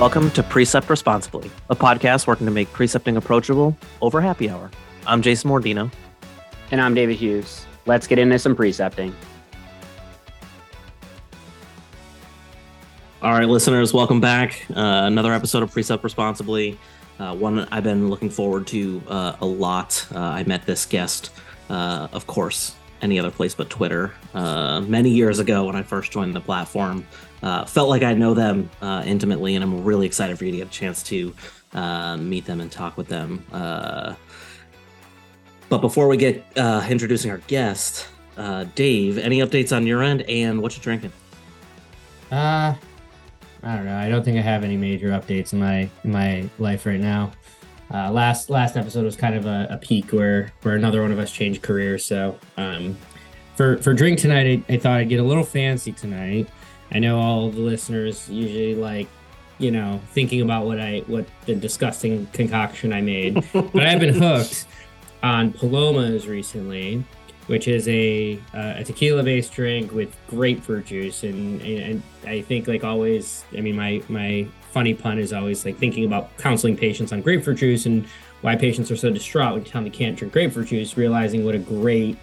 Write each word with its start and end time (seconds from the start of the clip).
Welcome 0.00 0.30
to 0.30 0.42
Precept 0.42 0.88
Responsibly, 0.88 1.50
a 1.68 1.76
podcast 1.76 2.26
working 2.26 2.46
to 2.46 2.50
make 2.50 2.72
precepting 2.72 3.18
approachable 3.18 3.76
over 4.00 4.22
happy 4.22 4.48
hour. 4.48 4.70
I'm 5.06 5.20
Jason 5.20 5.50
Mordino. 5.50 5.92
And 6.70 6.80
I'm 6.80 6.94
David 6.94 7.16
Hughes. 7.16 7.66
Let's 7.84 8.06
get 8.06 8.18
into 8.18 8.38
some 8.38 8.56
precepting. 8.56 9.14
All 13.20 13.32
right, 13.32 13.46
listeners, 13.46 13.92
welcome 13.92 14.22
back. 14.22 14.64
Uh, 14.70 15.02
another 15.04 15.34
episode 15.34 15.62
of 15.62 15.70
Precept 15.70 16.02
Responsibly. 16.02 16.78
Uh, 17.18 17.36
one 17.36 17.68
I've 17.70 17.84
been 17.84 18.08
looking 18.08 18.30
forward 18.30 18.66
to 18.68 19.02
uh, 19.06 19.36
a 19.42 19.46
lot. 19.46 20.06
Uh, 20.14 20.18
I 20.18 20.44
met 20.44 20.64
this 20.64 20.86
guest, 20.86 21.30
uh, 21.68 22.08
of 22.12 22.26
course, 22.26 22.74
any 23.02 23.18
other 23.18 23.30
place 23.30 23.54
but 23.54 23.68
Twitter, 23.68 24.14
uh, 24.32 24.80
many 24.80 25.10
years 25.10 25.40
ago 25.40 25.66
when 25.66 25.76
I 25.76 25.82
first 25.82 26.10
joined 26.10 26.34
the 26.34 26.40
platform. 26.40 27.06
Felt 27.40 27.88
like 27.88 28.02
I 28.02 28.14
know 28.14 28.34
them 28.34 28.70
intimately, 28.82 29.54
and 29.54 29.64
I'm 29.64 29.84
really 29.84 30.06
excited 30.06 30.38
for 30.38 30.44
you 30.44 30.52
to 30.52 30.56
get 30.58 30.68
a 30.68 30.70
chance 30.70 31.02
to 31.04 31.34
meet 32.18 32.46
them 32.46 32.60
and 32.60 32.70
talk 32.70 32.96
with 32.96 33.08
them. 33.08 33.44
but 33.50 34.16
before 35.80 36.08
we 36.08 36.16
get 36.16 36.44
introducing 36.56 37.30
our 37.30 37.38
guest, 37.46 38.08
Dave, 38.74 39.18
any 39.18 39.38
updates 39.38 39.76
on 39.76 39.86
your 39.86 40.02
end 40.02 40.22
and 40.22 40.62
what 40.62 40.76
you 40.76 40.82
drinking? 40.82 41.12
Uh, 42.30 42.74
I 43.62 43.76
don't 43.76 43.84
know. 43.84 43.96
I 43.96 44.08
don't 44.08 44.24
think 44.24 44.38
I 44.38 44.40
have 44.40 44.64
any 44.64 44.76
major 44.76 45.08
updates 45.08 45.52
in 45.52 45.58
my 45.58 45.90
in 46.04 46.12
my 46.12 46.48
life 46.58 46.86
right 46.86 47.00
now. 47.00 47.32
Uh, 47.92 48.10
last 48.10 48.50
last 48.50 48.76
episode 48.76 49.04
was 49.04 49.16
kind 49.16 49.34
of 49.34 49.46
a, 49.46 49.66
a, 49.70 49.76
peak 49.76 50.12
where 50.12 50.52
where 50.62 50.76
another 50.76 51.02
one 51.02 51.10
of 51.10 51.18
us 51.18 51.32
changed 51.32 51.60
careers. 51.60 52.04
So 52.04 52.38
um, 52.56 52.96
for 53.56 53.78
for 53.78 53.92
drink 53.92 54.18
tonight, 54.18 54.64
I, 54.68 54.74
I, 54.74 54.78
thought 54.78 54.92
I'd 54.92 55.08
get 55.08 55.18
a 55.18 55.24
little 55.24 55.44
fancy 55.44 55.92
tonight. 55.92 56.48
I 56.92 56.98
know 56.98 57.18
all 57.18 57.50
the 57.50 57.60
listeners 57.60 58.28
usually 58.28 58.74
like 58.74 59.08
you 59.58 59.70
know 59.70 60.00
thinking 60.12 60.40
about 60.40 60.66
what 60.66 60.80
I 60.80 61.04
what 61.06 61.26
the 61.46 61.54
disgusting 61.54 62.26
concoction 62.28 62.92
I 62.92 63.00
made, 63.00 63.34
but 63.52 63.86
I've 63.86 64.00
been 64.00 64.14
hooked 64.14 64.66
on 65.22 65.52
Palomas 65.52 66.26
recently 66.26 67.04
which 67.50 67.66
is 67.66 67.88
a 67.88 68.38
uh, 68.54 68.74
a 68.76 68.84
tequila 68.84 69.24
based 69.24 69.52
drink 69.52 69.90
with 69.90 70.16
grapefruit 70.28 70.86
juice. 70.86 71.24
And, 71.24 71.60
and 71.62 72.00
I 72.24 72.42
think 72.42 72.68
like 72.68 72.84
always 72.84 73.44
I 73.58 73.60
mean 73.60 73.74
my 73.74 74.00
my 74.08 74.46
funny 74.70 74.94
pun 74.94 75.18
is 75.18 75.32
always 75.32 75.64
like 75.64 75.76
thinking 75.76 76.04
about 76.04 76.36
counseling 76.38 76.76
patients 76.76 77.12
on 77.12 77.22
grapefruit 77.22 77.58
juice 77.58 77.86
and 77.86 78.06
why 78.42 78.54
patients 78.54 78.88
are 78.92 78.96
so 78.96 79.10
distraught 79.10 79.54
when 79.54 79.64
you 79.64 79.68
tell 79.68 79.82
them 79.82 79.90
they 79.90 79.98
can't 79.98 80.16
drink 80.16 80.32
grapefruit 80.32 80.68
juice 80.68 80.96
realizing 80.96 81.44
what 81.44 81.56
a 81.56 81.58
great 81.58 82.16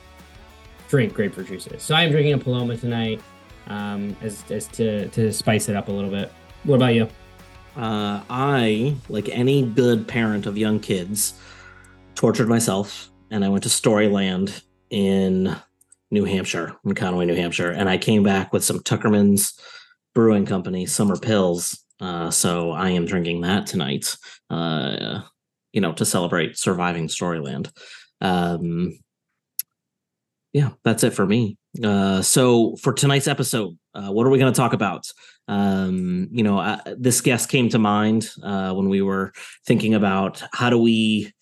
drink 0.88 1.14
grapefruit 1.14 1.48
juice 1.48 1.68
is. 1.68 1.84
So 1.84 1.94
I 1.94 2.04
am 2.04 2.12
drinking 2.12 2.32
a 2.32 2.38
Paloma 2.38 2.78
tonight 2.78 3.22
um, 3.68 4.16
as, 4.22 4.44
as 4.50 4.68
to 4.70 5.08
to 5.10 5.32
spice 5.32 5.70
it 5.70 5.76
up 5.76 5.88
a 5.88 5.92
little 5.92 6.10
bit 6.10 6.32
what 6.64 6.76
about 6.76 6.94
you 6.94 7.08
uh, 7.76 8.24
I 8.30 8.96
like 9.08 9.30
any 9.30 9.64
good 9.64 10.08
parent 10.08 10.46
of 10.46 10.58
young 10.58 10.80
kids 10.80 11.40
tortured 12.16 12.50
myself 12.50 13.12
and 13.30 13.46
I 13.46 13.50
went 13.50 13.64
to 13.64 13.70
Storyland 13.70 14.62
in 14.90 15.56
New 16.12 16.24
Hampshire, 16.24 16.76
in 16.86 16.96
Conway, 16.96 17.26
New 17.26 17.36
Hampshire, 17.36 17.72
and 17.72 17.90
I 17.90 17.98
came 17.98 18.24
back 18.24 18.54
with 18.54 18.64
some 18.64 18.80
Tuckerman's 18.80 19.60
Brewing 20.16 20.46
Company 20.46 20.86
summer 20.86 21.18
pills. 21.18 21.84
Uh, 22.00 22.32
so 22.32 22.72
I 22.72 22.92
am 22.92 23.06
drinking 23.06 23.42
that 23.42 23.68
tonight. 23.68 24.16
Uh, 24.50 25.22
you 25.74 25.82
know, 25.82 25.94
to 25.94 26.06
celebrate 26.06 26.58
surviving 26.58 27.08
Storyland. 27.08 27.70
Um, 28.22 28.98
yeah, 30.54 30.70
that's 30.84 31.04
it 31.04 31.14
for 31.14 31.26
me. 31.26 31.58
Uh, 31.84 32.22
so 32.22 32.76
for 32.78 32.94
tonight's 32.94 33.28
episode, 33.28 33.78
uh, 33.94 34.10
what 34.10 34.26
are 34.26 34.30
we 34.30 34.38
going 34.38 34.52
to 34.52 34.58
talk 34.58 34.74
about? 34.74 35.12
Um, 35.48 36.28
you 36.32 36.44
know, 36.44 36.60
uh, 36.60 36.80
this 36.98 37.22
guest 37.22 37.50
came 37.50 37.70
to 37.70 37.80
mind 37.80 38.30
uh, 38.44 38.74
when 38.74 38.90
we 38.90 39.02
were 39.02 39.34
thinking 39.66 39.94
about 39.94 40.44
how 40.54 40.70
do 40.70 40.78
we 40.78 41.34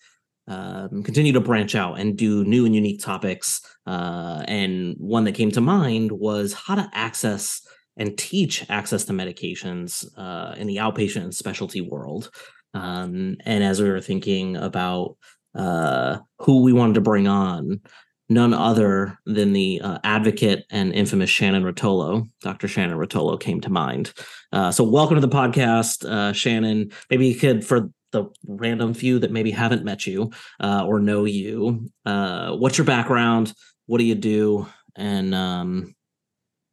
um, 0.48 1.02
continue 1.02 1.32
to 1.32 1.40
branch 1.40 1.74
out 1.74 1.98
and 1.98 2.16
do 2.16 2.44
new 2.44 2.66
and 2.66 2.74
unique 2.74 3.02
topics. 3.02 3.60
Uh, 3.86 4.44
and 4.46 4.94
one 4.98 5.24
that 5.24 5.32
came 5.32 5.50
to 5.52 5.60
mind 5.60 6.12
was 6.12 6.52
how 6.52 6.74
to 6.76 6.88
access 6.92 7.62
and 7.96 8.16
teach 8.16 8.64
access 8.68 9.04
to 9.04 9.12
medications 9.12 10.04
uh, 10.16 10.54
in 10.56 10.66
the 10.66 10.76
outpatient 10.76 11.22
and 11.22 11.34
specialty 11.34 11.80
world. 11.80 12.30
Um, 12.74 13.36
and 13.44 13.64
as 13.64 13.80
we 13.80 13.88
were 13.88 14.02
thinking 14.02 14.56
about 14.56 15.16
uh, 15.54 16.18
who 16.38 16.62
we 16.62 16.72
wanted 16.72 16.94
to 16.94 17.00
bring 17.00 17.26
on, 17.26 17.80
none 18.28 18.52
other 18.52 19.18
than 19.26 19.52
the 19.52 19.80
uh, 19.80 19.98
advocate 20.04 20.64
and 20.70 20.92
infamous 20.92 21.30
Shannon 21.30 21.62
Rotolo. 21.62 22.28
Dr. 22.40 22.68
Shannon 22.68 22.98
Rotolo 22.98 23.38
came 23.38 23.60
to 23.60 23.70
mind. 23.70 24.12
Uh, 24.52 24.70
so, 24.70 24.84
welcome 24.84 25.14
to 25.14 25.20
the 25.20 25.28
podcast, 25.28 26.04
uh, 26.04 26.32
Shannon. 26.32 26.90
Maybe 27.10 27.28
you 27.28 27.34
could, 27.34 27.64
for 27.64 27.90
the 28.12 28.26
random 28.46 28.94
few 28.94 29.18
that 29.18 29.30
maybe 29.30 29.50
haven't 29.50 29.84
met 29.84 30.06
you 30.06 30.30
uh, 30.60 30.84
or 30.86 31.00
know 31.00 31.24
you. 31.24 31.90
Uh, 32.04 32.52
what's 32.56 32.78
your 32.78 32.84
background? 32.84 33.52
What 33.86 33.98
do 33.98 34.04
you 34.04 34.14
do? 34.14 34.66
And 34.96 35.34
um, 35.34 35.94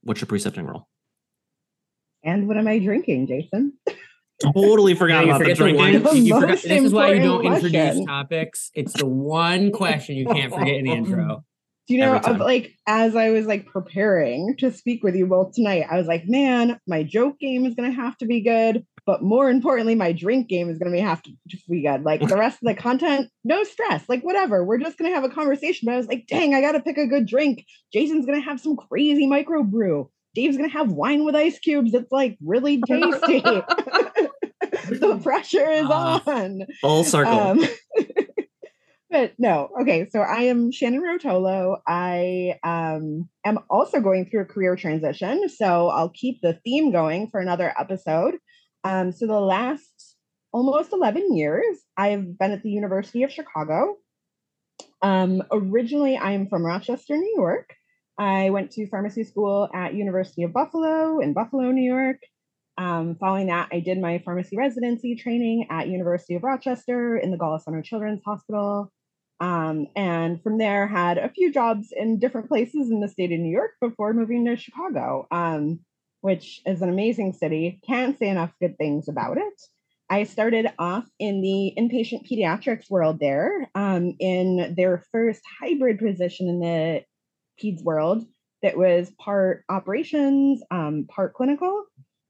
what's 0.03 0.21
your 0.21 0.27
precepting 0.27 0.65
role? 0.65 0.87
And 2.23 2.47
what 2.47 2.57
am 2.57 2.67
I 2.67 2.79
drinking, 2.79 3.27
Jason? 3.27 3.73
Totally 4.41 4.95
forgot 4.95 5.23
about 5.23 5.43
the 5.43 5.53
drinking. 5.53 6.03
One, 6.03 6.17
you 6.25 6.39
forgot, 6.39 6.61
this 6.61 6.83
is 6.83 6.93
why 6.93 7.13
you 7.13 7.21
don't 7.21 7.41
question. 7.41 7.75
introduce 7.75 8.05
topics. 8.05 8.71
It's 8.73 8.93
the 8.93 9.05
one 9.05 9.71
question 9.71 10.15
you 10.15 10.25
can't 10.25 10.51
forget 10.51 10.75
in 10.75 10.85
the 10.85 10.91
intro. 10.91 11.43
Do 11.87 11.95
you 11.95 11.99
know, 11.99 12.17
like 12.39 12.77
as 12.87 13.13
I 13.13 13.31
was 13.31 13.45
like 13.45 13.65
preparing 13.65 14.55
to 14.59 14.71
speak 14.71 15.03
with 15.03 15.15
you 15.15 15.27
both 15.27 15.53
tonight, 15.53 15.85
I 15.91 15.97
was 15.97 16.07
like, 16.07 16.23
man, 16.25 16.79
my 16.87 17.03
joke 17.03 17.39
game 17.39 17.65
is 17.65 17.75
gonna 17.75 17.91
have 17.91 18.15
to 18.19 18.25
be 18.25 18.39
good, 18.39 18.85
but 19.05 19.21
more 19.21 19.49
importantly, 19.49 19.93
my 19.93 20.13
drink 20.13 20.47
game 20.47 20.69
is 20.69 20.77
gonna 20.77 20.91
be 20.91 21.01
have 21.01 21.21
to 21.23 21.31
be 21.69 21.81
good. 21.81 22.03
Like 22.03 22.25
the 22.25 22.37
rest 22.37 22.59
of 22.63 22.69
the 22.69 22.73
content, 22.73 23.29
no 23.43 23.65
stress, 23.65 24.07
like 24.07 24.21
whatever. 24.23 24.63
We're 24.63 24.77
just 24.77 24.97
gonna 24.97 25.13
have 25.13 25.25
a 25.25 25.29
conversation. 25.29 25.85
But 25.85 25.95
I 25.95 25.97
was 25.97 26.07
like, 26.07 26.25
dang, 26.27 26.53
I 26.53 26.61
gotta 26.61 26.79
pick 26.79 26.97
a 26.97 27.05
good 27.05 27.25
drink. 27.25 27.65
Jason's 27.91 28.25
gonna 28.25 28.39
have 28.39 28.61
some 28.61 28.77
crazy 28.77 29.27
microbrew. 29.27 30.07
Dave's 30.35 30.55
gonna 30.55 30.69
have 30.69 30.93
wine 30.93 31.25
with 31.25 31.35
ice 31.35 31.59
cubes. 31.59 31.93
It's 31.93 32.13
like 32.13 32.37
really 32.41 32.81
tasty. 32.81 33.43
the 35.09 35.17
pressure 35.23 35.69
is 35.69 35.85
uh, 35.85 36.19
on. 36.25 36.61
Full 36.81 37.03
circle. 37.03 37.33
Um, 37.33 37.65
but 39.11 39.33
no, 39.37 39.69
okay. 39.81 40.07
So 40.09 40.19
I 40.19 40.43
am 40.43 40.71
Shannon 40.71 41.01
Rotolo. 41.01 41.77
I 41.87 42.59
um, 42.63 43.29
am 43.45 43.59
also 43.69 43.99
going 43.99 44.29
through 44.29 44.41
a 44.41 44.45
career 44.45 44.75
transition. 44.75 45.49
So 45.49 45.89
I'll 45.89 46.09
keep 46.09 46.39
the 46.41 46.59
theme 46.63 46.91
going 46.91 47.29
for 47.29 47.39
another 47.39 47.73
episode. 47.79 48.35
Um, 48.83 49.11
so 49.11 49.27
the 49.27 49.39
last 49.39 50.15
almost 50.51 50.93
11 50.93 51.35
years, 51.35 51.77
I've 51.97 52.37
been 52.37 52.51
at 52.51 52.63
the 52.63 52.69
University 52.69 53.23
of 53.23 53.31
Chicago. 53.31 53.97
Um, 55.01 55.43
originally, 55.51 56.17
I'm 56.17 56.47
from 56.47 56.65
Rochester, 56.65 57.17
New 57.17 57.33
York. 57.35 57.73
I 58.17 58.51
went 58.51 58.71
to 58.71 58.87
pharmacy 58.87 59.23
school 59.23 59.67
at 59.73 59.95
University 59.95 60.43
of 60.43 60.53
Buffalo 60.53 61.19
in 61.19 61.33
Buffalo, 61.33 61.71
New 61.71 61.83
York. 61.83 62.17
Um, 62.77 63.15
following 63.19 63.47
that, 63.47 63.69
I 63.71 63.79
did 63.79 63.99
my 63.99 64.21
pharmacy 64.25 64.57
residency 64.57 65.15
training 65.15 65.67
at 65.69 65.87
University 65.87 66.35
of 66.35 66.43
Rochester 66.43 67.17
in 67.17 67.31
the 67.31 67.37
Golisano 67.37 67.83
Children's 67.83 68.23
Hospital. 68.25 68.91
Um, 69.39 69.87
and 69.95 70.41
from 70.41 70.57
there, 70.57 70.87
had 70.87 71.17
a 71.17 71.29
few 71.29 71.51
jobs 71.51 71.93
in 71.95 72.19
different 72.19 72.47
places 72.47 72.89
in 72.89 72.99
the 72.99 73.09
state 73.09 73.31
of 73.31 73.39
New 73.39 73.51
York 73.51 73.71
before 73.81 74.13
moving 74.13 74.45
to 74.45 74.55
Chicago, 74.55 75.27
um, 75.31 75.79
which 76.21 76.61
is 76.65 76.81
an 76.81 76.89
amazing 76.89 77.33
city. 77.33 77.79
Can't 77.85 78.17
say 78.17 78.29
enough 78.29 78.51
good 78.61 78.77
things 78.77 79.07
about 79.07 79.37
it. 79.37 79.61
I 80.09 80.23
started 80.23 80.67
off 80.77 81.05
in 81.19 81.41
the 81.41 81.73
inpatient 81.77 82.29
pediatrics 82.29 82.89
world 82.89 83.19
there 83.19 83.69
um, 83.75 84.15
in 84.19 84.75
their 84.77 85.03
first 85.11 85.41
hybrid 85.59 85.99
position 85.99 86.47
in 86.47 86.59
the 86.59 87.03
peds 87.61 87.83
world 87.83 88.23
that 88.61 88.77
was 88.77 89.11
part 89.19 89.63
operations, 89.69 90.61
um, 90.71 91.07
part 91.09 91.33
clinical. 91.33 91.85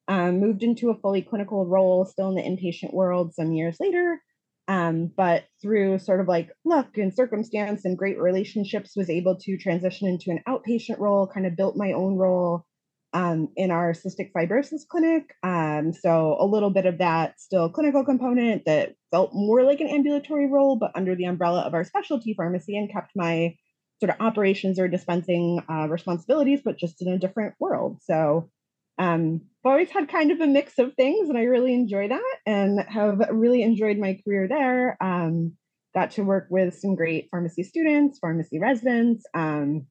Um, 0.07 0.39
moved 0.39 0.63
into 0.63 0.89
a 0.89 0.97
fully 0.97 1.21
clinical 1.21 1.65
role 1.65 2.05
still 2.05 2.29
in 2.29 2.35
the 2.35 2.41
inpatient 2.41 2.94
world 2.94 3.33
some 3.33 3.53
years 3.53 3.77
later. 3.79 4.19
Um, 4.67 5.11
but 5.15 5.45
through 5.61 6.00
sort 6.00 6.21
of 6.21 6.27
like 6.27 6.50
luck 6.63 6.97
and 6.97 7.13
circumstance 7.13 7.83
and 7.83 7.97
great 7.97 8.17
relationships 8.17 8.95
was 8.95 9.09
able 9.09 9.38
to 9.39 9.57
transition 9.57 10.07
into 10.07 10.31
an 10.31 10.41
outpatient 10.47 11.00
role 11.00 11.27
kind 11.27 11.45
of 11.45 11.57
built 11.57 11.75
my 11.75 11.91
own 11.91 12.15
role 12.15 12.65
um, 13.13 13.50
in 13.55 13.71
our 13.71 13.94
cystic 13.94 14.31
fibrosis 14.31 14.88
clinic. 14.88 15.35
Um, 15.44 15.94
so 15.94 16.38
a 16.39 16.45
little 16.45 16.69
bit 16.69 16.85
of 16.85 16.97
that 16.99 17.39
still 17.39 17.69
clinical 17.69 18.06
component 18.06 18.65
that 18.65 18.95
felt 19.11 19.31
more 19.33 19.63
like 19.63 19.81
an 19.81 19.89
ambulatory 19.89 20.47
role 20.47 20.77
but 20.77 20.91
under 20.95 21.15
the 21.15 21.25
umbrella 21.25 21.61
of 21.61 21.73
our 21.73 21.83
specialty 21.83 22.33
pharmacy 22.33 22.77
and 22.77 22.91
kept 22.91 23.11
my 23.15 23.56
sort 23.99 24.11
of 24.11 24.15
operations 24.19 24.79
or 24.79 24.88
dispensing 24.88 25.61
uh, 25.69 25.88
responsibilities 25.89 26.61
but 26.63 26.77
just 26.77 27.01
in 27.01 27.09
a 27.09 27.19
different 27.19 27.53
world. 27.59 27.99
So 28.01 28.49
um, 28.98 29.42
I've 29.66 29.72
always 29.72 29.90
had 29.90 30.10
kind 30.10 30.31
of 30.31 30.42
a 30.42 30.48
mix 30.48 30.78
of 30.78 30.94
things, 30.95 31.30
and 31.30 31.38
I 31.38 31.44
really 31.44 31.74
enjoy 31.74 32.10
that 32.10 32.36
and 32.45 32.80
have 32.88 33.19
really 33.31 33.63
enjoyed 33.63 33.98
my 33.98 34.19
career 34.24 34.48
there. 34.48 34.98
Um, 35.01 35.54
got 35.94 36.12
to 36.12 36.24
work 36.24 36.48
with 36.50 36.78
some 36.78 36.95
great 36.95 37.28
pharmacy 37.31 37.63
students, 37.63 38.19
pharmacy 38.19 38.60
residents 38.60 39.25
um, 39.34 39.86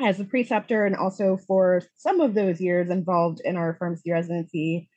as 0.00 0.20
a 0.20 0.24
preceptor, 0.24 0.86
and 0.86 0.96
also 0.96 1.38
for 1.46 1.82
some 1.96 2.20
of 2.20 2.34
those 2.34 2.60
years 2.60 2.90
involved 2.90 3.40
in 3.44 3.56
our 3.56 3.76
pharmacy 3.78 4.10
residency 4.10 4.88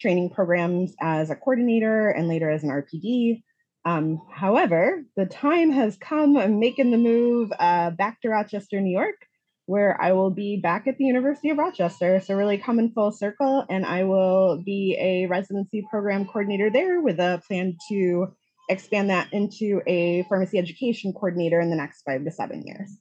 training 0.00 0.30
programs 0.30 0.94
as 1.00 1.30
a 1.30 1.36
coordinator 1.36 2.10
and 2.10 2.28
later 2.28 2.50
as 2.50 2.62
an 2.62 2.70
RPD. 2.70 3.42
Um, 3.86 4.20
however, 4.32 5.04
the 5.16 5.26
time 5.26 5.70
has 5.72 5.96
come. 5.96 6.36
I'm 6.36 6.58
making 6.58 6.90
the 6.90 6.98
move 6.98 7.50
uh, 7.58 7.90
back 7.90 8.20
to 8.22 8.28
Rochester, 8.28 8.80
New 8.80 8.96
York, 8.96 9.16
where 9.66 10.00
I 10.00 10.12
will 10.12 10.30
be 10.30 10.60
back 10.60 10.86
at 10.86 10.98
the 10.98 11.04
University 11.04 11.50
of 11.50 11.58
Rochester. 11.58 12.20
So, 12.20 12.34
really 12.34 12.58
coming 12.58 12.92
full 12.92 13.12
circle, 13.12 13.64
and 13.68 13.86
I 13.86 14.04
will 14.04 14.62
be 14.64 14.96
a 15.00 15.26
residency 15.26 15.86
program 15.90 16.26
coordinator 16.26 16.70
there 16.70 17.00
with 17.00 17.18
a 17.18 17.42
plan 17.46 17.76
to 17.88 18.28
expand 18.68 19.10
that 19.10 19.32
into 19.32 19.80
a 19.86 20.24
pharmacy 20.28 20.58
education 20.58 21.12
coordinator 21.12 21.60
in 21.60 21.70
the 21.70 21.76
next 21.76 22.02
five 22.02 22.24
to 22.24 22.30
seven 22.30 22.62
years. 22.66 22.98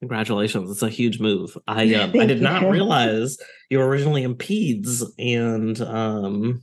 Congratulations. 0.00 0.70
It's 0.70 0.82
a 0.82 0.88
huge 0.88 1.20
move. 1.20 1.56
I 1.66 1.94
uh, 1.94 2.08
I 2.08 2.26
did 2.26 2.42
not 2.42 2.62
realize 2.70 3.38
you 3.70 3.78
were 3.78 3.88
originally 3.88 4.22
in 4.22 4.34
peds 4.34 5.02
and 5.18 5.80
um 5.80 6.62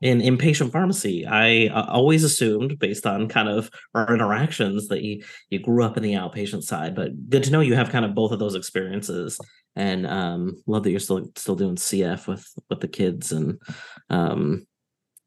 in 0.00 0.20
inpatient 0.20 0.72
pharmacy. 0.72 1.26
I 1.26 1.66
uh, 1.66 1.86
always 1.90 2.24
assumed 2.24 2.78
based 2.78 3.06
on 3.06 3.28
kind 3.28 3.48
of 3.48 3.70
our 3.94 4.12
interactions 4.12 4.88
that 4.88 5.02
you 5.02 5.22
you 5.50 5.58
grew 5.58 5.84
up 5.84 5.96
in 5.96 6.02
the 6.02 6.14
outpatient 6.14 6.62
side, 6.62 6.94
but 6.94 7.28
good 7.28 7.42
to 7.44 7.50
know 7.50 7.60
you 7.60 7.74
have 7.74 7.90
kind 7.90 8.04
of 8.04 8.14
both 8.14 8.32
of 8.32 8.38
those 8.38 8.54
experiences 8.54 9.38
and 9.76 10.06
um 10.06 10.60
love 10.66 10.82
that 10.82 10.90
you're 10.90 11.00
still 11.00 11.30
still 11.36 11.54
doing 11.56 11.76
CF 11.76 12.26
with 12.26 12.46
with 12.68 12.80
the 12.80 12.88
kids 12.88 13.32
and 13.32 13.60
um 14.08 14.66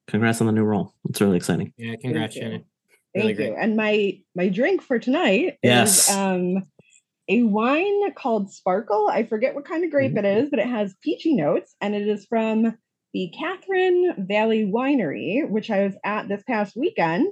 congrats 0.07 0.41
on 0.41 0.47
the 0.47 0.53
new 0.53 0.63
role. 0.63 0.93
It's 1.09 1.21
really 1.21 1.37
exciting. 1.37 1.73
Yeah, 1.77 1.95
congrats, 2.01 2.33
Thank 2.33 2.35
you. 2.35 2.41
Shannon. 2.41 2.65
Thank 3.15 3.37
Really 3.37 3.49
you. 3.49 3.55
And 3.55 3.75
my 3.77 4.19
my 4.35 4.49
drink 4.49 4.81
for 4.81 4.99
tonight 4.99 5.57
Yes. 5.61 6.09
is 6.09 6.15
um 6.15 6.63
a 7.29 7.43
wine 7.43 8.13
called 8.15 8.51
Sparkle. 8.51 9.07
I 9.09 9.23
forget 9.23 9.55
what 9.55 9.65
kind 9.65 9.85
of 9.85 9.91
grape 9.91 10.17
it 10.17 10.25
is, 10.25 10.49
but 10.49 10.59
it 10.59 10.67
has 10.67 10.93
peachy 11.01 11.35
notes, 11.35 11.73
and 11.79 11.95
it 11.95 12.05
is 12.07 12.25
from 12.25 12.77
the 13.13 13.31
Catharine 13.37 14.25
Valley 14.27 14.65
Winery, 14.65 15.47
which 15.47 15.69
I 15.69 15.85
was 15.85 15.95
at 16.03 16.27
this 16.27 16.43
past 16.47 16.75
weekend. 16.75 17.31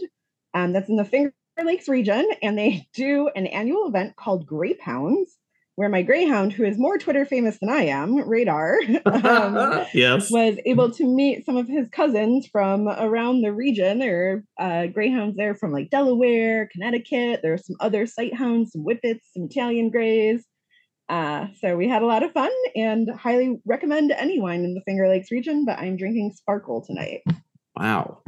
Um, 0.53 0.73
that's 0.73 0.89
in 0.89 0.97
the 0.97 1.05
Finger 1.05 1.33
Lakes 1.63 1.87
region, 1.87 2.27
and 2.41 2.57
they 2.57 2.87
do 2.93 3.29
an 3.35 3.47
annual 3.47 3.87
event 3.87 4.15
called 4.15 4.45
Grape 4.45 4.81
Hounds, 4.81 5.37
where 5.75 5.89
my 5.89 6.01
greyhound, 6.01 6.51
who 6.51 6.65
is 6.65 6.77
more 6.77 6.97
Twitter 6.97 7.25
famous 7.25 7.57
than 7.59 7.69
I 7.69 7.85
am, 7.85 8.17
Radar, 8.27 8.77
um, 9.05 9.85
yes. 9.93 10.29
was 10.29 10.57
able 10.65 10.91
to 10.91 11.05
meet 11.05 11.45
some 11.45 11.57
of 11.57 11.67
his 11.67 11.87
cousins 11.89 12.47
from 12.51 12.87
around 12.87 13.41
the 13.41 13.53
region. 13.53 13.99
There 13.99 14.43
are 14.59 14.83
uh, 14.83 14.87
greyhounds 14.87 15.37
there 15.37 15.55
from 15.55 15.71
like 15.71 15.89
Delaware, 15.89 16.69
Connecticut. 16.71 17.39
There 17.41 17.53
are 17.53 17.57
some 17.57 17.77
other 17.79 18.05
sight 18.05 18.35
hounds, 18.35 18.73
some 18.73 18.83
whippets, 18.83 19.25
some 19.33 19.45
Italian 19.49 19.89
greys. 19.89 20.45
Uh, 21.11 21.47
so 21.59 21.75
we 21.75 21.89
had 21.89 22.01
a 22.01 22.05
lot 22.05 22.23
of 22.23 22.31
fun 22.31 22.51
and 22.73 23.09
highly 23.09 23.59
recommend 23.65 24.11
any 24.11 24.39
wine 24.39 24.63
in 24.63 24.73
the 24.73 24.81
Finger 24.85 25.09
Lakes 25.09 25.29
region. 25.29 25.65
But 25.65 25.77
I'm 25.77 25.97
drinking 25.97 26.31
Sparkle 26.37 26.81
tonight. 26.81 27.19
Wow. 27.75 28.19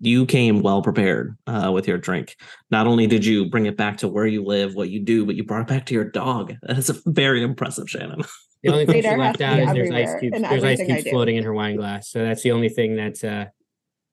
You 0.00 0.26
came 0.26 0.60
well 0.60 0.82
prepared 0.82 1.38
uh, 1.46 1.70
with 1.72 1.88
your 1.88 1.96
drink. 1.96 2.36
Not 2.70 2.86
only 2.86 3.06
did 3.06 3.24
you 3.24 3.48
bring 3.48 3.64
it 3.64 3.78
back 3.78 3.96
to 3.98 4.08
where 4.08 4.26
you 4.26 4.44
live, 4.44 4.74
what 4.74 4.90
you 4.90 5.00
do, 5.00 5.24
but 5.24 5.36
you 5.36 5.44
brought 5.44 5.62
it 5.62 5.68
back 5.68 5.86
to 5.86 5.94
your 5.94 6.04
dog. 6.04 6.54
That 6.62 6.76
is 6.76 6.90
very 7.06 7.42
impressive, 7.42 7.88
Shannon. 7.88 8.22
The 8.60 8.70
only 8.70 8.86
thing 8.86 9.02
she 9.02 9.08
Radar 9.08 9.24
has 9.24 9.38
left 9.38 9.40
out 9.40 9.60
is 9.60 9.72
there's 9.72 9.90
ice 9.92 10.18
cubes. 10.18 10.40
There's 10.40 10.64
ice 10.64 10.82
cubes 10.84 11.08
floating 11.08 11.36
in 11.36 11.44
her 11.44 11.54
wine 11.54 11.76
glass. 11.76 12.10
So 12.10 12.24
that's 12.24 12.42
the 12.42 12.50
only 12.50 12.68
thing 12.68 12.96
that's 12.96 13.22
uh 13.22 13.44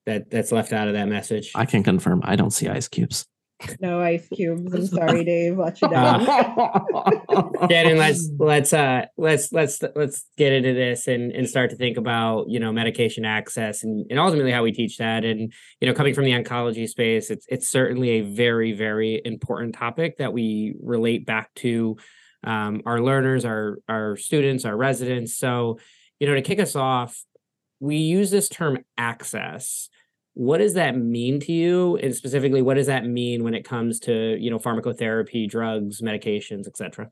that 0.06 0.30
that's 0.30 0.52
left 0.52 0.72
out 0.72 0.88
of 0.88 0.94
that 0.94 1.08
message. 1.08 1.52
I 1.56 1.66
can 1.66 1.82
confirm 1.82 2.22
I 2.24 2.36
don't 2.36 2.52
see 2.52 2.68
ice 2.68 2.88
cubes. 2.88 3.26
No 3.80 4.02
ice 4.02 4.28
cubes. 4.28 4.74
I'm 4.74 4.86
sorry, 4.88 5.24
Dave. 5.24 5.58
Let 5.58 5.82
you 5.82 5.88
down. 5.88 6.26
Shannon, 7.70 7.98
let's 7.98 8.30
let's 8.38 8.74
uh 8.74 9.06
let's 9.18 9.52
let's 9.54 9.82
let's 9.96 10.26
get 10.38 10.52
into 10.52 10.74
this 10.74 11.08
and 11.08 11.32
and 11.32 11.48
start 11.48 11.70
to 11.70 11.76
think 11.76 11.98
about 11.98 12.50
you 12.50 12.60
know 12.60 12.74
medication 12.74 13.24
access 13.24 13.84
and, 13.84 14.06
and 14.10 14.20
ultimately 14.20 14.52
how 14.52 14.64
we 14.64 14.72
teach 14.72 14.98
that 14.98 15.24
and 15.24 15.54
you 15.80 15.88
know 15.88 15.94
coming 15.94 16.14
from 16.14 16.26
the 16.26 16.32
oncology 16.32 16.88
space 16.88 17.30
it's 17.30 17.46
it's 17.50 17.68
certainly 17.68 18.10
a 18.10 18.22
very 18.22 18.74
very 18.74 19.22
important 19.24 19.74
topic 19.74 20.18
that 20.18 20.34
we 20.34 20.76
relate 20.82 21.26
back 21.26 21.54
to 21.56 21.96
um, 22.44 22.82
our 22.86 23.02
learners 23.02 23.46
our 23.46 23.80
our 23.88 24.18
students 24.18 24.66
our 24.66 24.76
residents 24.76 25.38
so 25.38 25.80
you 26.20 26.28
know 26.28 26.36
to 26.36 26.42
kick 26.42 26.60
us 26.60 26.76
off 26.76 27.24
we 27.80 27.98
use 27.98 28.32
this 28.32 28.50
term 28.50 28.80
access 28.98 29.90
what 30.36 30.60
does 30.60 30.74
that 30.74 30.96
mean 30.96 31.40
to 31.40 31.52
you 31.52 31.98
and 31.98 32.16
specifically 32.16 32.62
what 32.62 32.76
does 32.76 32.88
that 32.88 33.06
mean 33.06 33.44
when 33.44 33.54
it 33.54 33.64
comes 33.64 34.00
to 34.00 34.38
you 34.40 34.50
know 34.50 34.60
pharmacotherapy 34.60 35.50
drugs 35.50 36.02
medications 36.02 36.68
etc 36.68 37.10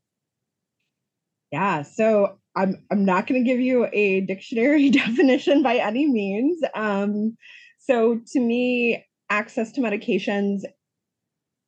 Yeah, 1.53 1.83
so 1.83 2.39
I'm 2.55 2.83
I'm 2.91 3.05
not 3.05 3.27
going 3.27 3.43
to 3.43 3.47
give 3.47 3.59
you 3.59 3.87
a 3.93 4.21
dictionary 4.21 4.89
definition 5.05 5.61
by 5.61 5.75
any 5.75 6.07
means. 6.07 6.59
Um, 6.73 7.37
so 7.77 8.19
to 8.31 8.39
me, 8.39 9.05
access 9.29 9.71
to 9.73 9.81
medications 9.81 10.61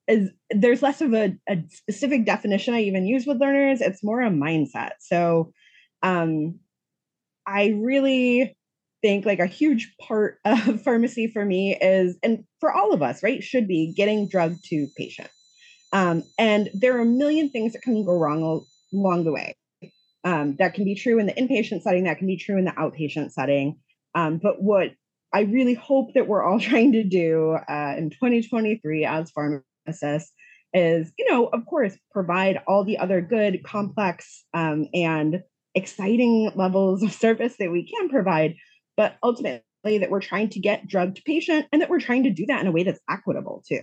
is 0.08 0.30
there's 0.50 0.82
less 0.82 1.00
of 1.00 1.14
a, 1.14 1.36
a 1.48 1.62
specific 1.68 2.26
definition 2.26 2.74
I 2.74 2.82
even 2.82 3.06
use 3.06 3.26
with 3.26 3.40
learners. 3.40 3.80
It's 3.80 4.02
more 4.02 4.22
a 4.22 4.28
mindset. 4.28 4.92
So 4.98 5.52
um, 6.02 6.58
I 7.46 7.76
really 7.80 8.56
think 9.02 9.26
like 9.26 9.38
a 9.38 9.46
huge 9.46 9.94
part 10.00 10.38
of 10.44 10.82
pharmacy 10.84 11.28
for 11.28 11.44
me 11.44 11.76
is, 11.76 12.16
and 12.22 12.44
for 12.60 12.72
all 12.72 12.92
of 12.92 13.02
us, 13.02 13.22
right, 13.22 13.42
should 13.42 13.68
be 13.68 13.92
getting 13.96 14.28
drug 14.28 14.56
to 14.66 14.88
patients. 14.96 15.30
Um, 15.92 16.24
and 16.38 16.68
there 16.74 16.96
are 16.96 17.02
a 17.02 17.06
million 17.06 17.50
things 17.50 17.72
that 17.72 17.82
can 17.82 18.04
go 18.04 18.18
wrong 18.18 18.42
al- 18.42 18.66
along 18.92 19.24
the 19.24 19.32
way. 19.32 19.54
Um, 20.24 20.56
that 20.58 20.74
can 20.74 20.84
be 20.84 20.96
true 20.96 21.20
in 21.20 21.26
the 21.26 21.32
inpatient 21.34 21.82
setting, 21.82 22.04
that 22.04 22.18
can 22.18 22.26
be 22.26 22.36
true 22.36 22.58
in 22.58 22.64
the 22.64 22.72
outpatient 22.72 23.30
setting. 23.30 23.78
Um, 24.14 24.38
but 24.42 24.60
what 24.60 24.90
I 25.32 25.42
really 25.42 25.74
hope 25.74 26.14
that 26.14 26.26
we're 26.26 26.42
all 26.42 26.58
trying 26.60 26.92
to 26.92 27.04
do 27.04 27.56
uh, 27.68 27.94
in 27.96 28.10
2023 28.10 29.04
as 29.04 29.30
pharmacists 29.30 30.32
is, 30.74 31.12
you 31.18 31.30
know, 31.30 31.46
of 31.46 31.64
course, 31.66 31.96
provide 32.12 32.60
all 32.66 32.84
the 32.84 32.98
other 32.98 33.20
good, 33.20 33.62
complex, 33.64 34.44
um, 34.52 34.86
and 34.92 35.42
exciting 35.74 36.50
levels 36.54 37.02
of 37.02 37.12
service 37.24 37.56
that 37.58 37.70
we 37.70 37.86
can 37.86 38.08
provide, 38.08 38.56
but 38.96 39.16
ultimately 39.22 39.62
that 39.84 40.10
we're 40.10 40.20
trying 40.20 40.48
to 40.50 40.60
get 40.60 40.88
drug 40.88 41.14
to 41.14 41.22
patient 41.22 41.66
and 41.72 41.82
that 41.82 41.90
we're 41.90 42.00
trying 42.00 42.24
to 42.24 42.30
do 42.30 42.46
that 42.46 42.60
in 42.60 42.66
a 42.66 42.72
way 42.72 42.82
that's 42.82 43.00
equitable 43.08 43.62
too. 43.68 43.82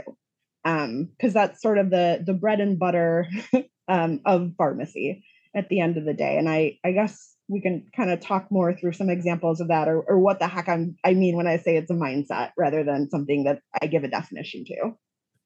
Because 0.63 1.33
that's 1.33 1.61
sort 1.61 1.77
of 1.77 1.89
the 1.89 2.23
the 2.25 2.33
bread 2.33 2.59
and 2.59 2.79
butter 2.79 3.27
um, 3.87 4.21
of 4.25 4.51
pharmacy 4.57 5.23
at 5.55 5.69
the 5.69 5.79
end 5.79 5.97
of 5.97 6.05
the 6.05 6.13
day. 6.13 6.37
And 6.37 6.49
I, 6.49 6.79
I 6.83 6.91
guess 6.91 7.35
we 7.47 7.61
can 7.61 7.85
kind 7.95 8.09
of 8.09 8.19
talk 8.19 8.47
more 8.49 8.73
through 8.73 8.93
some 8.93 9.09
examples 9.09 9.59
of 9.59 9.67
that 9.67 9.87
or, 9.87 10.01
or 10.01 10.17
what 10.17 10.39
the 10.39 10.47
heck 10.47 10.69
I'm, 10.69 10.95
I 11.03 11.13
mean 11.13 11.35
when 11.35 11.47
I 11.47 11.57
say 11.57 11.75
it's 11.75 11.91
a 11.91 11.95
mindset 11.95 12.51
rather 12.57 12.83
than 12.83 13.09
something 13.09 13.43
that 13.43 13.59
I 13.81 13.87
give 13.87 14.03
a 14.03 14.07
definition 14.07 14.65
to. 14.65 14.91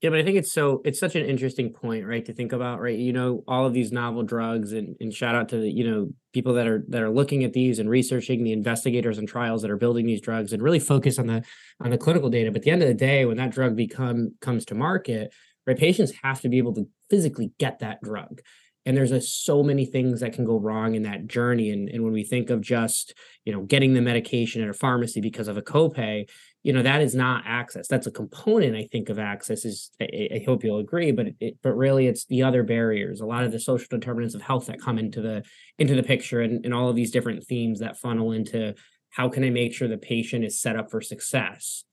Yeah, 0.01 0.11
but 0.11 0.19
I 0.19 0.23
think 0.23 0.37
it's 0.37 0.53
so 0.53 0.81
it's 0.85 0.99
such 0.99 1.15
an 1.15 1.25
interesting 1.25 1.73
point, 1.73 2.05
right? 2.05 2.23
To 2.25 2.33
think 2.33 2.53
about, 2.53 2.79
right? 2.79 2.97
You 2.97 3.13
know, 3.13 3.43
all 3.47 3.65
of 3.65 3.73
these 3.73 3.91
novel 3.91 4.21
drugs 4.21 4.71
and, 4.71 4.95
and 4.99 5.11
shout 5.11 5.33
out 5.33 5.49
to 5.49 5.57
the, 5.57 5.71
you 5.71 5.89
know, 5.89 6.09
people 6.33 6.53
that 6.53 6.67
are 6.67 6.85
that 6.89 7.01
are 7.01 7.09
looking 7.09 7.43
at 7.43 7.53
these 7.53 7.79
and 7.79 7.89
researching 7.89 8.43
the 8.43 8.51
investigators 8.51 9.17
and 9.17 9.27
trials 9.27 9.63
that 9.63 9.71
are 9.71 9.77
building 9.77 10.05
these 10.05 10.21
drugs 10.21 10.53
and 10.53 10.61
really 10.61 10.79
focus 10.79 11.17
on 11.17 11.25
the 11.25 11.43
on 11.79 11.89
the 11.89 11.97
clinical 11.97 12.29
data. 12.29 12.51
But 12.51 12.57
at 12.57 12.63
the 12.63 12.71
end 12.71 12.83
of 12.83 12.87
the 12.87 12.93
day, 12.93 13.25
when 13.25 13.37
that 13.37 13.49
drug 13.49 13.75
become 13.75 14.35
comes 14.39 14.65
to 14.65 14.75
market, 14.75 15.33
right, 15.65 15.75
patients 15.77 16.13
have 16.21 16.41
to 16.41 16.49
be 16.49 16.59
able 16.59 16.75
to 16.75 16.87
physically 17.09 17.51
get 17.57 17.79
that 17.79 17.99
drug. 18.03 18.41
And 18.85 18.95
there's 18.95 19.11
a, 19.11 19.19
so 19.19 19.63
many 19.63 19.85
things 19.85 20.21
that 20.21 20.31
can 20.31 20.45
go 20.45 20.57
wrong 20.57 20.95
in 20.95 21.03
that 21.03 21.27
journey. 21.27 21.71
And, 21.71 21.89
and 21.89 22.05
when 22.05 22.13
we 22.13 22.23
think 22.23 22.49
of 22.49 22.61
just, 22.61 23.13
you 23.43 23.51
know, 23.51 23.63
getting 23.63 23.93
the 23.93 24.01
medication 24.01 24.61
at 24.61 24.69
a 24.69 24.73
pharmacy 24.73 25.19
because 25.19 25.49
of 25.49 25.57
a 25.57 25.61
copay, 25.61 26.29
you 26.63 26.73
know 26.73 26.81
that 26.81 27.01
is 27.01 27.15
not 27.15 27.43
access 27.45 27.87
that's 27.87 28.07
a 28.07 28.11
component 28.11 28.75
i 28.75 28.87
think 28.91 29.09
of 29.09 29.19
access 29.19 29.63
is 29.63 29.91
i, 30.01 30.29
I 30.35 30.43
hope 30.45 30.63
you'll 30.63 30.79
agree 30.79 31.11
but 31.11 31.27
it, 31.39 31.57
but 31.61 31.73
really 31.73 32.07
it's 32.07 32.25
the 32.25 32.43
other 32.43 32.63
barriers 32.63 33.21
a 33.21 33.25
lot 33.25 33.43
of 33.43 33.51
the 33.51 33.59
social 33.59 33.87
determinants 33.89 34.35
of 34.35 34.41
health 34.41 34.65
that 34.67 34.81
come 34.81 34.97
into 34.97 35.21
the 35.21 35.43
into 35.77 35.95
the 35.95 36.03
picture 36.03 36.41
and, 36.41 36.65
and 36.65 36.73
all 36.73 36.89
of 36.89 36.95
these 36.95 37.11
different 37.11 37.45
themes 37.45 37.79
that 37.79 37.97
funnel 37.97 38.31
into 38.31 38.73
how 39.11 39.29
can 39.29 39.43
i 39.43 39.49
make 39.49 39.73
sure 39.73 39.87
the 39.87 39.97
patient 39.97 40.43
is 40.43 40.59
set 40.59 40.75
up 40.75 40.91
for 40.91 41.01
success 41.01 41.83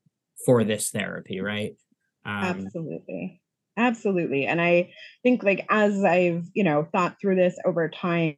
for 0.44 0.64
this 0.64 0.90
therapy 0.90 1.40
right 1.40 1.74
um, 2.26 2.66
Absolutely. 2.66 3.40
Absolutely. 3.76 4.46
And 4.46 4.60
I 4.60 4.92
think 5.22 5.42
like 5.42 5.66
as 5.68 6.04
I've, 6.04 6.44
you 6.54 6.64
know, 6.64 6.86
thought 6.92 7.16
through 7.20 7.36
this 7.36 7.56
over 7.64 7.88
time, 7.88 8.36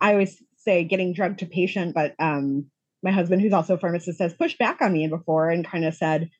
I 0.00 0.12
always 0.12 0.42
say 0.56 0.84
getting 0.84 1.12
drug 1.12 1.38
to 1.38 1.46
patient, 1.46 1.94
but 1.94 2.14
um 2.18 2.66
my 3.04 3.12
husband, 3.12 3.42
who's 3.42 3.52
also 3.52 3.74
a 3.74 3.78
pharmacist, 3.78 4.20
has 4.20 4.34
pushed 4.34 4.58
back 4.58 4.80
on 4.80 4.92
me 4.92 5.06
before 5.06 5.50
and 5.50 5.66
kind 5.66 5.84
of 5.84 5.94
said, 5.94 6.30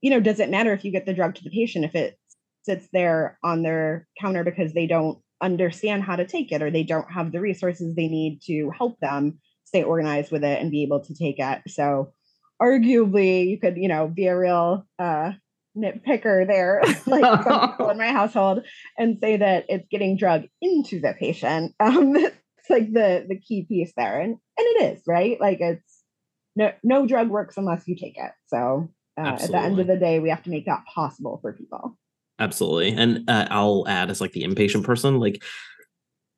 you 0.00 0.10
know, 0.10 0.20
does 0.20 0.38
it 0.38 0.50
matter 0.50 0.72
if 0.72 0.84
you 0.84 0.92
get 0.92 1.06
the 1.06 1.14
drug 1.14 1.34
to 1.34 1.44
the 1.44 1.50
patient 1.50 1.84
if 1.84 1.94
it 1.94 2.18
sits 2.62 2.86
there 2.92 3.38
on 3.42 3.62
their 3.62 4.06
counter 4.20 4.44
because 4.44 4.72
they 4.72 4.86
don't 4.86 5.18
understand 5.42 6.02
how 6.02 6.16
to 6.16 6.26
take 6.26 6.52
it 6.52 6.62
or 6.62 6.70
they 6.70 6.82
don't 6.82 7.10
have 7.10 7.32
the 7.32 7.40
resources 7.40 7.94
they 7.94 8.08
need 8.08 8.40
to 8.42 8.70
help 8.76 9.00
them 9.00 9.38
stay 9.64 9.82
organized 9.82 10.30
with 10.30 10.44
it 10.44 10.60
and 10.60 10.70
be 10.70 10.82
able 10.82 11.00
to 11.00 11.14
take 11.14 11.36
it. 11.38 11.62
So 11.68 12.12
arguably 12.60 13.48
you 13.48 13.58
could, 13.58 13.76
you 13.76 13.88
know, 13.88 14.08
be 14.08 14.26
a 14.26 14.36
real 14.36 14.86
uh 14.98 15.32
nitpicker 15.76 16.46
there, 16.46 16.82
like 17.06 17.44
some 17.44 17.70
people 17.70 17.90
in 17.90 17.98
my 17.98 18.12
household, 18.12 18.64
and 18.98 19.18
say 19.20 19.36
that 19.38 19.66
it's 19.68 19.86
getting 19.90 20.16
drug 20.16 20.42
into 20.60 21.00
the 21.00 21.14
patient. 21.18 21.74
Um, 21.80 22.16
it's 22.16 22.68
like 22.68 22.92
the 22.92 23.24
the 23.28 23.40
key 23.40 23.64
piece 23.66 23.92
there, 23.96 24.20
and 24.20 24.32
and 24.32 24.38
it 24.58 24.96
is 24.96 25.02
right. 25.06 25.40
Like 25.40 25.60
it's 25.60 25.99
no 26.56 26.72
no 26.82 27.06
drug 27.06 27.28
works 27.28 27.56
unless 27.56 27.86
you 27.86 27.96
take 27.96 28.16
it. 28.16 28.32
So 28.46 28.90
uh, 29.18 29.38
at 29.40 29.50
the 29.50 29.58
end 29.58 29.78
of 29.78 29.86
the 29.86 29.96
day, 29.96 30.18
we 30.20 30.30
have 30.30 30.42
to 30.44 30.50
make 30.50 30.66
that 30.66 30.84
possible 30.86 31.38
for 31.42 31.52
people. 31.52 31.98
Absolutely. 32.38 32.92
And 32.92 33.28
uh, 33.28 33.46
I'll 33.50 33.84
add 33.86 34.10
as 34.10 34.20
like 34.20 34.32
the 34.32 34.44
inpatient 34.44 34.84
person, 34.84 35.18
like 35.18 35.42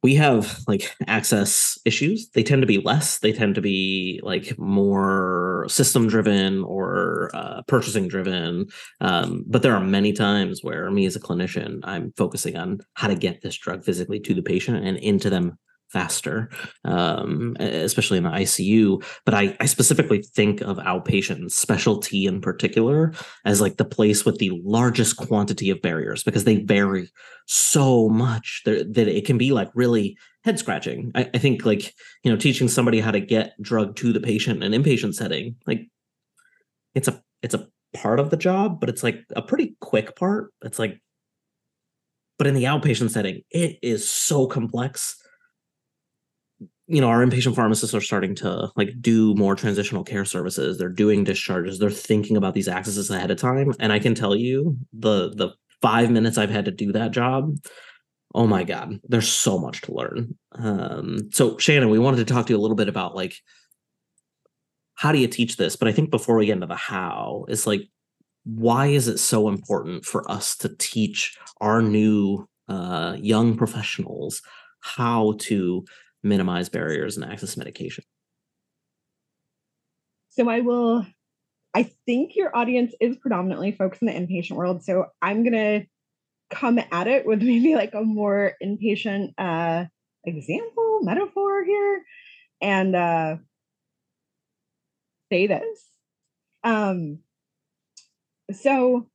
we 0.03 0.17
have 0.17 0.59
like 0.67 0.93
access 1.07 1.79
issues. 1.85 2.29
They 2.31 2.43
tend 2.43 2.63
to 2.63 2.67
be 2.67 2.79
less. 2.79 3.21
They 3.21 3.33
tend 3.33 3.55
to 3.55 3.61
be 3.61 4.21
like 4.25 4.59
more 4.59 5.67
system 5.69 6.09
driven 6.09 6.65
or 6.65 7.31
uh, 7.35 7.63
purchasing 7.69 8.09
driven. 8.09 8.67
Um, 9.01 9.45
but 9.47 9.63
there 9.63 9.77
are 9.77 9.81
many 9.81 10.13
times 10.13 10.65
where 10.65 10.91
me 10.91 11.07
as 11.07 11.15
a 11.15 11.21
clinician, 11.21 11.81
I'm 11.85 12.13
focusing 12.17 12.57
on 12.57 12.81
how 12.95 13.07
to 13.07 13.15
get 13.15 13.43
this 13.43 13.57
drug 13.57 13.85
physically 13.85 14.19
to 14.21 14.35
the 14.35 14.43
patient 14.43 14.85
and 14.85 14.97
into 14.99 15.31
them 15.31 15.57
faster, 15.93 16.49
um, 16.85 17.57
especially 17.61 18.19
in 18.19 18.25
the 18.25 18.31
ICU. 18.31 19.05
But 19.25 19.35
I, 19.35 19.57
I 19.61 19.67
specifically 19.67 20.23
think 20.23 20.61
of 20.63 20.79
outpatient 20.79 21.51
specialty 21.53 22.27
in 22.27 22.41
particular 22.41 23.13
as 23.45 23.61
like 23.61 23.77
the 23.77 23.85
place 23.85 24.25
with 24.25 24.39
the 24.39 24.51
largest 24.65 25.17
quantity 25.17 25.71
of 25.71 25.83
barriers 25.83 26.25
because 26.25 26.45
they 26.45 26.57
vary 26.57 27.11
so 27.47 28.09
much 28.09 28.63
that, 28.65 28.97
it 28.97 29.27
can 29.27 29.37
be 29.37 29.53
like 29.53 29.71
really 29.75 30.17
head 30.45 30.59
scratching. 30.59 31.13
I, 31.15 31.29
I 31.35 31.39
think 31.39 31.65
like, 31.65 31.95
you 32.23 32.31
know, 32.31 32.37
teaching 32.37 32.69
somebody 32.69 33.01
how 33.01 33.11
to 33.11 33.21
get 33.21 33.61
drug 33.61 33.97
to 33.97 34.13
the 34.13 34.21
patient 34.21 34.63
in 34.63 34.73
an 34.73 34.83
inpatient 34.83 35.15
setting, 35.15 35.57
like 35.67 35.89
it's 36.95 37.09
a 37.09 37.23
it's 37.43 37.55
a 37.55 37.69
part 37.95 38.21
of 38.21 38.31
the 38.31 38.37
job, 38.37 38.81
but 38.81 38.89
it's 38.89 39.03
like 39.03 39.25
a 39.37 39.43
pretty 39.43 39.77
quick 39.81 40.17
part. 40.17 40.53
It's 40.63 40.79
like 40.79 41.01
but 42.39 42.47
in 42.47 42.55
the 42.55 42.65
outpatient 42.65 43.11
setting, 43.11 43.43
it 43.51 43.79
is 43.83 44.09
so 44.11 44.47
complex 44.47 45.22
you 46.93 47.01
know 47.01 47.09
our 47.09 47.25
inpatient 47.25 47.55
pharmacists 47.55 47.95
are 47.95 48.03
starting 48.03 48.35
to 48.35 48.71
like 48.77 48.91
do 49.01 49.35
more 49.35 49.57
transitional 49.57 50.05
care 50.05 50.27
services. 50.27 50.77
They're 50.77 50.91
doing 50.91 51.25
discharges. 51.25 51.79
They're 51.79 51.91
thinking 51.91 52.37
about 52.37 52.53
these 52.53 52.69
accesses 52.69 53.11
ahead 53.11 53.31
of 53.31 53.39
time. 53.39 53.73
And 53.81 53.93
i 53.93 53.99
can 53.99 54.15
tell 54.15 54.37
you 54.37 54.77
the 54.93 55.31
the 55.31 55.55
five 55.81 56.11
minutes 56.11 56.37
i've 56.37 56.51
had 56.51 56.67
to 56.67 56.71
do 56.71 56.93
that 56.93 57.11
job 57.11 57.57
oh 58.35 58.47
my 58.47 58.63
god 58.63 59.01
there's 59.09 59.29
so 59.29 59.59
much 59.59 59.81
to 59.83 59.95
learn. 59.95 60.37
Um 60.53 61.31
so 61.33 61.57
shannon 61.57 61.89
we 61.89 61.99
wanted 61.99 62.19
to 62.19 62.33
talk 62.33 62.47
to 62.47 62.53
you 62.53 62.59
a 62.59 62.65
little 62.65 62.77
bit 62.77 62.91
about 62.91 63.17
like 63.17 63.37
how 64.95 65.13
do 65.13 65.19
you 65.19 65.29
teach 65.29 65.57
this? 65.57 65.77
But 65.77 65.89
i 65.89 65.93
think 65.93 66.11
before 66.11 66.37
we 66.37 66.45
get 66.45 66.53
into 66.53 66.67
the 66.67 66.77
how 66.77 67.47
it's 67.49 67.67
like 67.67 67.89
why 68.45 68.89
is 68.89 69.09
it 69.09 69.19
so 69.19 69.49
important 69.49 70.05
for 70.05 70.31
us 70.31 70.57
to 70.59 70.77
teach 70.77 71.39
our 71.61 71.81
new 71.81 72.47
uh, 72.69 73.17
young 73.19 73.57
professionals 73.57 74.43
how 74.81 75.35
to 75.39 75.85
minimize 76.23 76.69
barriers 76.69 77.17
and 77.17 77.31
access 77.31 77.57
medication? 77.57 78.05
So 80.31 80.49
I 80.49 80.61
will, 80.61 81.07
I 81.75 81.91
think 82.07 82.37
your 82.37 82.57
audience 82.57 82.95
is 83.01 83.17
predominantly 83.17 83.73
folks 83.73 83.99
in 84.01 84.07
the 84.07 84.13
inpatient 84.13 84.57
world. 84.57 84.83
So 84.83 85.07
I'm 85.21 85.43
going 85.43 85.53
to 85.53 85.87
come 86.51 86.79
at 86.79 87.07
it 87.07 87.27
with 87.27 87.43
maybe 87.43 87.75
like 87.75 87.95
a 87.95 88.03
more 88.03 88.55
inpatient 88.63 89.35
uh, 89.39 89.87
example, 90.25 91.01
metaphor 91.03 91.65
here, 91.65 92.03
and 92.61 92.97
uh, 92.97 93.37
say 95.31 95.47
this. 95.47 95.85
Um, 96.65 97.19
so 98.53 99.09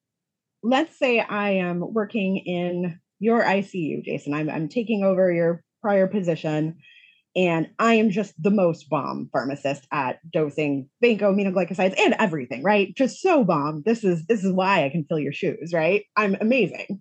let's 0.63 0.97
say 0.97 1.19
I 1.19 1.51
am 1.51 1.93
working 1.93 2.37
in 2.37 2.99
your 3.19 3.43
ICU, 3.43 4.03
Jason. 4.03 4.33
I'm, 4.33 4.49
I'm 4.49 4.69
taking 4.69 5.03
over 5.03 5.31
your 5.31 5.63
prior 5.81 6.07
position 6.07 6.77
and 7.37 7.69
I 7.77 7.93
am 7.93 8.09
just 8.09 8.33
the 8.41 8.49
most 8.49 8.89
bomb 8.89 9.29
pharmacist 9.31 9.87
at 9.91 10.19
dosing 10.31 10.89
vancomycinoglycosides 11.03 11.93
and 11.99 12.15
everything, 12.17 12.63
right? 12.63 12.93
Just 12.95 13.21
so 13.21 13.43
bomb. 13.43 13.83
This 13.85 14.03
is 14.03 14.25
this 14.25 14.43
is 14.43 14.51
why 14.51 14.83
I 14.83 14.89
can 14.89 15.05
fill 15.07 15.19
your 15.19 15.31
shoes, 15.31 15.71
right? 15.71 16.03
I'm 16.15 16.35
amazing. 16.41 16.99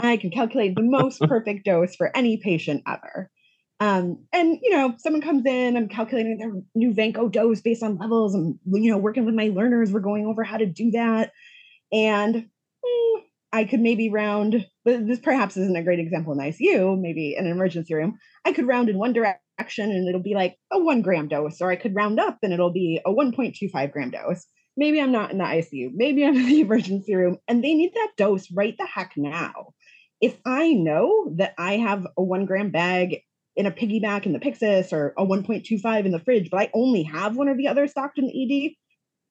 I 0.00 0.16
can 0.16 0.30
calculate 0.30 0.74
the 0.74 0.82
most 0.82 1.20
perfect 1.28 1.64
dose 1.64 1.94
for 1.94 2.14
any 2.16 2.36
patient 2.38 2.82
ever. 2.86 3.30
Um, 3.78 4.24
and 4.32 4.58
you 4.60 4.70
know, 4.70 4.94
someone 4.98 5.22
comes 5.22 5.46
in, 5.46 5.76
I'm 5.76 5.88
calculating 5.88 6.38
their 6.38 6.52
new 6.74 6.92
Vanco 6.92 7.30
dose 7.30 7.60
based 7.60 7.84
on 7.84 7.96
levels. 7.96 8.34
I'm 8.34 8.58
you 8.66 8.90
know 8.90 8.98
working 8.98 9.24
with 9.24 9.36
my 9.36 9.52
learners. 9.54 9.92
We're 9.92 10.00
going 10.00 10.26
over 10.26 10.42
how 10.42 10.56
to 10.56 10.66
do 10.66 10.90
that, 10.92 11.30
and 11.92 12.34
mm, 12.34 13.20
I 13.52 13.62
could 13.62 13.80
maybe 13.80 14.10
round. 14.10 14.66
But 14.84 15.06
this 15.06 15.20
perhaps 15.20 15.56
isn't 15.56 15.76
a 15.76 15.84
great 15.84 16.00
example 16.00 16.32
in 16.32 16.40
ICU. 16.40 17.00
Maybe 17.00 17.36
in 17.38 17.46
an 17.46 17.52
emergency 17.52 17.94
room, 17.94 18.18
I 18.44 18.52
could 18.52 18.66
round 18.66 18.88
in 18.88 18.98
one 18.98 19.12
direction 19.12 19.45
action 19.58 19.90
and 19.90 20.08
it'll 20.08 20.22
be 20.22 20.34
like 20.34 20.56
a 20.72 20.78
one 20.78 21.02
gram 21.02 21.28
dose, 21.28 21.60
or 21.60 21.70
I 21.70 21.76
could 21.76 21.94
round 21.94 22.20
up 22.20 22.38
and 22.42 22.52
it'll 22.52 22.72
be 22.72 23.00
a 23.04 23.10
1.25 23.10 23.92
gram 23.92 24.10
dose. 24.10 24.46
Maybe 24.76 25.00
I'm 25.00 25.12
not 25.12 25.30
in 25.30 25.38
the 25.38 25.44
ICU, 25.44 25.90
maybe 25.94 26.24
I'm 26.24 26.36
in 26.36 26.46
the 26.46 26.60
emergency 26.60 27.14
room, 27.14 27.38
and 27.48 27.62
they 27.62 27.74
need 27.74 27.92
that 27.94 28.12
dose 28.16 28.50
right 28.52 28.74
the 28.78 28.86
heck 28.86 29.12
now. 29.16 29.72
If 30.20 30.36
I 30.46 30.72
know 30.72 31.32
that 31.36 31.54
I 31.58 31.76
have 31.76 32.06
a 32.16 32.22
one 32.22 32.46
gram 32.46 32.70
bag 32.70 33.20
in 33.54 33.66
a 33.66 33.70
piggyback 33.70 34.26
in 34.26 34.32
the 34.32 34.38
Pyxis 34.38 34.92
or 34.92 35.14
a 35.18 35.24
1.25 35.24 36.04
in 36.04 36.12
the 36.12 36.20
fridge, 36.20 36.50
but 36.50 36.60
I 36.60 36.70
only 36.74 37.02
have 37.04 37.36
one 37.36 37.48
or 37.48 37.56
the 37.56 37.68
other 37.68 37.86
stocked 37.86 38.18
in 38.18 38.26
the 38.26 38.66
ED, 38.68 38.72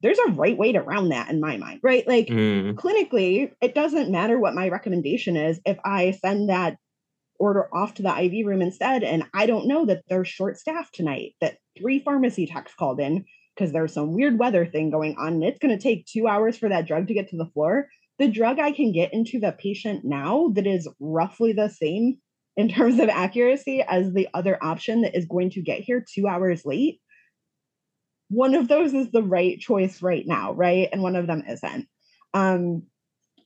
there's 0.01 0.19
a 0.19 0.31
right 0.31 0.57
way 0.57 0.71
to 0.71 0.81
round 0.81 1.11
that 1.11 1.29
in 1.29 1.39
my 1.39 1.57
mind, 1.57 1.79
right? 1.83 2.07
Like 2.07 2.27
mm. 2.27 2.73
clinically, 2.73 3.51
it 3.61 3.75
doesn't 3.75 4.11
matter 4.11 4.39
what 4.39 4.53
my 4.53 4.69
recommendation 4.69 5.37
is 5.37 5.59
if 5.65 5.77
I 5.85 6.11
send 6.11 6.49
that 6.49 6.77
order 7.39 7.67
off 7.73 7.95
to 7.95 8.01
the 8.01 8.23
IV 8.23 8.45
room 8.45 8.61
instead. 8.61 9.03
And 9.03 9.23
I 9.33 9.45
don't 9.45 9.67
know 9.67 9.85
that 9.85 10.03
they're 10.07 10.25
short 10.25 10.57
staffed 10.57 10.95
tonight, 10.95 11.33
that 11.41 11.57
three 11.77 11.99
pharmacy 11.99 12.47
techs 12.47 12.73
called 12.73 12.99
in 12.99 13.25
because 13.55 13.71
there's 13.71 13.93
some 13.93 14.13
weird 14.13 14.37
weather 14.37 14.65
thing 14.65 14.89
going 14.91 15.15
on. 15.17 15.33
And 15.33 15.43
it's 15.43 15.59
going 15.59 15.75
to 15.75 15.81
take 15.81 16.05
two 16.05 16.27
hours 16.27 16.57
for 16.57 16.69
that 16.69 16.87
drug 16.87 17.07
to 17.07 17.13
get 17.13 17.29
to 17.29 17.37
the 17.37 17.49
floor. 17.53 17.87
The 18.19 18.27
drug 18.27 18.59
I 18.59 18.71
can 18.71 18.91
get 18.91 19.13
into 19.13 19.39
the 19.39 19.51
patient 19.51 20.03
now 20.03 20.49
that 20.55 20.67
is 20.67 20.87
roughly 20.99 21.53
the 21.53 21.69
same 21.69 22.17
in 22.57 22.69
terms 22.69 22.99
of 22.99 23.09
accuracy 23.09 23.83
as 23.87 24.13
the 24.13 24.27
other 24.33 24.57
option 24.61 25.01
that 25.01 25.15
is 25.15 25.25
going 25.25 25.51
to 25.51 25.61
get 25.61 25.81
here 25.81 26.03
two 26.13 26.27
hours 26.27 26.65
late. 26.65 26.99
One 28.29 28.55
of 28.55 28.67
those 28.67 28.93
is 28.93 29.11
the 29.11 29.23
right 29.23 29.59
choice 29.59 30.01
right 30.01 30.25
now, 30.25 30.53
right? 30.53 30.89
And 30.91 31.03
one 31.03 31.15
of 31.15 31.27
them 31.27 31.43
isn't. 31.47 31.87
Um, 32.33 32.83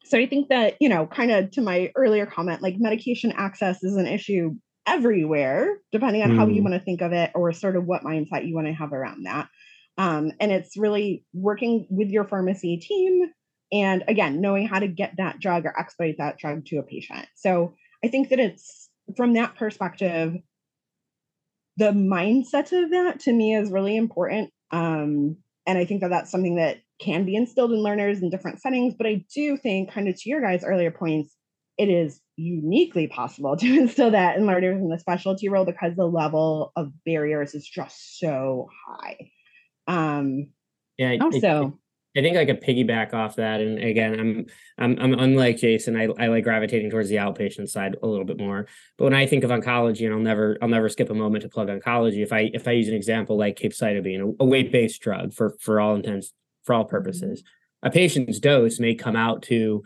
so 0.04 0.18
I 0.18 0.26
think 0.26 0.50
that, 0.50 0.76
you 0.80 0.90
know, 0.90 1.06
kind 1.08 1.32
of 1.32 1.52
to 1.52 1.62
my 1.62 1.92
earlier 1.96 2.26
comment, 2.26 2.62
like 2.62 2.76
medication 2.78 3.32
access 3.36 3.84
is 3.84 3.96
an 3.96 4.08
issue 4.08 4.56
everywhere, 4.88 5.78
depending 5.92 6.24
on 6.24 6.32
mm. 6.32 6.38
how 6.38 6.48
you 6.48 6.62
mm. 6.62 6.70
want 6.70 6.74
to 6.76 6.80
think 6.80 7.02
of 7.02 7.12
it 7.14 7.32
or 7.36 7.52
sort 7.52 7.76
of 7.76 7.86
what 7.86 8.04
mindset 8.04 8.48
you 8.48 8.56
want 8.56 8.68
to 8.68 8.74
have 8.74 8.94
around 8.94 9.24
that. 9.24 9.48
Um, 9.98 10.32
and 10.40 10.52
it's 10.52 10.78
really 10.78 11.26
working 11.34 11.86
with 11.90 12.10
your 12.10 12.24
pharmacy 12.24 12.78
team 12.78 13.30
and 13.72 14.04
again, 14.08 14.42
knowing 14.42 14.68
how 14.68 14.80
to 14.80 14.88
get 14.88 15.14
that 15.18 15.40
drug 15.40 15.66
or 15.66 15.78
expedite 15.78 16.18
that 16.18 16.38
drug 16.38 16.66
to 16.68 16.78
a 16.78 16.84
patient. 16.84 17.28
So 17.36 17.76
I 18.04 18.08
think 18.08 18.30
that 18.30 18.40
it's 18.40 18.90
from 19.16 19.34
that 19.34 19.56
perspective, 19.56 20.36
the 21.78 21.92
mindset 21.92 22.72
of 22.72 22.92
that 22.92 23.20
to 23.22 23.34
me 23.34 23.56
is 23.56 23.72
really 23.72 23.96
important. 23.96 24.52
Um, 24.72 25.38
and 25.68 25.78
I 25.78 25.86
think 25.86 26.02
that 26.02 26.10
that's 26.10 26.32
something 26.32 26.56
that 26.56 26.78
can 27.00 27.26
be 27.26 27.36
instilled 27.36 27.72
in 27.72 27.80
learners 27.80 28.22
in 28.22 28.30
different 28.30 28.62
settings. 28.62 28.94
But 28.94 29.08
I 29.08 29.26
do 29.34 29.58
think, 29.58 29.92
kind 29.92 30.08
of 30.08 30.16
to 30.16 30.30
your 30.30 30.42
guys' 30.42 30.64
earlier 30.64 30.92
points, 30.92 31.36
it 31.78 31.90
is 31.90 32.20
uniquely 32.36 33.08
possible 33.08 33.56
to 33.58 33.80
instill 33.80 34.12
that 34.12 34.38
in 34.38 34.46
learners 34.46 34.82
in 34.82 34.90
the 34.90 35.00
specialty 35.00 35.50
role 35.50 35.66
because 35.66 35.96
the 35.96 36.06
level 36.06 36.72
of 36.76 36.92
barriers 37.06 37.56
is 37.56 37.68
just 37.68 38.20
so 38.20 38.70
high. 38.88 39.32
Um, 39.88 40.50
yeah. 40.98 41.16
Also, 41.22 41.80
I 42.18 42.22
think 42.22 42.36
like 42.36 42.50
a 42.50 42.56
piggyback 42.56 43.14
off 43.14 43.38
that, 43.38 43.62
and 43.62 43.80
again, 43.80 44.20
I'm 44.20 44.46
I'm 44.78 45.00
I'm 45.00 45.14
unlike 45.20 45.58
Jason. 45.58 45.96
I, 45.96 46.08
I 46.20 46.28
like 46.28 46.44
gravitating 46.44 46.90
towards 46.90 47.08
the 47.08 47.16
outpatient 47.16 47.70
side 47.70 47.96
a 48.02 48.08
little 48.08 48.26
bit 48.26 48.40
more. 48.40 48.68
But 48.98 49.06
when 49.06 49.14
I 49.14 49.26
think 49.26 49.44
of 49.44 49.52
oncology, 49.52 50.06
and 50.06 50.14
I'll 50.14 50.20
never 50.20 50.58
I'll 50.62 50.68
never 50.68 50.90
skip 50.90 51.10
a 51.10 51.14
moment 51.14 51.44
to 51.44 51.50
plug 51.50 51.70
oncology. 51.70 52.22
If 52.22 52.34
I 52.34 52.50
if 52.54 52.68
I 52.68 52.72
use 52.72 52.88
an 52.88 52.96
example 52.96 53.38
like 53.38 53.58
capecitabine, 53.58 54.36
a 54.40 54.46
weight 54.46 54.72
based 54.72 55.02
drug 55.02 55.34
for 55.34 55.56
for 55.62 55.80
all 55.80 55.96
intents 55.96 56.34
for 56.70 56.76
all 56.76 56.86
purposes. 56.86 57.44
A 57.82 57.90
patient's 57.90 58.40
dose 58.40 58.80
may 58.80 58.94
come 58.94 59.16
out 59.16 59.42
to, 59.44 59.84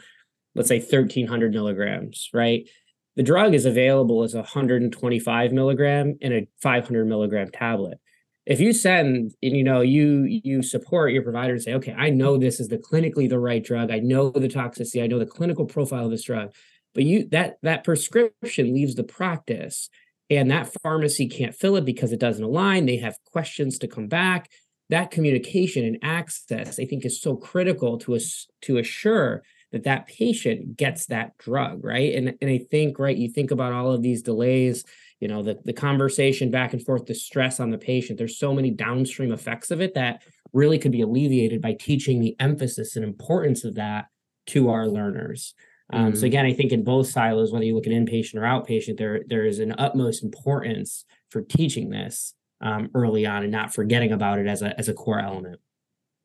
let's 0.54 0.68
say, 0.68 0.80
1300 0.80 1.54
milligrams, 1.54 2.30
right? 2.34 2.68
The 3.16 3.24
drug 3.24 3.54
is 3.54 3.66
available 3.66 4.24
as 4.24 4.34
a 4.34 4.40
125 4.40 5.54
milligram 5.54 6.18
in 6.20 6.34
a 6.34 6.48
500 6.62 7.06
milligram 7.08 7.52
tablet. 7.52 8.00
If 8.46 8.60
you 8.60 8.74
send 8.74 9.32
and 9.42 9.56
you 9.56 9.64
know 9.64 9.80
you 9.80 10.26
you 10.26 10.62
support 10.62 11.14
your 11.14 11.24
provider 11.24 11.54
and 11.54 11.62
say, 11.62 11.76
okay, 11.76 11.94
I 11.94 12.10
know 12.10 12.38
this 12.38 12.60
is 12.60 12.68
the 12.68 12.78
clinically 12.78 13.30
the 13.30 13.40
right 13.40 13.64
drug. 13.64 13.90
I 13.90 14.00
know 14.00 14.30
the 14.30 14.50
toxicity. 14.50 15.02
I 15.02 15.08
know 15.08 15.20
the 15.20 15.26
clinical 15.26 15.66
profile 15.66 16.06
of 16.06 16.12
this 16.12 16.26
drug, 16.26 16.54
but 16.94 17.06
you 17.06 17.30
that 17.30 17.60
that 17.62 17.86
prescription 17.86 18.74
leaves 18.74 18.96
the 18.96 19.06
practice 19.06 19.90
and 20.30 20.52
that 20.52 20.74
pharmacy 20.82 21.30
can't 21.30 21.56
fill 21.56 21.78
it 21.78 21.86
because 21.86 22.12
it 22.12 22.20
doesn't 22.20 22.44
align. 22.44 22.86
They 22.86 22.98
have 22.98 23.16
questions 23.32 23.78
to 23.78 23.88
come 23.88 24.08
back 24.08 24.50
that 24.94 25.12
communication 25.12 25.84
and 25.86 25.98
access 26.02 26.80
i 26.80 26.86
think 26.86 27.06
is 27.06 27.22
so 27.22 27.36
critical 27.36 27.98
to 27.98 28.16
us 28.16 28.48
to 28.62 28.78
assure 28.78 29.44
that 29.72 29.84
that 29.84 30.06
patient 30.08 30.78
gets 30.78 31.08
that 31.08 31.38
drug 31.38 31.84
right 31.84 32.16
and, 32.16 32.34
and 32.42 32.50
i 32.50 32.60
think 32.72 33.00
right 33.00 33.18
you 33.18 33.30
think 33.30 33.52
about 33.52 33.74
all 33.74 33.92
of 33.92 34.02
these 34.02 34.22
delays 34.22 34.84
you 35.20 35.28
know 35.28 35.42
the, 35.42 35.58
the 35.66 35.74
conversation 35.74 36.52
back 36.52 36.74
and 36.74 36.86
forth 36.86 37.06
the 37.06 37.16
stress 37.16 37.60
on 37.60 37.72
the 37.72 37.78
patient 37.78 38.18
there's 38.18 38.38
so 38.38 38.54
many 38.54 38.70
downstream 38.72 39.32
effects 39.32 39.72
of 39.72 39.82
it 39.82 39.94
that 39.96 40.22
really 40.54 40.78
could 40.78 40.92
be 40.92 41.02
alleviated 41.02 41.62
by 41.62 41.74
teaching 41.74 42.20
the 42.20 42.36
emphasis 42.40 42.96
and 42.96 43.04
importance 43.04 43.64
of 43.64 43.76
that 43.76 44.06
to 44.46 44.70
our 44.70 44.88
learners. 44.88 45.56
Um, 45.92 46.16
So 46.16 46.24
Mhm. 46.24 46.28
again, 46.28 46.46
I 46.46 46.54
think 46.54 46.72
in 46.72 46.84
both 46.84 47.08
silos, 47.08 47.52
whether 47.52 47.66
you 47.66 47.76
look 47.76 47.88
at 47.88 47.94
inpatient 47.94 48.36
or 48.36 48.42
outpatient, 48.42 48.98
there 48.98 49.24
there 49.28 49.46
is 49.46 49.60
an 49.60 49.74
utmost 49.78 50.24
importance 50.24 51.06
for 51.30 51.42
teaching 51.42 51.90
this 51.90 52.36
um, 52.64 52.90
early 52.96 53.26
on 53.28 53.44
and 53.44 53.52
not 53.52 53.74
forgetting 53.74 54.12
about 54.12 54.40
it 54.40 54.48
as 54.48 54.62
a 54.64 54.78
as 54.80 54.90
a 54.90 54.94
core 54.94 55.20
element. 55.20 55.60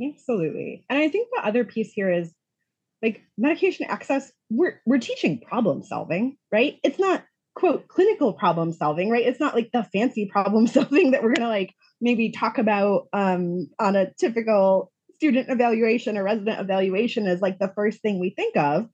Absolutely. 0.02 0.84
And 0.88 0.98
I 0.98 1.08
think 1.08 1.28
the 1.34 1.46
other 1.46 1.64
piece 1.64 1.92
here 1.92 2.10
is 2.10 2.32
like 3.02 3.22
medication 3.36 3.86
access, 3.88 4.30
we're 4.50 4.80
we're 4.86 4.98
teaching 4.98 5.40
problem 5.40 5.82
solving, 5.82 6.36
right? 6.52 6.78
It's 6.82 6.98
not 6.98 7.24
quote 7.54 7.88
clinical 7.88 8.32
problem 8.32 8.72
solving, 8.72 9.10
right? 9.10 9.26
It's 9.26 9.40
not 9.40 9.54
like 9.54 9.70
the 9.72 9.82
fancy 9.92 10.28
problem 10.32 10.66
solving 10.68 11.10
that 11.10 11.22
we're 11.22 11.34
gonna 11.34 11.48
like 11.48 11.74
maybe 12.00 12.30
talk 12.30 12.58
about 12.58 13.08
um, 13.12 13.68
on 13.80 13.96
a 13.96 14.12
typical 14.14 14.92
student 15.16 15.48
evaluation 15.50 16.16
or 16.16 16.22
resident 16.22 16.60
evaluation 16.60 17.26
is 17.26 17.40
like 17.40 17.58
the 17.58 17.72
first 17.74 18.00
thing 18.00 18.20
we 18.20 18.30
think 18.30 18.56
of, 18.56 18.86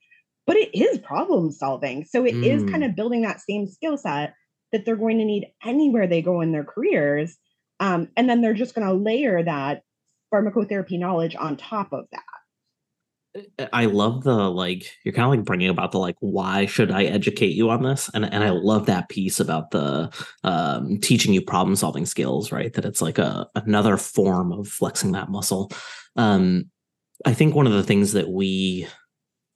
but 0.47 0.57
it 0.57 0.71
is 0.75 0.99
problem 0.99 1.51
solving. 1.51 2.07
So 2.07 2.25
it 2.25 2.37
is 2.43 2.63
kind 2.65 2.83
Mm. 2.83 2.89
of 2.91 2.97
building 2.97 3.23
that 3.23 3.43
same 3.43 3.67
skill 3.67 3.99
set 3.99 4.33
that 4.75 4.85
they're 4.85 4.97
going 4.97 5.19
to 5.19 5.25
need 5.25 5.47
anywhere 5.65 6.09
they 6.09 6.21
go 6.21 6.41
in 6.41 6.51
their 6.51 6.65
careers. 6.65 7.39
Um, 7.79 8.09
and 8.17 8.29
then 8.29 8.41
they're 8.41 8.55
just 8.55 8.75
going 8.75 8.85
to 8.85 8.93
layer 8.93 9.41
that 9.41 9.83
pharmacotherapy 10.35 10.99
knowledge 10.99 11.37
on 11.37 11.57
top 11.57 11.93
of 11.93 12.07
that. 12.11 13.69
I 13.73 13.87
love 13.87 14.25
the 14.25 14.35
like 14.35 14.91
you're 15.05 15.15
kind 15.15 15.27
of 15.27 15.31
like 15.31 15.45
bringing 15.45 15.69
about 15.69 15.93
the 15.93 15.99
like 15.99 16.17
why 16.19 16.67
should 16.67 16.91
I 16.91 17.05
educate 17.05 17.55
you 17.55 17.71
on 17.71 17.83
this 17.83 18.09
and 18.15 18.25
and 18.25 18.45
I 18.45 18.51
love 18.51 18.87
that 18.87 19.09
piece 19.09 19.41
about 19.41 19.73
the 19.73 20.13
um 20.45 20.99
teaching 21.01 21.35
you 21.35 21.43
problem 21.43 21.75
solving 21.75 22.07
skills 22.07 22.53
right 22.53 22.73
that 22.75 22.85
it's 22.85 23.03
like 23.03 23.19
a 23.19 23.49
another 23.57 23.97
form 23.97 24.53
of 24.53 24.69
flexing 24.69 25.11
that 25.13 25.31
muscle 25.31 25.73
um 26.15 26.67
I 27.27 27.35
think 27.35 27.57
one 27.57 27.67
of 27.67 27.73
the 27.73 27.83
things 27.83 28.13
that 28.13 28.29
we 28.29 28.87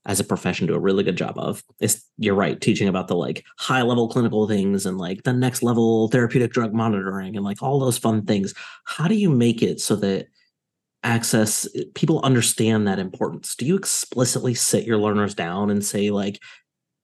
as 0.08 0.18
a 0.18 0.24
profession 0.24 0.66
do 0.66 0.74
a 0.74 0.80
really 0.80 1.04
good 1.04 1.16
job 1.16 1.38
of. 1.38 1.62
Is 1.80 2.04
you're 2.16 2.34
right 2.34 2.60
teaching 2.60 2.88
about 2.88 3.06
the 3.06 3.14
like 3.14 3.44
high 3.58 3.82
level 3.82 4.08
clinical 4.08 4.48
things 4.48 4.84
and 4.86 4.98
like 4.98 5.22
the 5.22 5.32
next 5.32 5.62
level 5.62 6.08
therapeutic 6.08 6.50
drug 6.50 6.74
monitoring 6.74 7.36
and 7.36 7.44
like 7.44 7.62
all 7.62 7.78
those 7.78 7.98
fun 7.98 8.24
things. 8.24 8.54
How 8.84 9.06
do 9.06 9.14
you 9.14 9.30
make 9.30 9.62
it 9.62 9.80
so 9.80 9.94
that 9.96 10.26
access 11.04 11.68
people 11.94 12.20
understand 12.24 12.88
that 12.88 12.98
importance? 12.98 13.54
Do 13.54 13.64
you 13.64 13.76
explicitly 13.76 14.54
sit 14.54 14.84
your 14.84 14.98
learners 14.98 15.34
down 15.36 15.70
and 15.70 15.84
say 15.84 16.10
like 16.10 16.40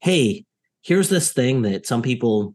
hey 0.05 0.45
here's 0.83 1.09
this 1.09 1.33
thing 1.33 1.63
that 1.63 1.87
some 1.87 2.03
people 2.03 2.55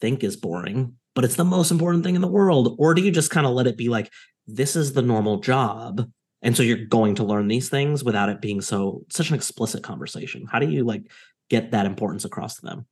think 0.00 0.22
is 0.22 0.36
boring 0.36 0.94
but 1.14 1.24
it's 1.24 1.36
the 1.36 1.44
most 1.44 1.70
important 1.70 2.04
thing 2.04 2.14
in 2.14 2.20
the 2.20 2.28
world 2.28 2.76
or 2.78 2.92
do 2.92 3.00
you 3.00 3.10
just 3.10 3.30
kind 3.30 3.46
of 3.46 3.54
let 3.54 3.66
it 3.66 3.78
be 3.78 3.88
like 3.88 4.12
this 4.46 4.76
is 4.76 4.92
the 4.92 5.00
normal 5.00 5.38
job 5.40 6.06
and 6.42 6.56
so 6.56 6.62
you're 6.62 6.84
going 6.84 7.14
to 7.14 7.24
learn 7.24 7.48
these 7.48 7.68
things 7.68 8.04
without 8.04 8.28
it 8.28 8.40
being 8.40 8.60
so 8.60 9.02
such 9.10 9.30
an 9.30 9.34
explicit 9.34 9.82
conversation 9.82 10.46
how 10.50 10.58
do 10.58 10.68
you 10.68 10.84
like 10.84 11.10
get 11.50 11.70
that 11.70 11.86
importance 11.86 12.24
across 12.24 12.56
to 12.56 12.62
them 12.62 12.86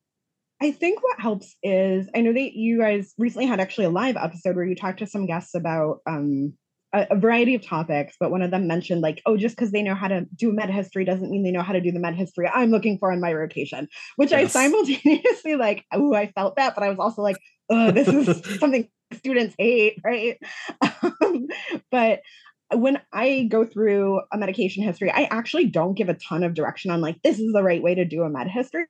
I 0.62 0.72
think 0.72 1.02
what 1.02 1.18
helps 1.18 1.56
is 1.62 2.08
I 2.14 2.20
know 2.20 2.34
that 2.34 2.52
you 2.54 2.80
guys 2.80 3.14
recently 3.16 3.46
had 3.46 3.60
actually 3.60 3.86
a 3.86 3.90
live 3.90 4.16
episode 4.16 4.56
where 4.56 4.66
you 4.66 4.74
talked 4.74 4.98
to 4.98 5.06
some 5.06 5.24
guests 5.24 5.54
about 5.54 6.00
um, 6.06 6.52
a, 6.92 7.06
a 7.10 7.16
variety 7.16 7.54
of 7.54 7.64
topics, 7.64 8.16
but 8.18 8.30
one 8.30 8.42
of 8.42 8.50
them 8.50 8.66
mentioned 8.66 9.00
like, 9.00 9.22
oh, 9.26 9.36
just 9.36 9.56
because 9.56 9.70
they 9.70 9.82
know 9.82 9.94
how 9.94 10.08
to 10.08 10.26
do 10.36 10.50
a 10.50 10.52
med 10.52 10.70
history 10.70 11.04
doesn't 11.04 11.30
mean 11.30 11.42
they 11.42 11.50
know 11.50 11.62
how 11.62 11.72
to 11.72 11.80
do 11.80 11.92
the 11.92 11.98
med 11.98 12.14
history 12.14 12.48
I'm 12.52 12.70
looking 12.70 12.98
for 12.98 13.12
in 13.12 13.20
my 13.20 13.32
rotation. 13.32 13.88
Which 14.16 14.32
I 14.32 14.46
simultaneously 14.46 15.56
like, 15.56 15.84
oh, 15.92 16.14
I 16.14 16.30
felt 16.32 16.56
that, 16.56 16.74
but 16.74 16.84
I 16.84 16.90
was 16.90 16.98
also 16.98 17.22
like, 17.22 17.38
oh, 17.70 17.90
this 17.90 18.08
is 18.08 18.58
something 18.60 18.88
students 19.14 19.54
hate, 19.58 19.98
right? 20.04 20.38
Um, 21.22 21.48
but 21.90 22.20
when 22.72 23.00
I 23.12 23.48
go 23.50 23.64
through 23.64 24.20
a 24.32 24.38
medication 24.38 24.82
history, 24.82 25.10
I 25.10 25.24
actually 25.30 25.66
don't 25.66 25.94
give 25.94 26.08
a 26.08 26.14
ton 26.14 26.42
of 26.42 26.54
direction 26.54 26.90
on 26.90 27.00
like 27.00 27.20
this 27.22 27.38
is 27.38 27.52
the 27.52 27.62
right 27.62 27.82
way 27.82 27.94
to 27.94 28.04
do 28.04 28.22
a 28.22 28.30
med 28.30 28.48
history. 28.48 28.86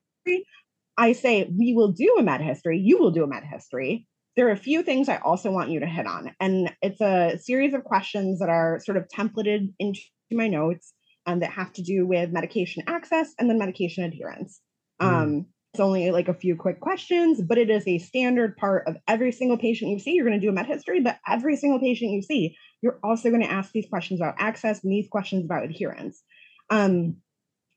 I 0.97 1.13
say 1.13 1.49
we 1.57 1.73
will 1.73 1.91
do 1.91 2.17
a 2.19 2.23
med 2.23 2.41
history, 2.41 2.79
you 2.79 2.99
will 2.99 3.11
do 3.11 3.23
a 3.23 3.27
med 3.27 3.43
history. 3.43 4.07
There 4.37 4.47
are 4.47 4.51
a 4.51 4.57
few 4.57 4.81
things 4.83 5.09
I 5.09 5.17
also 5.17 5.51
want 5.51 5.71
you 5.71 5.81
to 5.81 5.85
hit 5.85 6.07
on, 6.07 6.33
and 6.39 6.73
it's 6.81 7.01
a 7.01 7.37
series 7.37 7.73
of 7.73 7.83
questions 7.83 8.39
that 8.39 8.49
are 8.49 8.79
sort 8.79 8.97
of 8.97 9.07
templated 9.09 9.73
into 9.77 10.01
my 10.31 10.47
notes 10.47 10.93
um, 11.25 11.39
that 11.39 11.51
have 11.51 11.73
to 11.73 11.81
do 11.81 12.05
with 12.05 12.31
medication 12.31 12.83
access 12.87 13.33
and 13.37 13.49
then 13.49 13.57
medication 13.57 14.03
adherence. 14.03 14.61
Mm. 15.01 15.07
Um, 15.07 15.45
it's 15.73 15.79
only 15.79 16.11
like 16.11 16.27
a 16.27 16.33
few 16.33 16.57
quick 16.57 16.81
questions, 16.81 17.41
but 17.41 17.57
it 17.57 17.69
is 17.69 17.87
a 17.87 17.97
standard 17.97 18.57
part 18.57 18.87
of 18.87 18.97
every 19.07 19.31
single 19.31 19.57
patient 19.57 19.91
you 19.91 19.99
see. 19.99 20.11
You're 20.11 20.25
going 20.25 20.39
to 20.39 20.45
do 20.45 20.49
a 20.49 20.53
med 20.53 20.65
history, 20.65 20.99
but 20.99 21.17
every 21.25 21.55
single 21.55 21.79
patient 21.79 22.11
you 22.11 22.21
see, 22.21 22.57
you're 22.81 22.99
also 23.03 23.29
going 23.29 23.41
to 23.41 23.51
ask 23.51 23.71
these 23.71 23.87
questions 23.89 24.19
about 24.19 24.35
access 24.37 24.83
and 24.83 24.91
these 24.91 25.07
questions 25.07 25.45
about 25.45 25.63
adherence. 25.63 26.23
Um, 26.69 27.17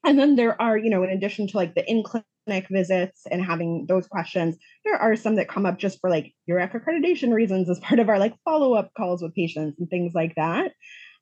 and 0.04 0.18
then 0.18 0.34
there 0.34 0.60
are, 0.60 0.76
you 0.76 0.90
know, 0.90 1.04
in 1.04 1.10
addition 1.10 1.46
to 1.48 1.56
like 1.56 1.74
the 1.76 1.88
in 1.88 2.02
clinic 2.02 2.66
visits 2.68 3.26
and 3.30 3.44
having 3.44 3.86
those 3.88 4.08
questions, 4.08 4.56
there 4.84 4.96
are 4.96 5.14
some 5.14 5.36
that 5.36 5.48
come 5.48 5.64
up 5.64 5.78
just 5.78 6.00
for 6.00 6.10
like 6.10 6.34
URAC 6.50 6.72
accreditation 6.72 7.32
reasons 7.32 7.70
as 7.70 7.78
part 7.78 8.00
of 8.00 8.08
our 8.08 8.18
like 8.18 8.34
follow 8.44 8.74
up 8.74 8.90
calls 8.96 9.22
with 9.22 9.34
patients 9.34 9.78
and 9.78 9.88
things 9.88 10.14
like 10.14 10.34
that. 10.34 10.72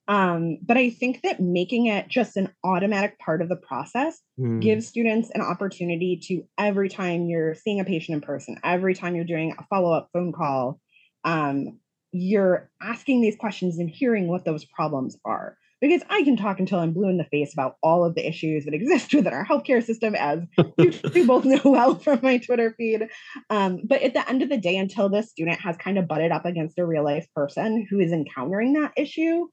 Um, 0.07 0.57
but 0.61 0.77
I 0.77 0.89
think 0.89 1.21
that 1.23 1.39
making 1.39 1.87
it 1.87 2.07
just 2.09 2.35
an 2.35 2.49
automatic 2.63 3.17
part 3.19 3.41
of 3.41 3.49
the 3.49 3.55
process 3.55 4.21
Hmm. 4.37 4.59
give 4.59 4.83
students 4.83 5.29
an 5.35 5.41
opportunity 5.41 6.19
to 6.23 6.43
every 6.57 6.89
time 6.89 7.27
you're 7.27 7.53
seeing 7.53 7.79
a 7.79 7.85
patient 7.85 8.15
in 8.15 8.21
person, 8.21 8.57
every 8.63 8.95
time 8.95 9.15
you're 9.15 9.25
doing 9.25 9.53
a 9.59 9.63
follow 9.67 9.93
up 9.93 10.09
phone 10.11 10.31
call, 10.31 10.79
um, 11.23 11.79
you're 12.11 12.71
asking 12.81 13.21
these 13.21 13.35
questions 13.35 13.77
and 13.77 13.89
hearing 13.89 14.27
what 14.27 14.43
those 14.43 14.65
problems 14.65 15.17
are. 15.23 15.55
Because 15.81 16.01
I 16.09 16.23
can 16.23 16.35
talk 16.35 16.59
until 16.59 16.79
I'm 16.79 16.93
blue 16.93 17.09
in 17.09 17.17
the 17.17 17.25
face 17.25 17.53
about 17.53 17.75
all 17.83 18.05
of 18.05 18.15
the 18.15 18.27
issues 18.27 18.65
that 18.65 18.73
exist 18.73 19.13
within 19.13 19.33
our 19.33 19.45
healthcare 19.45 19.83
system, 19.83 20.15
as 20.15 20.39
you 21.13 21.27
both 21.27 21.45
know 21.45 21.61
well 21.63 21.95
from 21.99 22.19
my 22.23 22.37
Twitter 22.37 22.73
feed. 22.75 23.07
Um, 23.51 23.81
but 23.83 24.01
at 24.01 24.13
the 24.13 24.27
end 24.27 24.41
of 24.41 24.49
the 24.49 24.57
day, 24.57 24.77
until 24.77 25.09
the 25.09 25.21
student 25.21 25.59
has 25.59 25.77
kind 25.77 25.99
of 25.99 26.07
butted 26.07 26.31
up 26.31 26.45
against 26.45 26.79
a 26.79 26.85
real 26.85 27.03
life 27.03 27.27
person 27.35 27.85
who 27.87 27.99
is 27.99 28.11
encountering 28.11 28.73
that 28.73 28.93
issue, 28.97 29.45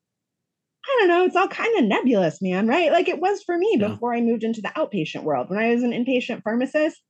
I 0.87 0.97
don't 1.01 1.09
know, 1.09 1.25
it's 1.25 1.37
all 1.37 1.49
kind 1.49 1.79
of 1.79 1.85
nebulous, 1.85 2.41
man, 2.41 2.67
right? 2.67 2.91
Like 2.91 3.09
it 3.09 3.21
was 3.21 3.43
for 3.43 3.57
me 3.57 3.77
Yeah. 3.79 3.89
before 3.89 4.15
I 4.15 4.21
moved 4.21 4.45
into 4.45 4.63
the 4.63 4.69
outpatient 4.71 5.23
world. 5.25 5.51
When 5.51 5.59
I 5.59 5.75
was 5.75 5.83
an 5.83 5.93
inpatient 5.93 6.43
pharmacist, 6.43 7.01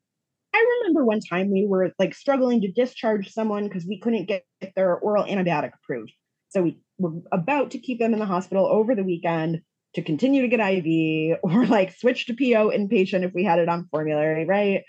I 0.55 0.79
remember 0.81 1.05
one 1.05 1.21
time 1.21 1.51
we 1.51 1.67
were 1.67 1.93
like 1.99 2.15
struggling 2.15 2.61
to 2.63 2.73
discharge 2.73 3.31
someone 3.33 3.65
because 3.65 3.87
we 3.87 4.01
couldn't 4.01 4.27
get 4.27 4.45
their 4.75 4.97
oral 4.97 5.25
antibiotic 5.25 5.71
approved. 5.75 6.13
So 6.49 6.63
we 6.63 6.79
were 6.99 7.13
about 7.33 7.71
to 7.73 7.79
keep 7.79 8.01
them 8.01 8.13
in 8.13 8.19
the 8.19 8.27
hospital 8.27 8.67
over 8.67 8.95
the 8.97 9.05
weekend 9.05 9.61
to 9.95 10.03
continue 10.03 10.43
to 10.43 10.49
get 10.49 10.61
IV 10.61 11.39
or 11.43 11.67
like 11.67 11.97
switch 11.97 12.27
to 12.27 12.35
PO 12.35 12.71
inpatient 12.71 13.25
if 13.25 13.33
we 13.33 13.45
had 13.45 13.61
it 13.61 13.69
on 13.69 13.87
formulary, 13.91 14.45
right? 14.47 14.83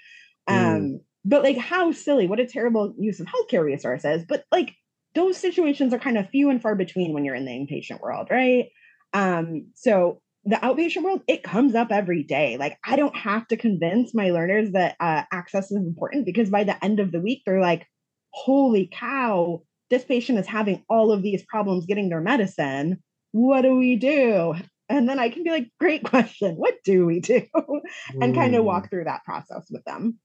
Mm. 0.49 0.75
Um, 0.75 1.01
but 1.23 1.43
like 1.43 1.57
how 1.57 1.91
silly, 1.91 2.25
what 2.27 2.39
a 2.39 2.47
terrible 2.47 2.95
use 2.97 3.19
of 3.19 3.27
healthcare 3.27 3.63
resources. 3.63 4.25
But 4.27 4.45
like 4.51 4.73
those 5.15 5.37
situations 5.37 5.93
are 5.93 5.99
kind 5.99 6.17
of 6.17 6.29
few 6.29 6.49
and 6.49 6.61
far 6.61 6.75
between 6.75 7.13
when 7.13 7.25
you're 7.25 7.35
in 7.35 7.45
the 7.45 7.51
inpatient 7.51 7.99
world, 8.01 8.27
right? 8.29 8.69
Um, 9.13 9.71
so 9.75 10.21
the 10.45 10.55
outpatient 10.55 11.03
world, 11.03 11.21
it 11.27 11.43
comes 11.43 11.75
up 11.75 11.91
every 11.91 12.23
day. 12.23 12.57
Like 12.57 12.77
I 12.85 12.95
don't 12.95 13.15
have 13.15 13.47
to 13.49 13.57
convince 13.57 14.13
my 14.13 14.31
learners 14.31 14.71
that 14.71 14.95
uh, 14.99 15.23
access 15.31 15.71
is 15.71 15.77
important 15.77 16.25
because 16.25 16.49
by 16.49 16.63
the 16.63 16.83
end 16.83 16.99
of 16.99 17.11
the 17.11 17.19
week, 17.19 17.43
they're 17.45 17.61
like, 17.61 17.87
holy 18.31 18.89
cow, 18.91 19.61
this 19.89 20.05
patient 20.05 20.39
is 20.39 20.47
having 20.47 20.83
all 20.89 21.11
of 21.11 21.21
these 21.21 21.43
problems 21.47 21.85
getting 21.85 22.09
their 22.09 22.21
medicine. 22.21 23.01
What 23.33 23.61
do 23.61 23.75
we 23.75 23.97
do? 23.97 24.55
And 24.89 25.07
then 25.07 25.19
I 25.19 25.29
can 25.29 25.43
be 25.43 25.51
like, 25.51 25.69
great 25.79 26.03
question. 26.03 26.55
What 26.55 26.75
do 26.83 27.05
we 27.05 27.19
do? 27.19 27.45
and 28.21 28.33
kind 28.35 28.55
of 28.55 28.63
Hmm. 28.63 28.65
walk 28.65 28.89
through 28.89 29.05
that 29.05 29.23
process 29.23 29.67
with 29.69 29.83
them. 29.85 30.19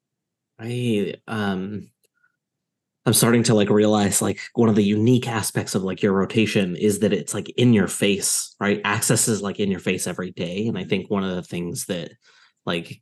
I 0.58 1.14
um 1.26 1.90
I'm 3.06 3.12
starting 3.12 3.44
to 3.44 3.54
like 3.54 3.70
realize 3.70 4.20
like 4.20 4.40
one 4.54 4.68
of 4.68 4.74
the 4.74 4.82
unique 4.82 5.28
aspects 5.28 5.76
of 5.76 5.84
like 5.84 6.02
your 6.02 6.12
rotation 6.12 6.74
is 6.74 6.98
that 6.98 7.12
it's 7.12 7.32
like 7.32 7.48
in 7.50 7.72
your 7.72 7.86
face, 7.86 8.56
right? 8.58 8.80
Access 8.84 9.28
is 9.28 9.40
like 9.40 9.60
in 9.60 9.70
your 9.70 9.78
face 9.78 10.08
every 10.08 10.32
day. 10.32 10.66
And 10.66 10.76
I 10.76 10.82
think 10.82 11.08
one 11.08 11.22
of 11.22 11.36
the 11.36 11.42
things 11.42 11.86
that 11.86 12.10
like 12.66 13.00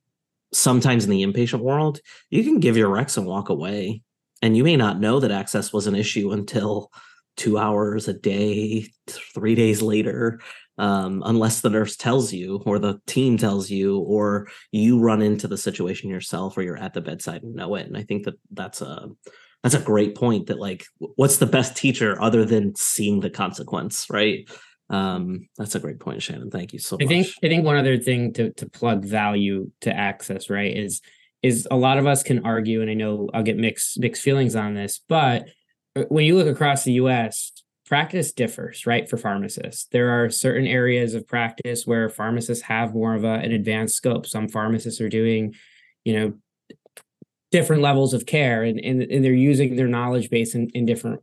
sometimes 0.53 1.05
in 1.05 1.11
the 1.11 1.25
inpatient 1.25 1.61
world, 1.61 2.01
you 2.29 2.45
can 2.45 2.61
give 2.61 2.77
your 2.77 2.95
recs 2.95 3.17
and 3.17 3.27
walk 3.27 3.49
away. 3.49 4.03
And 4.43 4.55
you 4.55 4.63
may 4.63 4.77
not 4.77 5.01
know 5.01 5.21
that 5.21 5.31
access 5.31 5.73
was 5.73 5.87
an 5.87 5.95
issue 5.95 6.33
until 6.33 6.91
two 7.39 7.57
hours 7.57 8.07
a 8.07 8.13
day, 8.13 8.87
three 9.09 9.55
days 9.55 9.81
later, 9.81 10.39
um, 10.77 11.23
unless 11.25 11.63
the 11.63 11.71
nurse 11.71 11.97
tells 11.97 12.31
you 12.31 12.63
or 12.67 12.79
the 12.79 13.01
team 13.07 13.39
tells 13.39 13.71
you 13.71 14.01
or 14.01 14.49
you 14.71 14.99
run 14.99 15.23
into 15.23 15.49
the 15.49 15.57
situation 15.57 16.11
yourself 16.11 16.59
or 16.59 16.63
you're 16.63 16.77
at 16.77 16.93
the 16.93 17.01
bedside 17.01 17.43
and 17.43 17.55
know 17.55 17.75
it. 17.75 17.87
And 17.87 17.97
I 17.97 18.03
think 18.03 18.25
that 18.25 18.35
that's 18.53 18.83
a 18.83 19.09
that's 19.65 19.75
a 19.75 19.81
great 19.81 20.15
point 20.15 20.47
that 20.49 20.61
like 20.61 20.85
what's 20.99 21.39
the 21.39 21.47
best 21.47 21.75
teacher 21.75 22.21
other 22.21 22.45
than 22.45 22.77
seeing 22.77 23.21
the 23.21 23.31
consequence, 23.31 24.07
right? 24.11 24.47
Um, 24.91 25.49
that's 25.57 25.75
a 25.75 25.81
great 25.81 25.99
point, 25.99 26.23
Shannon. 26.23 26.51
Thank 26.51 26.75
you 26.75 26.79
so 26.79 26.99
I 27.01 27.05
much. 27.05 27.09
think 27.09 27.27
I 27.43 27.49
think 27.49 27.65
one 27.65 27.77
other 27.77 27.99
thing 27.99 28.35
to 28.35 28.53
to 28.53 28.69
plug 28.69 29.07
value 29.07 29.71
to 29.81 29.93
access, 29.93 30.51
right, 30.51 30.77
is 30.77 31.01
is 31.43 31.67
a 31.71 31.77
lot 31.77 31.99
of 31.99 32.07
us 32.07 32.23
can 32.23 32.45
argue, 32.45 32.83
and 32.83 32.91
I 32.91 32.95
know 32.95 33.31
I'll 33.33 33.43
get 33.43 33.57
mixed 33.57 33.99
mixed 33.99 34.23
feelings 34.23 34.55
on 34.55 34.75
this, 34.75 35.01
but 35.09 35.49
uh, 35.97 36.03
when 36.11 36.27
you 36.27 36.37
look 36.37 36.47
across 36.47 36.85
the 36.85 36.93
US, 36.93 37.51
practice 37.87 38.33
differs, 38.33 38.87
right, 38.87 39.09
for 39.09 39.17
pharmacists. 39.17 39.87
There 39.93 40.11
are 40.11 40.29
certain 40.29 40.67
areas 40.67 41.15
of 41.15 41.27
practice 41.27 41.87
where 41.87 42.09
pharmacists 42.11 42.65
have 42.65 42.95
more 42.95 43.15
of 43.15 43.25
a, 43.25 43.35
an 43.35 43.53
advanced 43.53 43.97
scope. 43.97 44.27
Some 44.27 44.49
pharmacists 44.49 45.01
are 45.01 45.09
doing, 45.09 45.55
you 46.05 46.19
know, 46.19 46.35
different 47.55 47.83
levels 47.83 48.13
of 48.13 48.27
care 48.27 48.65
and, 48.65 48.81
and, 48.81 49.01
and 49.01 49.25
they're 49.25 49.33
using 49.33 49.77
their 49.77 49.87
knowledge 49.87 50.29
base 50.29 50.57
in, 50.57 50.69
in 50.71 50.85
different 50.85 51.23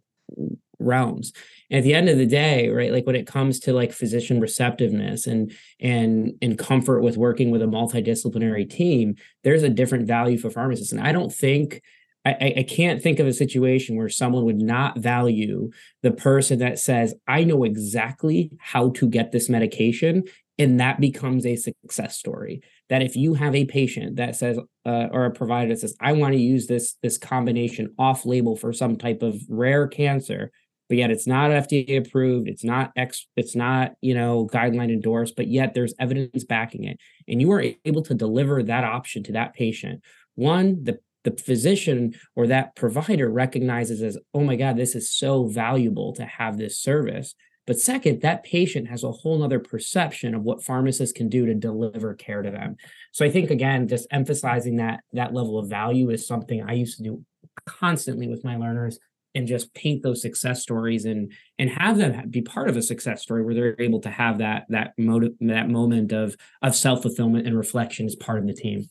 realms. 0.80 1.34
And 1.70 1.80
at 1.80 1.84
the 1.84 1.94
end 1.94 2.08
of 2.08 2.18
the 2.18 2.26
day, 2.26 2.70
right, 2.70 2.94
like 2.94 3.06
when 3.06 3.18
it 3.18 3.28
comes 3.28 3.60
to 3.62 3.74
like 3.74 3.92
physician 3.92 4.40
receptiveness 4.40 5.28
and 5.28 5.52
and 5.82 6.34
and 6.42 6.58
comfort 6.58 7.02
with 7.02 7.18
working 7.18 7.52
with 7.52 7.62
a 7.62 7.66
multidisciplinary 7.66 8.70
team, 8.70 9.16
there's 9.44 9.64
a 9.64 9.70
different 9.70 10.08
value 10.08 10.38
for 10.38 10.50
pharmacists. 10.50 10.94
And 10.94 11.02
I 11.02 11.12
don't 11.12 11.34
think 11.34 11.82
I, 12.24 12.54
I 12.60 12.64
can't 12.64 13.02
think 13.02 13.20
of 13.20 13.28
a 13.28 13.34
situation 13.34 13.98
where 13.98 14.08
someone 14.08 14.46
would 14.46 14.62
not 14.62 15.00
value 15.00 15.70
the 16.02 16.12
person 16.12 16.60
that 16.60 16.80
says, 16.80 17.14
I 17.28 17.44
know 17.44 17.66
exactly 17.66 18.52
how 18.58 18.92
to 18.92 19.10
get 19.10 19.34
this 19.34 19.50
medication. 19.50 20.24
And 20.58 20.80
that 20.80 21.02
becomes 21.02 21.46
a 21.46 21.56
success 21.56 22.18
story. 22.18 22.62
That 22.92 23.02
if 23.02 23.16
you 23.16 23.34
have 23.34 23.56
a 23.56 23.66
patient 23.66 24.18
that 24.18 24.36
says, 24.36 24.60
uh, 24.86 25.08
or 25.12 25.26
a 25.26 25.32
provider 25.32 25.70
that 25.70 25.80
says, 25.80 25.96
I 26.00 26.12
want 26.12 26.34
to 26.34 26.40
use 26.40 26.68
this, 26.68 26.98
this 27.02 27.18
combination 27.18 27.96
off 27.98 28.24
label 28.26 28.56
for 28.56 28.72
some 28.72 28.98
type 28.98 29.24
of 29.24 29.42
rare 29.50 29.88
cancer, 29.88 30.52
but 30.88 30.98
yet 30.98 31.10
it's 31.10 31.26
not 31.26 31.50
FDA 31.52 32.06
approved, 32.06 32.48
it's 32.48 32.64
not 32.64 32.92
ex, 32.96 33.26
it's 33.36 33.56
not, 33.56 33.94
you 34.02 34.14
know, 34.14 34.48
guideline 34.54 34.92
endorsed, 34.92 35.36
but 35.36 35.48
yet 35.48 35.74
there's 35.74 35.96
evidence 36.00 36.44
backing 36.44 36.84
it. 36.84 36.98
And 37.28 37.42
you 37.42 37.52
are 37.54 37.64
able 37.86 38.04
to 38.04 38.14
deliver 38.14 38.62
that 38.62 38.84
option 38.84 39.24
to 39.24 39.32
that 39.32 39.54
patient. 39.54 40.02
One, 40.36 40.84
the 40.84 41.00
the 41.24 41.38
physician 41.38 42.14
or 42.36 42.48
that 42.48 42.76
provider 42.76 43.30
recognizes 43.30 44.02
as, 44.02 44.18
oh 44.34 44.44
my 44.44 44.56
God, 44.56 44.78
this 44.78 44.96
is 44.96 45.16
so 45.16 45.48
valuable 45.48 46.14
to 46.16 46.26
have 46.26 46.58
this 46.58 46.80
service. 46.80 47.36
But 47.72 47.80
second, 47.80 48.20
that 48.20 48.44
patient 48.44 48.90
has 48.90 49.06
a 49.06 49.12
whole 49.14 49.40
nother 49.40 49.58
perception 49.58 50.36
of 50.36 50.44
what 50.44 50.62
pharmacists 50.62 51.18
can 51.18 51.30
do 51.30 51.46
to 51.46 51.54
deliver 51.54 52.14
care 52.14 52.42
to 52.42 52.52
them. 52.52 52.76
So 53.14 53.24
I 53.24 53.32
think 53.32 53.50
again, 53.50 53.88
just 53.88 54.08
emphasizing 54.12 54.76
that 54.76 55.06
that 55.14 55.34
level 55.34 55.58
of 55.58 55.70
value 55.70 56.10
is 56.10 56.28
something 56.28 56.62
I 56.62 56.74
used 56.74 56.98
to 56.98 57.04
do 57.04 57.26
constantly 57.66 58.28
with 58.28 58.44
my 58.44 58.58
learners 58.58 59.00
and 59.36 59.48
just 59.48 59.74
paint 59.74 60.04
those 60.04 60.22
success 60.22 60.62
stories 60.62 61.06
and 61.06 61.32
and 61.58 61.70
have 61.70 61.98
them 61.98 62.30
be 62.30 62.42
part 62.42 62.68
of 62.68 62.76
a 62.76 62.82
success 62.82 63.22
story 63.22 63.42
where 63.42 63.54
they're 63.54 63.80
able 63.80 64.02
to 64.02 64.10
have 64.10 64.40
that 64.40 64.66
that 64.68 64.92
motive 64.98 65.32
that 65.40 65.70
moment 65.70 66.12
of 66.12 66.36
of 66.62 66.76
self-fulfillment 66.76 67.48
and 67.48 67.56
reflection 67.56 68.06
as 68.06 68.18
part 68.18 68.40
of 68.40 68.48
the 68.48 68.54
team. 68.54 68.90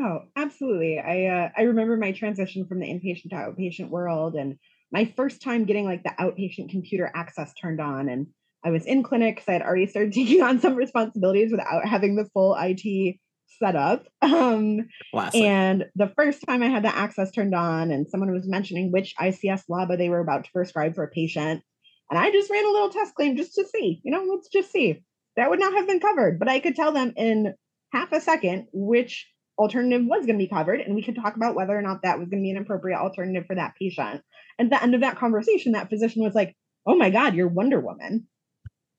Oh, 0.00 0.22
absolutely. 0.34 0.98
I 0.98 1.26
uh, 1.26 1.48
I 1.56 1.62
remember 1.62 1.96
my 1.96 2.10
transition 2.10 2.66
from 2.66 2.80
the 2.80 2.86
inpatient 2.86 3.30
to 3.30 3.36
outpatient 3.36 3.88
world 3.88 4.34
and 4.34 4.58
my 4.94 5.12
first 5.16 5.42
time 5.42 5.64
getting 5.64 5.84
like 5.84 6.04
the 6.04 6.14
outpatient 6.20 6.70
computer 6.70 7.10
access 7.14 7.52
turned 7.60 7.80
on 7.80 8.08
and 8.08 8.28
I 8.64 8.70
was 8.70 8.86
in 8.86 9.02
clinic 9.02 9.34
because 9.34 9.48
I 9.48 9.54
had 9.54 9.62
already 9.62 9.88
started 9.88 10.12
taking 10.14 10.40
on 10.40 10.60
some 10.60 10.76
responsibilities 10.76 11.50
without 11.50 11.86
having 11.86 12.14
the 12.14 12.26
full 12.32 12.56
IT 12.58 13.16
set 13.58 13.76
up. 13.76 14.06
Um, 14.22 14.88
and 15.34 15.86
the 15.96 16.12
first 16.16 16.44
time 16.46 16.62
I 16.62 16.68
had 16.68 16.84
the 16.84 16.96
access 16.96 17.32
turned 17.32 17.54
on 17.54 17.90
and 17.90 18.08
someone 18.08 18.32
was 18.32 18.48
mentioning 18.48 18.92
which 18.92 19.14
ICS 19.20 19.64
LABA 19.68 19.98
they 19.98 20.08
were 20.08 20.20
about 20.20 20.44
to 20.44 20.52
prescribe 20.52 20.94
for 20.94 21.04
a 21.04 21.10
patient. 21.10 21.62
And 22.08 22.18
I 22.18 22.30
just 22.30 22.50
ran 22.50 22.64
a 22.64 22.70
little 22.70 22.90
test 22.90 23.14
claim 23.14 23.36
just 23.36 23.54
to 23.54 23.66
see, 23.66 24.00
you 24.04 24.12
know, 24.12 24.24
let's 24.28 24.48
just 24.48 24.70
see. 24.70 25.02
That 25.36 25.50
would 25.50 25.58
not 25.58 25.74
have 25.74 25.88
been 25.88 26.00
covered, 26.00 26.38
but 26.38 26.48
I 26.48 26.60
could 26.60 26.76
tell 26.76 26.92
them 26.92 27.12
in 27.16 27.54
half 27.92 28.12
a 28.12 28.20
second 28.20 28.68
which 28.72 29.26
alternative 29.58 30.02
was 30.04 30.26
going 30.26 30.38
to 30.38 30.44
be 30.44 30.48
covered 30.48 30.80
and 30.80 30.94
we 30.94 31.02
could 31.02 31.14
talk 31.14 31.36
about 31.36 31.54
whether 31.54 31.76
or 31.76 31.82
not 31.82 32.02
that 32.02 32.18
was 32.18 32.28
going 32.28 32.42
to 32.42 32.46
be 32.46 32.50
an 32.50 32.56
appropriate 32.56 32.98
alternative 32.98 33.46
for 33.46 33.54
that 33.54 33.74
patient. 33.78 34.22
And 34.58 34.72
at 34.72 34.78
the 34.78 34.82
end 34.82 34.94
of 34.94 35.00
that 35.02 35.18
conversation 35.18 35.72
that 35.72 35.88
physician 35.88 36.22
was 36.22 36.34
like 36.34 36.56
oh 36.86 36.96
my 36.96 37.10
god 37.10 37.34
you're 37.34 37.48
wonder 37.48 37.80
woman. 37.80 38.26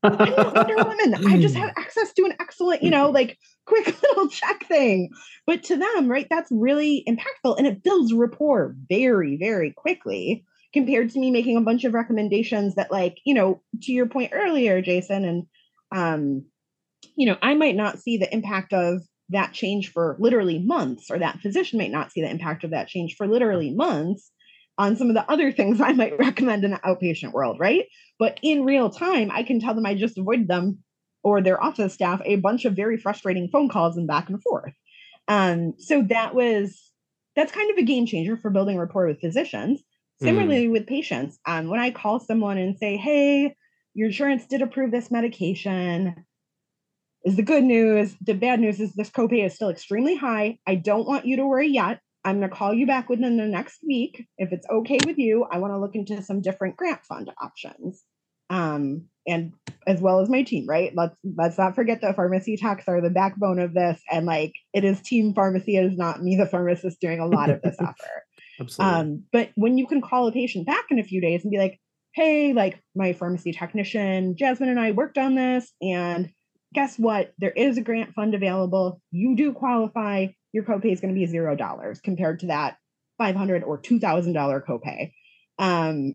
I'm 0.04 0.18
wonder 0.18 0.76
woman. 0.76 1.16
I 1.28 1.40
just 1.40 1.56
have 1.56 1.74
access 1.78 2.14
to 2.14 2.26
an 2.26 2.34
excellent 2.40 2.84
you 2.84 2.92
know 2.92 3.10
like 3.10 3.38
quick 3.66 3.86
little 4.04 4.30
check 4.30 4.66
thing. 4.68 5.10
But 5.46 5.64
to 5.64 5.78
them 5.78 6.08
right 6.08 6.28
that's 6.30 6.52
really 6.52 7.04
impactful 7.08 7.58
and 7.58 7.68
it 7.68 7.84
builds 7.84 8.14
rapport 8.14 8.76
very 8.90 9.38
very 9.38 9.72
quickly 9.72 10.46
compared 10.76 11.10
to 11.10 11.20
me 11.20 11.32
making 11.32 11.56
a 11.56 11.62
bunch 11.62 11.86
of 11.86 11.94
recommendations 11.94 12.76
that 12.76 12.92
like 12.92 13.18
you 13.26 13.34
know 13.34 13.62
to 13.82 13.94
your 13.94 14.08
point 14.08 14.32
earlier 14.34 14.82
jason 14.82 15.24
and 15.24 15.46
um 15.96 16.44
you 17.16 17.26
know 17.26 17.38
i 17.42 17.54
might 17.54 17.78
not 17.78 17.98
see 17.98 18.18
the 18.18 18.32
impact 18.34 18.74
of 18.74 19.02
that 19.30 19.54
change 19.54 19.92
for 19.92 20.16
literally 20.20 20.60
months, 20.60 21.10
or 21.10 21.20
that 21.20 21.40
physician 21.40 21.80
might 21.80 21.92
not 21.92 22.12
see 22.12 22.22
the 22.22 22.30
impact 22.30 22.64
of 22.64 22.72
that 22.72 22.88
change 22.88 23.16
for 23.16 23.28
literally 23.28 23.72
months 23.72 24.32
on 24.78 24.96
some 24.98 25.10
of 25.10 25.16
the 25.16 25.30
other 25.30 25.52
things 25.52 25.82
I 25.82 25.94
might 25.94 26.18
recommend 26.18 26.64
in 26.64 26.72
the 26.72 26.78
outpatient 26.78 27.32
world, 27.32 27.58
right? 27.60 27.86
But 28.20 28.40
in 28.44 28.66
real 28.66 28.90
time, 28.90 29.32
I 29.32 29.44
can 29.44 29.60
tell 29.60 29.74
them 29.74 29.86
I 29.86 29.96
just 29.96 30.18
avoided 30.18 30.48
them 30.48 30.80
or 31.24 31.42
their 31.42 31.62
office 31.62 31.94
staff 31.94 32.22
a 32.24 32.36
bunch 32.36 32.66
of 32.66 32.76
very 32.76 32.98
frustrating 32.98 33.50
phone 33.52 33.68
calls 33.68 33.98
and 33.98 34.08
back 34.08 34.30
and 34.30 34.42
forth. 34.44 34.74
Um, 35.28 35.74
so 35.80 36.04
that 36.04 36.36
was 36.36 36.80
that's 37.36 37.52
kind 37.52 37.72
of 37.72 37.78
a 37.78 37.84
game 37.84 38.06
changer 38.06 38.38
for 38.38 38.50
building 38.50 38.78
rapport 38.78 39.08
with 39.08 39.20
physicians. 39.20 39.82
Similarly, 40.22 40.68
mm. 40.68 40.72
with 40.72 40.88
patients, 40.88 41.38
um, 41.46 41.68
when 41.68 41.82
I 41.82 41.92
call 41.92 42.22
someone 42.22 42.58
and 42.58 42.78
say, 42.78 42.96
"Hey, 42.96 43.54
your 43.96 44.08
insurance 44.08 44.46
did 44.46 44.62
approve 44.62 44.92
this 44.92 45.12
medication 45.12 46.26
is 47.26 47.36
the 47.36 47.44
good 47.44 47.64
news. 47.64 48.16
The 48.22 48.34
bad 48.34 48.60
news 48.60 48.80
is 48.80 48.94
this 48.94 49.10
copay 49.10 49.46
is 49.46 49.56
still 49.56 49.70
extremely 49.70 50.16
high. 50.16 50.60
I 50.68 50.76
don't 50.76 51.08
want 51.08 51.26
you 51.26 51.36
to 51.38 51.48
worry 51.48 51.68
yet. 51.68 52.00
I'm 52.24 52.40
going 52.40 52.50
to 52.50 52.56
call 52.56 52.74
you 52.74 52.88
back 52.88 53.10
within 53.10 53.38
the 53.38 53.46
next 53.46 53.80
week. 53.86 54.26
If 54.38 54.52
it's 54.52 54.66
okay 54.70 55.00
with 55.06 55.18
you, 55.18 55.46
I 55.52 55.58
want 55.58 55.74
to 55.74 55.80
look 55.80 55.96
into 55.96 56.22
some 56.24 56.42
different 56.42 56.78
grant 56.78 57.04
fund 57.04 57.32
options. 57.42 58.04
Um, 58.50 59.06
and 59.28 59.54
as 59.88 60.02
well 60.02 60.20
as 60.20 60.30
my 60.30 60.44
team, 60.44 60.68
right? 60.68 60.92
Let's 60.96 61.18
let's 61.36 61.58
not 61.58 61.74
forget 61.74 62.02
that 62.02 62.16
pharmacy 62.16 62.58
techs 62.58 62.88
are 62.88 63.02
the 63.02 63.10
backbone 63.10 63.60
of 63.60 63.74
this. 63.74 64.00
And 64.12 64.28
like 64.28 64.54
it 64.74 64.84
is 64.84 65.02
team 65.02 65.34
pharmacy, 65.34 65.78
it 65.78 65.86
is 65.86 65.98
not 65.98 66.22
me, 66.22 66.36
the 66.36 66.46
pharmacist, 66.46 67.02
doing 67.02 67.20
a 67.20 67.26
lot 67.26 67.50
of 67.50 67.62
this 67.64 67.76
effort. 67.82 68.24
Absolutely. 68.60 69.00
Um, 69.00 69.24
but 69.32 69.50
when 69.56 69.78
you 69.78 69.88
can 69.88 70.02
call 70.02 70.28
a 70.28 70.32
patient 70.32 70.68
back 70.68 70.86
in 70.92 71.00
a 71.00 71.04
few 71.04 71.22
days 71.22 71.44
and 71.44 71.52
be 71.52 71.58
like, 71.58 71.80
hey, 72.14 72.54
like 72.54 72.82
my 72.96 73.14
pharmacy 73.14 73.52
technician, 73.52 74.36
Jasmine 74.38 74.70
and 74.70 74.80
I 74.80 74.92
worked 74.92 75.18
on 75.18 75.36
this 75.36 75.72
and 75.82 76.30
guess 76.76 77.00
what? 77.00 77.34
There 77.40 77.52
is 77.52 77.78
a 77.78 77.82
grant 77.82 78.14
fund 78.14 78.36
available. 78.36 79.02
You 79.12 79.36
do 79.36 79.54
qualify. 79.54 80.28
Your 80.54 80.64
copay 80.64 80.92
is 80.92 81.02
going 81.02 81.14
to 81.14 81.20
be 81.20 81.26
zero 81.26 81.56
dollars 81.56 82.00
compared 82.00 82.42
to 82.42 82.48
that 82.48 82.78
five 83.18 83.36
hundred 83.36 83.64
or 83.64 83.80
two 83.80 84.00
thousand 84.00 84.34
dollar 84.34 84.64
copay. 84.66 85.12
Um, 85.58 86.14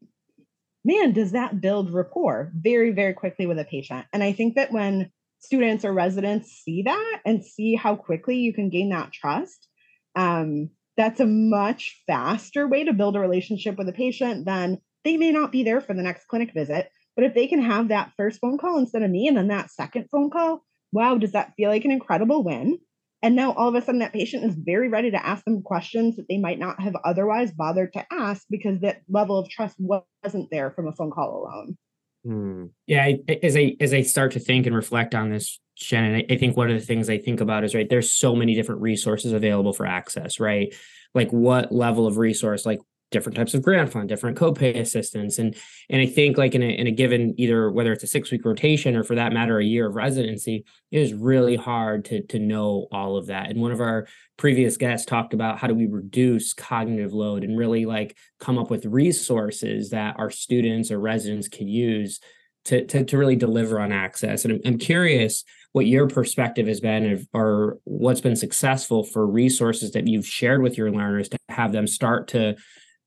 man, 0.84 1.12
does 1.12 1.32
that 1.32 1.60
build 1.60 1.92
rapport 1.92 2.52
very 2.54 2.92
very 2.92 3.14
quickly 3.14 3.46
with 3.46 3.58
a 3.58 3.64
patient? 3.64 4.06
And 4.12 4.22
I 4.22 4.32
think 4.32 4.54
that 4.54 4.70
when 4.70 5.10
students 5.40 5.84
or 5.84 5.92
residents 5.92 6.62
see 6.64 6.82
that 6.82 7.20
and 7.24 7.44
see 7.44 7.74
how 7.74 7.96
quickly 7.96 8.36
you 8.36 8.52
can 8.52 8.68
gain 8.68 8.90
that 8.90 9.12
trust, 9.12 9.66
um, 10.14 10.70
that's 10.96 11.20
a 11.20 11.26
much 11.26 12.02
faster 12.06 12.68
way 12.68 12.84
to 12.84 12.92
build 12.92 13.16
a 13.16 13.20
relationship 13.20 13.78
with 13.78 13.88
a 13.88 13.92
patient 13.92 14.44
than 14.44 14.78
they 15.04 15.16
may 15.16 15.32
not 15.32 15.50
be 15.50 15.64
there 15.64 15.80
for 15.80 15.94
the 15.94 16.02
next 16.02 16.28
clinic 16.28 16.52
visit, 16.52 16.90
but 17.16 17.24
if 17.24 17.34
they 17.34 17.46
can 17.46 17.62
have 17.62 17.88
that 17.88 18.12
first 18.16 18.40
phone 18.40 18.58
call 18.58 18.78
instead 18.78 19.02
of 19.02 19.10
me 19.10 19.28
and 19.28 19.36
then 19.36 19.48
that 19.48 19.70
second 19.70 20.08
phone 20.10 20.30
call, 20.30 20.64
wow, 20.92 21.16
does 21.16 21.32
that 21.32 21.52
feel 21.56 21.70
like 21.70 21.84
an 21.84 21.90
incredible 21.90 22.42
win? 22.42 22.78
And 23.22 23.36
now 23.36 23.52
all 23.52 23.68
of 23.68 23.74
a 23.74 23.82
sudden 23.82 24.00
that 24.00 24.14
patient 24.14 24.44
is 24.44 24.54
very 24.54 24.88
ready 24.88 25.10
to 25.10 25.26
ask 25.26 25.44
them 25.44 25.62
questions 25.62 26.16
that 26.16 26.26
they 26.28 26.38
might 26.38 26.58
not 26.58 26.80
have 26.80 26.96
otherwise 27.04 27.50
bothered 27.50 27.92
to 27.92 28.06
ask 28.10 28.44
because 28.48 28.80
that 28.80 29.02
level 29.08 29.38
of 29.38 29.50
trust 29.50 29.76
wasn't 29.78 30.48
there 30.50 30.70
from 30.70 30.88
a 30.88 30.92
phone 30.92 31.10
call 31.10 31.44
alone. 31.44 31.76
Hmm. 32.24 32.66
Yeah, 32.86 33.04
I, 33.04 33.18
as 33.42 33.56
I 33.56 33.76
as 33.80 33.94
I 33.94 34.02
start 34.02 34.32
to 34.32 34.40
think 34.40 34.66
and 34.66 34.76
reflect 34.76 35.14
on 35.14 35.30
this, 35.30 35.58
Shannon, 35.76 36.16
I, 36.16 36.34
I 36.34 36.36
think 36.36 36.56
one 36.56 36.70
of 36.70 36.78
the 36.78 36.84
things 36.84 37.08
I 37.08 37.18
think 37.18 37.40
about 37.40 37.64
is 37.64 37.74
right. 37.74 37.88
There's 37.88 38.12
so 38.12 38.34
many 38.34 38.54
different 38.54 38.82
resources 38.82 39.32
available 39.32 39.72
for 39.72 39.86
access, 39.86 40.38
right? 40.38 40.74
Like 41.14 41.30
what 41.30 41.72
level 41.72 42.06
of 42.06 42.18
resource, 42.18 42.66
like 42.66 42.80
different 43.10 43.36
types 43.36 43.54
of 43.54 43.62
grant 43.62 43.92
fund, 43.92 44.08
different 44.08 44.38
copay 44.38 44.78
assistance, 44.78 45.38
and 45.38 45.56
and 45.88 46.00
I 46.00 46.06
think 46.06 46.38
like 46.38 46.54
in 46.54 46.62
a 46.62 46.68
in 46.68 46.86
a 46.86 46.90
given 46.90 47.34
either 47.38 47.70
whether 47.70 47.92
it's 47.92 48.04
a 48.04 48.08
six 48.08 48.30
week 48.30 48.44
rotation 48.44 48.96
or 48.96 49.04
for 49.04 49.14
that 49.14 49.32
matter 49.32 49.58
a 49.58 49.64
year 49.64 49.88
of 49.88 49.94
residency, 49.94 50.64
it 50.90 50.98
is 50.98 51.14
really 51.14 51.56
hard 51.56 52.04
to 52.06 52.22
to 52.28 52.38
know 52.38 52.86
all 52.92 53.16
of 53.16 53.26
that. 53.26 53.50
And 53.50 53.60
one 53.60 53.72
of 53.72 53.80
our 53.80 54.06
previous 54.36 54.76
guests 54.76 55.06
talked 55.06 55.34
about 55.34 55.58
how 55.58 55.66
do 55.66 55.74
we 55.74 55.86
reduce 55.86 56.52
cognitive 56.52 57.12
load 57.12 57.44
and 57.44 57.58
really 57.58 57.86
like 57.86 58.16
come 58.38 58.58
up 58.58 58.70
with 58.70 58.86
resources 58.86 59.90
that 59.90 60.16
our 60.18 60.30
students 60.30 60.90
or 60.90 60.98
residents 60.98 61.48
can 61.48 61.68
use 61.68 62.20
to 62.66 62.86
to, 62.86 63.04
to 63.04 63.18
really 63.18 63.36
deliver 63.36 63.80
on 63.80 63.92
access. 63.92 64.44
And 64.44 64.54
I'm, 64.54 64.60
I'm 64.64 64.78
curious 64.78 65.44
what 65.72 65.86
your 65.86 66.08
perspective 66.08 66.66
has 66.66 66.80
been 66.80 67.26
or 67.32 67.78
what's 67.84 68.20
been 68.20 68.36
successful 68.36 69.04
for 69.04 69.26
resources 69.26 69.92
that 69.92 70.06
you've 70.06 70.26
shared 70.26 70.62
with 70.62 70.76
your 70.76 70.90
learners 70.90 71.28
to 71.28 71.38
have 71.48 71.72
them 71.72 71.86
start 71.86 72.28
to 72.28 72.56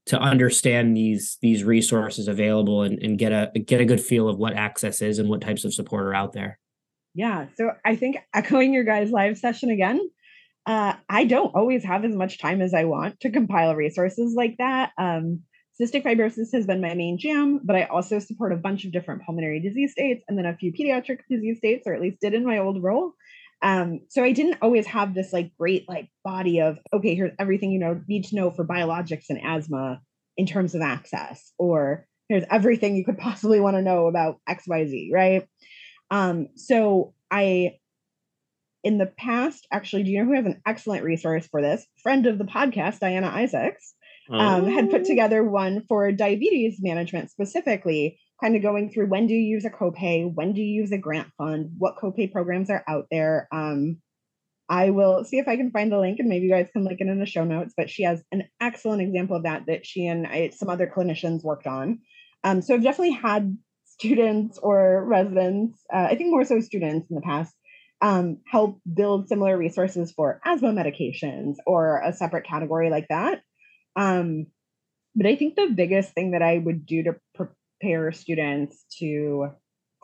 to 0.05 0.19
understand 0.19 0.95
these 0.95 1.37
these 1.41 1.63
resources 1.63 2.27
available 2.27 2.83
and, 2.83 2.99
and 3.01 3.17
get 3.17 3.31
a 3.31 3.59
get 3.59 3.81
a 3.81 3.85
good 3.85 4.01
feel 4.01 4.27
of 4.27 4.37
what 4.37 4.53
access 4.53 5.01
is 5.01 5.19
and 5.19 5.29
what 5.29 5.41
types 5.41 5.63
of 5.63 5.73
support 5.73 6.03
are 6.03 6.13
out 6.13 6.33
there 6.33 6.59
yeah 7.13 7.45
so 7.55 7.71
i 7.85 7.95
think 7.95 8.17
echoing 8.33 8.73
your 8.73 8.83
guys 8.83 9.11
live 9.11 9.37
session 9.37 9.69
again 9.69 9.99
uh, 10.65 10.93
i 11.09 11.23
don't 11.23 11.55
always 11.55 11.83
have 11.83 12.05
as 12.05 12.15
much 12.15 12.39
time 12.39 12.61
as 12.61 12.73
i 12.73 12.83
want 12.83 13.19
to 13.19 13.31
compile 13.31 13.75
resources 13.75 14.33
like 14.35 14.55
that 14.57 14.91
um, 14.97 15.41
cystic 15.79 16.03
fibrosis 16.03 16.53
has 16.53 16.65
been 16.67 16.81
my 16.81 16.93
main 16.93 17.17
jam, 17.17 17.59
but 17.63 17.75
I 17.75 17.85
also 17.85 18.19
support 18.19 18.53
a 18.53 18.57
bunch 18.57 18.85
of 18.85 18.91
different 18.91 19.23
pulmonary 19.23 19.59
disease 19.59 19.91
states 19.91 20.23
and 20.27 20.37
then 20.37 20.45
a 20.45 20.55
few 20.55 20.71
pediatric 20.71 21.19
disease 21.29 21.57
states, 21.57 21.87
or 21.87 21.93
at 21.93 22.01
least 22.01 22.21
did 22.21 22.33
in 22.33 22.45
my 22.45 22.59
old 22.59 22.83
role. 22.83 23.13
Um, 23.63 24.01
so 24.09 24.23
I 24.23 24.33
didn't 24.33 24.57
always 24.61 24.85
have 24.87 25.13
this 25.13 25.31
like 25.31 25.51
great 25.57 25.87
like 25.87 26.09
body 26.23 26.59
of 26.59 26.77
okay, 26.93 27.15
here's 27.15 27.31
everything 27.39 27.71
you 27.71 27.79
know 27.79 28.01
need 28.07 28.25
to 28.25 28.35
know 28.35 28.51
for 28.51 28.65
biologics 28.65 29.25
and 29.29 29.39
asthma 29.43 30.01
in 30.37 30.45
terms 30.45 30.75
of 30.75 30.81
access, 30.81 31.53
or 31.57 32.05
here's 32.29 32.43
everything 32.51 32.95
you 32.95 33.05
could 33.05 33.17
possibly 33.29 33.59
want 33.59 33.77
to 33.77 33.81
know 33.81 34.07
about 34.07 34.39
XYZ, 34.47 35.09
right? 35.13 35.47
Um, 36.11 36.49
so 36.55 37.13
I 37.31 37.77
in 38.83 38.97
the 38.97 39.05
past, 39.17 39.65
actually, 39.71 40.03
do 40.03 40.11
you 40.11 40.19
know 40.19 40.25
who 40.25 40.35
has 40.35 40.45
an 40.45 40.61
excellent 40.65 41.05
resource 41.05 41.47
for 41.47 41.61
this? 41.61 41.85
Friend 42.01 42.27
of 42.27 42.37
the 42.37 42.43
podcast, 42.43 42.99
Diana 42.99 43.27
Isaacs, 43.27 43.93
um, 44.29 44.67
had 44.67 44.89
put 44.89 45.01
oh. 45.01 45.05
together 45.05 45.43
one 45.43 45.83
for 45.87 46.11
diabetes 46.11 46.79
management 46.81 47.31
specifically, 47.31 48.19
kind 48.43 48.57
of 48.57 48.61
going 48.61 48.89
through 48.89 49.05
when 49.05 49.25
do 49.25 49.33
you 49.33 49.39
use 49.39 49.63
a 49.63 49.69
copay, 49.69 50.29
when 50.31 50.51
do 50.51 50.61
you 50.61 50.81
use 50.81 50.91
a 50.91 50.97
grant 50.97 51.29
fund, 51.37 51.71
what 51.77 51.95
copay 51.95 52.29
programs 52.29 52.69
are 52.69 52.83
out 52.89 53.05
there. 53.09 53.47
Um, 53.53 53.99
I 54.67 54.89
will 54.89 55.23
see 55.23 55.37
if 55.37 55.47
I 55.47 55.55
can 55.55 55.71
find 55.71 55.89
the 55.89 55.99
link 55.99 56.19
and 56.19 56.27
maybe 56.27 56.47
you 56.47 56.51
guys 56.51 56.67
can 56.73 56.83
link 56.83 56.99
it 56.99 57.07
in 57.07 57.19
the 57.19 57.25
show 57.25 57.45
notes. 57.45 57.73
But 57.77 57.89
she 57.89 58.03
has 58.03 58.21
an 58.33 58.43
excellent 58.59 59.01
example 59.01 59.37
of 59.37 59.43
that 59.43 59.67
that 59.67 59.85
she 59.85 60.07
and 60.07 60.27
I, 60.27 60.49
some 60.49 60.69
other 60.69 60.91
clinicians 60.93 61.41
worked 61.41 61.67
on. 61.67 61.99
Um, 62.43 62.61
so 62.61 62.73
I've 62.73 62.83
definitely 62.83 63.13
had 63.13 63.57
students 63.85 64.57
or 64.57 65.05
residents, 65.05 65.79
uh, 65.93 66.07
I 66.09 66.15
think 66.15 66.31
more 66.31 66.43
so 66.43 66.59
students 66.59 67.09
in 67.09 67.15
the 67.15 67.21
past, 67.21 67.55
um, 68.01 68.39
help 68.45 68.81
build 68.93 69.29
similar 69.29 69.57
resources 69.57 70.11
for 70.11 70.41
asthma 70.43 70.73
medications 70.73 71.55
or 71.65 72.01
a 72.03 72.11
separate 72.11 72.45
category 72.45 72.89
like 72.89 73.07
that. 73.07 73.41
Um, 73.95 74.47
but 75.15 75.27
I 75.27 75.37
think 75.37 75.55
the 75.55 75.71
biggest 75.73 76.13
thing 76.13 76.31
that 76.31 76.41
I 76.41 76.57
would 76.57 76.85
do 76.85 77.03
to 77.03 77.15
prepare 77.83 78.11
students 78.11 78.85
to 78.99 79.49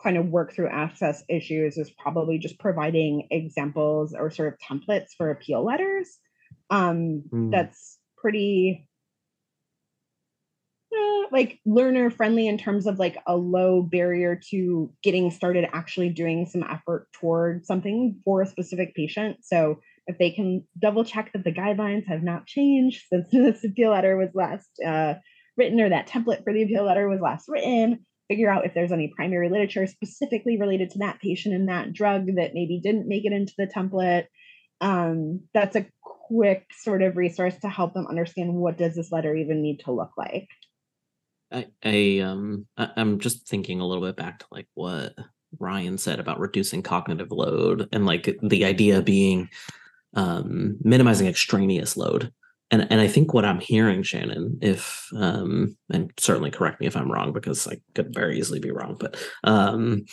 kind 0.02 0.16
of 0.16 0.26
work 0.26 0.54
through 0.54 0.68
access 0.68 1.22
issues 1.28 1.76
is 1.76 1.90
probably 1.90 2.38
just 2.38 2.58
providing 2.58 3.26
examples 3.30 4.14
or 4.14 4.30
sort 4.30 4.52
of 4.52 4.58
templates 4.58 5.08
for 5.16 5.30
appeal 5.30 5.64
letters. 5.64 6.18
Um, 6.70 7.22
mm. 7.32 7.50
That's 7.50 7.98
pretty 8.16 8.86
uh, 10.92 11.26
like 11.32 11.58
learner 11.66 12.10
friendly 12.10 12.48
in 12.48 12.58
terms 12.58 12.86
of 12.86 12.98
like 12.98 13.18
a 13.26 13.36
low 13.36 13.82
barrier 13.82 14.40
to 14.50 14.92
getting 15.02 15.30
started 15.30 15.66
actually 15.72 16.10
doing 16.10 16.46
some 16.46 16.62
effort 16.62 17.08
toward 17.12 17.66
something 17.66 18.20
for 18.24 18.42
a 18.42 18.46
specific 18.46 18.94
patient. 18.94 19.38
So 19.42 19.80
if 20.06 20.18
they 20.18 20.30
can 20.30 20.64
double 20.80 21.04
check 21.04 21.30
that 21.32 21.44
the 21.44 21.52
guidelines 21.52 22.06
have 22.08 22.22
not 22.22 22.46
changed 22.46 23.04
since 23.08 23.28
this 23.32 23.64
appeal 23.64 23.90
letter 23.90 24.16
was 24.16 24.30
last 24.34 24.70
uh, 24.84 25.14
written 25.60 25.80
or 25.80 25.90
that 25.90 26.08
template 26.08 26.42
for 26.42 26.54
the 26.54 26.62
appeal 26.62 26.84
letter 26.84 27.06
was 27.06 27.20
last 27.20 27.44
written, 27.48 28.06
figure 28.28 28.50
out 28.50 28.64
if 28.64 28.72
there's 28.72 28.92
any 28.92 29.12
primary 29.14 29.50
literature 29.50 29.86
specifically 29.86 30.58
related 30.58 30.88
to 30.88 31.00
that 31.00 31.20
patient 31.20 31.54
and 31.54 31.68
that 31.68 31.92
drug 31.92 32.26
that 32.36 32.54
maybe 32.54 32.80
didn't 32.82 33.06
make 33.06 33.26
it 33.26 33.32
into 33.32 33.52
the 33.58 33.66
template. 33.66 34.24
Um, 34.80 35.42
that's 35.52 35.76
a 35.76 35.84
quick 36.00 36.64
sort 36.80 37.02
of 37.02 37.18
resource 37.18 37.56
to 37.58 37.68
help 37.68 37.92
them 37.92 38.06
understand 38.06 38.54
what 38.54 38.78
does 38.78 38.94
this 38.94 39.12
letter 39.12 39.36
even 39.36 39.60
need 39.60 39.80
to 39.80 39.92
look 39.92 40.12
like. 40.16 40.48
I, 41.52 41.66
I 41.84 42.20
um 42.20 42.66
I, 42.78 42.88
I'm 42.96 43.18
just 43.18 43.46
thinking 43.46 43.80
a 43.80 43.86
little 43.86 44.04
bit 44.04 44.16
back 44.16 44.38
to 44.38 44.46
like 44.50 44.68
what 44.74 45.14
Ryan 45.58 45.98
said 45.98 46.20
about 46.20 46.38
reducing 46.38 46.82
cognitive 46.82 47.32
load 47.32 47.88
and 47.92 48.06
like 48.06 48.38
the 48.42 48.64
idea 48.64 49.02
being 49.02 49.50
um 50.14 50.78
minimizing 50.82 51.26
extraneous 51.26 51.96
load. 51.96 52.32
And 52.70 52.86
and 52.90 53.00
I 53.00 53.08
think 53.08 53.34
what 53.34 53.44
I'm 53.44 53.60
hearing, 53.60 54.02
Shannon, 54.02 54.58
if 54.62 55.08
um 55.16 55.76
and 55.90 56.12
certainly 56.18 56.50
correct 56.50 56.80
me 56.80 56.86
if 56.86 56.96
I'm 56.96 57.10
wrong 57.10 57.32
because 57.32 57.66
I 57.66 57.78
could 57.94 58.14
very 58.14 58.38
easily 58.38 58.60
be 58.60 58.70
wrong, 58.70 58.96
but 58.98 59.16
um 59.44 60.04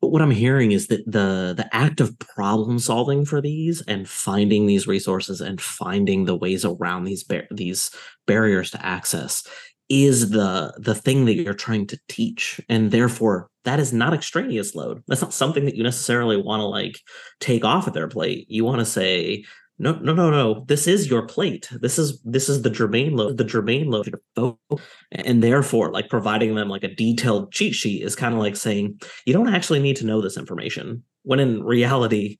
what 0.00 0.20
I'm 0.20 0.32
hearing 0.32 0.72
is 0.72 0.88
that 0.88 1.04
the 1.06 1.54
the 1.56 1.68
act 1.72 2.00
of 2.00 2.18
problem 2.18 2.78
solving 2.78 3.24
for 3.24 3.40
these 3.40 3.82
and 3.82 4.08
finding 4.08 4.66
these 4.66 4.86
resources 4.86 5.40
and 5.40 5.60
finding 5.60 6.24
the 6.24 6.36
ways 6.36 6.64
around 6.64 7.04
these 7.04 7.22
bar- 7.22 7.46
these 7.50 7.90
barriers 8.26 8.70
to 8.72 8.84
access 8.84 9.46
is 9.88 10.30
the 10.30 10.74
the 10.78 10.94
thing 10.94 11.26
that 11.26 11.34
you're 11.34 11.54
trying 11.54 11.86
to 11.86 12.00
teach. 12.08 12.60
And 12.68 12.90
therefore 12.90 13.48
that 13.64 13.78
is 13.78 13.92
not 13.92 14.14
extraneous 14.14 14.74
load. 14.74 15.02
That's 15.06 15.22
not 15.22 15.34
something 15.34 15.66
that 15.66 15.76
you 15.76 15.84
necessarily 15.84 16.36
want 16.36 16.60
to 16.60 16.66
like 16.66 16.98
take 17.38 17.64
off 17.64 17.86
of 17.86 17.92
their 17.92 18.08
plate. 18.08 18.46
You 18.48 18.64
want 18.64 18.80
to 18.80 18.84
say 18.84 19.44
no 19.82 19.92
no 19.94 20.14
no 20.14 20.30
no 20.30 20.64
this 20.68 20.86
is 20.86 21.10
your 21.10 21.26
plate 21.26 21.68
this 21.80 21.98
is 21.98 22.20
this 22.22 22.48
is 22.48 22.62
the 22.62 22.70
germane 22.70 23.16
load 23.16 23.36
the 23.36 23.44
germane 23.44 23.90
load 23.90 24.08
of 24.08 24.20
photo. 24.34 24.82
and 25.10 25.42
therefore 25.42 25.90
like 25.90 26.08
providing 26.08 26.54
them 26.54 26.68
like 26.68 26.84
a 26.84 26.94
detailed 26.94 27.52
cheat 27.52 27.74
sheet 27.74 28.02
is 28.02 28.16
kind 28.16 28.32
of 28.32 28.40
like 28.40 28.56
saying 28.56 28.98
you 29.26 29.32
don't 29.32 29.54
actually 29.54 29.80
need 29.80 29.96
to 29.96 30.06
know 30.06 30.20
this 30.20 30.38
information 30.38 31.02
when 31.22 31.40
in 31.40 31.62
reality 31.62 32.38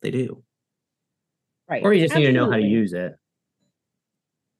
they 0.00 0.10
do 0.10 0.42
right 1.68 1.84
or 1.84 1.92
you 1.92 2.00
just 2.00 2.12
Absolutely. 2.12 2.32
need 2.32 2.38
to 2.38 2.44
know 2.44 2.50
how 2.50 2.56
to 2.56 2.66
use 2.66 2.92
it 2.92 3.12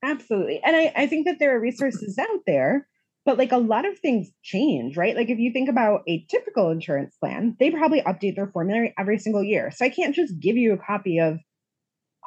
Absolutely. 0.02 0.60
And 0.64 0.74
I, 0.74 0.92
I 0.96 1.06
think 1.06 1.26
that 1.26 1.38
there 1.38 1.56
are 1.56 1.60
resources 1.60 2.18
out 2.18 2.40
there, 2.46 2.88
but 3.24 3.38
like 3.38 3.52
a 3.52 3.58
lot 3.58 3.86
of 3.86 3.98
things 3.98 4.30
change, 4.42 4.96
right? 4.96 5.14
Like 5.14 5.30
if 5.30 5.38
you 5.38 5.52
think 5.52 5.68
about 5.68 6.02
a 6.08 6.24
typical 6.28 6.70
insurance 6.70 7.16
plan, 7.16 7.56
they 7.60 7.70
probably 7.70 8.02
update 8.02 8.34
their 8.34 8.48
formulary 8.48 8.92
every 8.98 9.18
single 9.18 9.44
year. 9.44 9.70
So 9.70 9.84
I 9.84 9.90
can't 9.90 10.14
just 10.14 10.38
give 10.40 10.56
you 10.56 10.72
a 10.72 10.78
copy 10.78 11.18
of 11.20 11.38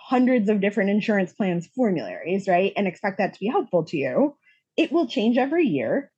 hundreds 0.07 0.49
of 0.49 0.61
different 0.61 0.89
insurance 0.89 1.33
plans 1.33 1.67
formularies, 1.75 2.47
right? 2.47 2.73
And 2.75 2.87
expect 2.87 3.17
that 3.17 3.33
to 3.33 3.39
be 3.39 3.47
helpful 3.47 3.85
to 3.85 3.97
you. 3.97 4.35
It 4.77 4.91
will 4.91 5.07
change 5.07 5.37
every 5.37 5.65
year. 5.65 6.11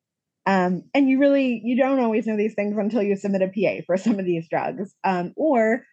Um, 0.46 0.84
and 0.94 1.10
you 1.10 1.20
really 1.20 1.62
you 1.64 1.78
don't 1.78 2.00
always 2.00 2.26
know 2.26 2.38
these 2.38 2.54
things 2.54 2.76
until 2.78 3.04
you 3.04 3.16
submit 3.16 3.42
a 3.42 3.48
PA 3.48 3.84
for 3.86 3.98
some 3.98 4.20
of 4.20 4.26
these 4.26 4.48
drugs. 4.50 4.94
Um, 5.04 5.34
or 5.36 5.84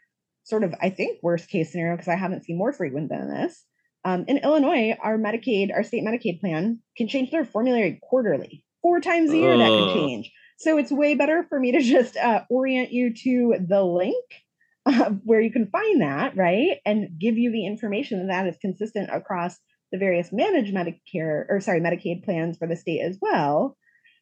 sort 0.44 0.64
of, 0.64 0.74
I 0.80 0.90
think, 0.90 1.20
worst 1.22 1.48
case 1.48 1.72
scenario, 1.72 1.96
because 1.96 2.08
I 2.08 2.16
haven't 2.16 2.44
seen 2.44 2.58
more 2.58 2.72
frequent 2.72 3.08
than 3.08 3.28
this 3.28 3.64
um, 4.04 4.24
in 4.28 4.38
Illinois, 4.38 4.94
our 5.02 5.16
Medicaid, 5.16 5.72
our 5.72 5.82
state 5.82 6.04
Medicaid 6.04 6.40
plan 6.40 6.80
can 6.96 7.08
change 7.08 7.30
their 7.30 7.44
formulary 7.44 7.98
quarterly, 8.02 8.64
four 8.82 9.00
times 9.00 9.30
a 9.30 9.36
year. 9.36 9.54
Uh. 9.54 9.58
That 9.58 9.68
could 9.68 9.94
change. 9.94 10.30
So 10.58 10.78
it's 10.78 10.92
way 10.92 11.14
better 11.14 11.44
for 11.48 11.58
me 11.58 11.72
to 11.72 11.80
just 11.80 12.16
uh, 12.16 12.42
orient 12.48 12.92
you 12.92 13.12
to 13.14 13.56
the 13.66 13.82
link 13.82 14.24
where 15.24 15.40
you 15.40 15.50
can 15.50 15.68
find 15.68 16.02
that, 16.02 16.36
right, 16.36 16.78
and 16.84 17.18
give 17.18 17.38
you 17.38 17.50
the 17.50 17.66
information 17.66 18.26
that 18.28 18.46
is 18.46 18.56
consistent 18.60 19.10
across 19.12 19.58
the 19.92 19.98
various 19.98 20.32
managed 20.32 20.74
Medicare 20.74 21.44
or 21.48 21.60
sorry 21.60 21.80
Medicaid 21.80 22.24
plans 22.24 22.56
for 22.58 22.66
the 22.66 22.76
state 22.76 23.00
as 23.00 23.18
well, 23.20 23.76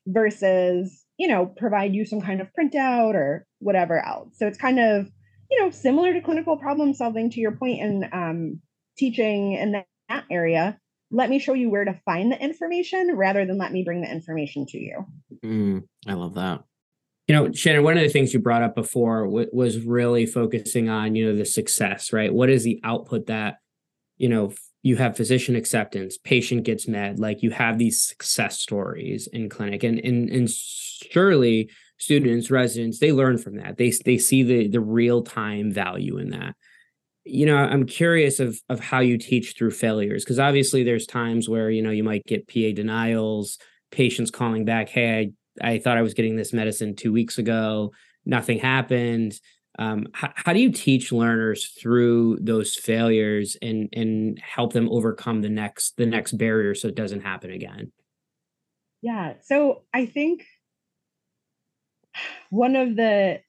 versus 0.07 1.05
you 1.19 1.29
know 1.29 1.47
provide 1.47 1.95
you 1.95 2.05
some 2.05 2.21
kind 2.21 2.41
of 2.41 2.49
printout 2.59 3.15
or 3.15 3.47
whatever 3.59 4.05
else. 4.05 4.39
So 4.39 4.47
it's 4.47 4.59
kind 4.59 4.79
of 4.79 5.11
you 5.51 5.61
know 5.61 5.71
similar 5.71 6.13
to 6.13 6.21
clinical 6.21 6.57
problem 6.57 6.95
solving 6.95 7.31
to 7.31 7.41
your 7.41 7.53
point 7.53 7.81
and 7.81 8.05
um, 8.13 8.61
teaching 8.97 9.53
in 9.53 9.73
that, 9.73 9.87
that 10.09 10.25
area 10.31 10.79
let 11.13 11.29
me 11.29 11.39
show 11.39 11.53
you 11.53 11.71
where 11.71 11.85
to 11.85 12.01
find 12.07 12.33
the 12.33 12.43
information 12.43 13.15
rather 13.15 13.45
than 13.45 13.59
let 13.59 13.71
me 13.71 13.85
bring 13.85 14.01
the 14.01 14.11
information 14.11 14.65
to 14.67 14.79
you. 14.79 15.07
Mm, 15.45 15.83
I 16.09 16.15
love 16.15 16.35
that. 16.35 16.65
You 17.29 17.35
know, 17.37 17.53
Shannon, 17.53 17.85
one 17.85 17.97
of 17.97 18.03
the 18.03 18.09
things 18.09 18.35
you 18.35 18.41
brought 18.41 18.63
up 18.63 18.75
before 18.75 19.25
w- 19.25 19.49
was 19.53 19.79
really 19.81 20.27
focusing 20.27 20.89
on, 20.89 21.15
you 21.15 21.27
know, 21.27 21.37
the 21.37 21.45
success, 21.45 22.13
right? 22.13 22.33
What 22.33 22.51
is 22.51 22.65
the 22.65 22.81
output 22.83 23.27
that, 23.27 23.59
you 24.19 24.29
know, 24.29 24.53
you 24.83 24.97
have 24.97 25.17
physician 25.17 25.55
acceptance, 25.55 26.19
patient 26.19 26.65
gets 26.65 26.89
med, 26.89 27.21
like 27.21 27.43
you 27.43 27.51
have 27.51 27.79
these 27.79 28.03
success 28.03 28.61
stories 28.61 29.29
in 29.29 29.49
clinic. 29.49 29.85
And 29.85 30.01
and 30.01 30.29
and 30.29 30.51
surely 30.51 31.71
students, 31.99 32.51
residents, 32.51 32.99
they 32.99 33.13
learn 33.13 33.39
from 33.39 33.57
that. 33.59 33.77
They 33.77 33.93
they 34.05 34.19
see 34.19 34.43
the 34.43 34.67
the 34.67 34.81
real-time 34.81 35.73
value 35.73 36.19
in 36.19 36.31
that 36.31 36.57
you 37.25 37.47
know 37.47 37.57
i'm 37.57 37.87
curious 37.87 38.41
of 38.41 38.61
of 38.69 38.81
how 38.81 39.01
you 39.01 39.17
teach 39.17 39.55
through 39.57 39.71
failures 39.71 40.25
because 40.25 40.39
obviously 40.39 40.83
there's 40.83 41.07
times 41.07 41.49
where 41.49 41.71
you 41.71 41.83
know 41.83 41.91
you 41.91 42.03
might 42.03 42.25
get 42.27 42.49
pa 42.49 42.75
denials 42.75 43.59
patients 43.91 44.31
calling 44.31 44.65
back 44.65 44.89
hey 44.89 45.31
I 45.61 45.79
thought 45.79 45.99
i 45.99 46.03
was 46.03 46.15
getting 46.15 46.37
this 46.37 46.53
medicine 46.53 46.95
two 46.95 47.13
weeks 47.13 47.39
ago 47.39 47.93
nothing 48.25 48.59
happened 48.59 49.35
um, 49.79 50.09
how, 50.13 50.31
how 50.35 50.53
do 50.53 50.61
you 50.61 50.71
teach 50.71 51.13
learners 51.13 51.69
through 51.81 52.39
those 52.41 52.77
failures 52.77 53.57
and 53.63 53.89
and 53.93 54.39
help 54.41 54.73
them 54.73 54.89
overcome 54.91 55.41
the 55.41 55.49
next 55.49 55.97
the 55.97 56.07
next 56.07 56.33
barrier 56.33 56.75
so 56.75 56.89
it 56.89 56.95
doesn't 56.95 57.23
happen 57.23 57.51
again 57.51 57.91
yeah 59.01 59.35
so 59.43 59.83
i 59.93 60.07
think 60.07 60.45
one 62.51 62.77
of 62.77 62.97
the 62.97 63.41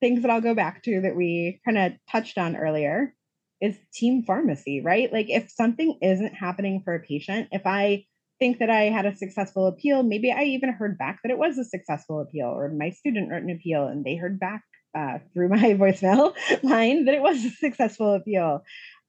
things 0.00 0.22
that 0.22 0.30
I'll 0.30 0.40
go 0.40 0.54
back 0.54 0.82
to 0.84 1.00
that 1.02 1.16
we 1.16 1.60
kind 1.64 1.78
of 1.78 1.92
touched 2.10 2.38
on 2.38 2.56
earlier 2.56 3.14
is 3.60 3.78
team 3.94 4.22
pharmacy, 4.22 4.82
right? 4.82 5.12
Like 5.12 5.30
if 5.30 5.50
something 5.50 5.98
isn't 6.02 6.34
happening 6.34 6.82
for 6.84 6.94
a 6.94 7.00
patient, 7.00 7.48
if 7.52 7.62
I 7.64 8.04
think 8.38 8.58
that 8.58 8.70
I 8.70 8.84
had 8.84 9.06
a 9.06 9.16
successful 9.16 9.66
appeal, 9.66 10.02
maybe 10.02 10.32
I 10.32 10.44
even 10.44 10.72
heard 10.72 10.98
back 10.98 11.20
that 11.22 11.30
it 11.30 11.38
was 11.38 11.58
a 11.58 11.64
successful 11.64 12.20
appeal, 12.20 12.46
or 12.46 12.70
my 12.70 12.90
student 12.90 13.30
wrote 13.30 13.42
an 13.42 13.50
appeal 13.50 13.86
and 13.86 14.04
they 14.04 14.16
heard 14.16 14.38
back 14.38 14.62
uh, 14.96 15.18
through 15.32 15.48
my 15.50 15.74
voicemail 15.74 16.34
line 16.62 17.04
that 17.06 17.14
it 17.14 17.22
was 17.22 17.44
a 17.44 17.50
successful 17.50 18.14
appeal. 18.14 18.62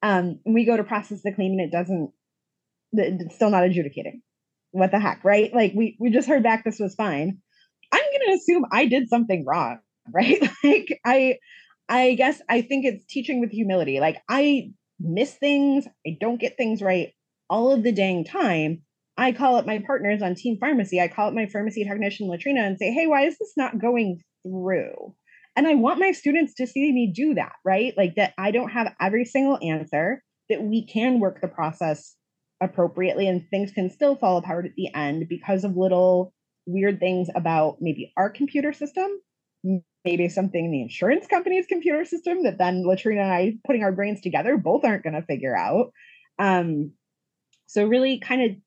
Um, 0.04 0.40
we 0.46 0.66
go 0.66 0.78
to 0.78 0.84
process 0.84 1.22
the 1.24 1.34
claim 1.34 1.54
and 1.54 1.62
it 1.62 1.72
doesn't, 1.72 2.12
it's 2.94 3.36
still 3.36 3.50
not 3.50 3.64
adjudicating 3.64 4.22
what 4.72 4.92
the 4.92 5.00
heck, 5.00 5.24
right? 5.24 5.54
Like 5.54 5.74
we 5.76 5.98
we 6.00 6.10
just 6.10 6.28
heard 6.28 6.44
back 6.44 6.64
this 6.64 6.80
was 6.80 6.96
fine. 6.96 7.40
I'm 7.92 8.00
going 8.00 8.28
to 8.28 8.34
assume 8.34 8.66
I 8.72 8.86
did 8.86 9.10
something 9.10 9.46
wrong, 9.46 9.80
right? 10.14 10.42
like 10.64 11.00
I 11.06 11.38
I 11.90 12.14
guess 12.16 12.42
I 12.50 12.62
think 12.62 12.86
it's 12.86 13.06
teaching 13.06 13.40
with 13.40 13.52
humility. 13.52 14.00
Like 14.00 14.22
I 14.30 14.72
miss 15.00 15.34
things, 15.34 15.88
I 16.06 16.18
don't 16.20 16.40
get 16.40 16.58
things 16.58 16.82
right 16.82 17.14
all 17.50 17.72
of 17.72 17.84
the 17.84 17.92
dang 17.92 18.26
time. 18.26 18.82
I 19.18 19.32
call 19.32 19.56
up 19.56 19.66
my 19.66 19.80
partners 19.80 20.22
on 20.22 20.36
team 20.36 20.58
pharmacy. 20.60 21.02
I 21.02 21.08
call 21.08 21.30
up 21.30 21.34
my 21.34 21.48
pharmacy 21.48 21.84
technician 21.84 22.28
Latrina 22.28 22.62
and 22.62 22.78
say, 22.78 22.92
"Hey, 22.92 23.08
why 23.08 23.24
is 23.26 23.38
this 23.38 23.54
not 23.58 23.80
going 23.80 24.22
through?" 24.44 25.16
And 25.56 25.68
I 25.68 25.74
want 25.74 26.00
my 26.00 26.12
students 26.12 26.54
to 26.56 26.68
see 26.68 26.92
me 26.92 27.12
do 27.14 27.34
that, 27.34 27.54
right? 27.66 27.94
Like 27.98 28.16
that 28.16 28.34
I 28.38 28.52
don't 28.52 28.70
have 28.70 28.94
every 29.02 29.26
single 29.26 29.58
answer, 29.62 30.22
that 30.50 30.62
we 30.62 30.86
can 30.86 31.20
work 31.20 31.42
the 31.42 31.48
process 31.48 32.16
appropriately 32.62 33.28
and 33.28 33.48
things 33.50 33.72
can 33.72 33.90
still 33.90 34.16
fall 34.16 34.38
apart 34.38 34.66
at 34.66 34.76
the 34.76 34.94
end 34.94 35.28
because 35.28 35.64
of 35.64 35.76
little 35.76 36.34
weird 36.68 37.00
things 37.00 37.30
about 37.36 37.78
maybe 37.80 38.14
our 38.18 38.30
computer 38.30 38.74
system, 38.74 39.08
maybe 40.06 40.30
something 40.30 40.66
in 40.66 40.72
the 40.72 40.82
insurance 40.82 41.28
company's 41.28 41.66
computer 41.66 42.06
system 42.06 42.44
that 42.44 42.58
then 42.58 42.86
Latrina 42.86 43.22
and 43.22 43.34
I 43.34 43.54
putting 43.66 43.84
our 43.84 43.92
brains 43.92 44.22
together 44.22 44.58
both 44.58 44.84
aren't 44.86 45.04
going 45.04 45.14
to 45.14 45.22
figure 45.24 45.56
out. 45.56 45.92
Um, 46.40 46.92
so 47.68 47.86
really 47.86 48.20
kind 48.20 48.44
of 48.44 48.58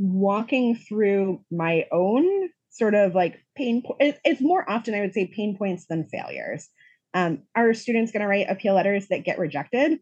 walking 0.00 0.74
through 0.74 1.44
my 1.50 1.84
own 1.92 2.48
sort 2.70 2.94
of 2.94 3.14
like 3.14 3.38
pain 3.56 3.82
po- 3.86 3.96
it's 4.00 4.40
more 4.40 4.68
often 4.68 4.94
I 4.94 5.00
would 5.00 5.12
say 5.12 5.26
pain 5.26 5.56
points 5.56 5.86
than 5.86 6.08
failures. 6.08 6.68
Um, 7.12 7.42
are 7.54 7.74
students 7.74 8.12
going 8.12 8.22
to 8.22 8.28
write 8.28 8.46
appeal 8.48 8.74
letters 8.74 9.08
that 9.08 9.24
get 9.24 9.38
rejected? 9.38 9.98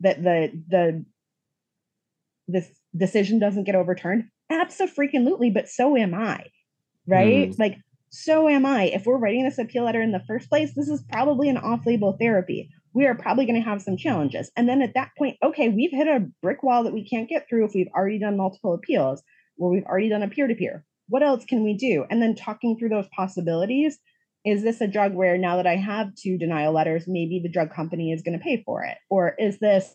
That 0.00 0.22
the 0.22 0.50
the 0.68 1.04
this 2.48 2.68
decision 2.96 3.38
doesn't 3.38 3.64
get 3.64 3.74
overturned? 3.74 4.24
Absolutely, 4.50 5.50
but 5.50 5.68
so 5.68 5.96
am 5.96 6.14
I 6.14 6.46
right? 7.06 7.50
Mm. 7.50 7.58
Like, 7.58 7.78
so 8.10 8.48
am 8.48 8.64
I. 8.64 8.84
If 8.84 9.06
we're 9.06 9.18
writing 9.18 9.44
this 9.44 9.58
appeal 9.58 9.84
letter 9.84 10.00
in 10.00 10.12
the 10.12 10.22
first 10.26 10.48
place, 10.48 10.72
this 10.74 10.88
is 10.88 11.02
probably 11.10 11.48
an 11.48 11.56
off 11.56 11.86
label 11.86 12.16
therapy. 12.18 12.70
We 12.94 13.06
are 13.06 13.14
probably 13.14 13.44
going 13.46 13.60
to 13.62 13.68
have 13.68 13.82
some 13.82 13.96
challenges. 13.96 14.50
And 14.56 14.68
then 14.68 14.80
at 14.80 14.94
that 14.94 15.10
point, 15.18 15.36
okay, 15.42 15.68
we've 15.68 15.90
hit 15.90 16.08
a 16.08 16.26
brick 16.42 16.62
wall 16.62 16.84
that 16.84 16.94
we 16.94 17.06
can't 17.06 17.28
get 17.28 17.46
through 17.48 17.66
if 17.66 17.74
we've 17.74 17.90
already 17.94 18.18
done 18.18 18.36
multiple 18.36 18.74
appeals 18.74 19.22
or 19.58 19.70
we've 19.70 19.84
already 19.84 20.08
done 20.08 20.22
a 20.22 20.28
peer 20.28 20.46
to 20.46 20.54
peer. 20.54 20.84
What 21.08 21.22
else 21.22 21.44
can 21.44 21.62
we 21.62 21.74
do? 21.74 22.04
And 22.10 22.20
then 22.20 22.34
talking 22.34 22.76
through 22.76 22.90
those 22.90 23.08
possibilities. 23.14 23.98
Is 24.44 24.62
this 24.62 24.80
a 24.80 24.86
drug 24.86 25.12
where 25.12 25.36
now 25.36 25.56
that 25.56 25.66
I 25.66 25.74
have 25.74 26.14
two 26.14 26.38
denial 26.38 26.72
letters, 26.72 27.04
maybe 27.08 27.40
the 27.42 27.50
drug 27.50 27.74
company 27.74 28.12
is 28.12 28.22
going 28.22 28.38
to 28.38 28.42
pay 28.42 28.62
for 28.64 28.84
it? 28.84 28.96
Or 29.10 29.34
is 29.38 29.58
this, 29.58 29.92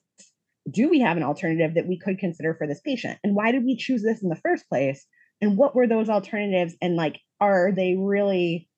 do 0.69 0.89
we 0.89 0.99
have 0.99 1.15
an 1.15 1.23
alternative 1.23 1.75
that 1.75 1.87
we 1.87 1.97
could 1.97 2.19
consider 2.19 2.53
for 2.53 2.67
this 2.67 2.81
patient? 2.81 3.17
And 3.23 3.33
why 3.33 3.53
did 3.53 3.63
we 3.63 3.77
choose 3.77 4.03
this 4.03 4.21
in 4.21 4.27
the 4.27 4.35
first 4.35 4.67
place? 4.67 5.05
and 5.41 5.57
what 5.57 5.75
were 5.75 5.87
those 5.87 6.09
alternatives 6.09 6.75
and 6.81 6.95
like 6.95 7.19
are 7.41 7.71
they 7.75 7.95
really 7.95 8.69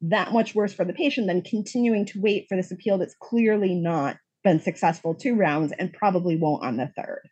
that 0.00 0.32
much 0.32 0.54
worse 0.54 0.72
for 0.72 0.84
the 0.84 0.92
patient 0.92 1.26
than 1.26 1.42
continuing 1.42 2.04
to 2.06 2.20
wait 2.20 2.46
for 2.48 2.56
this 2.56 2.72
appeal 2.72 2.98
that's 2.98 3.14
clearly 3.20 3.74
not 3.74 4.16
been 4.42 4.60
successful 4.60 5.14
two 5.14 5.34
rounds 5.34 5.72
and 5.78 5.92
probably 5.92 6.36
won't 6.36 6.64
on 6.64 6.76
the 6.76 6.90
third 6.96 7.28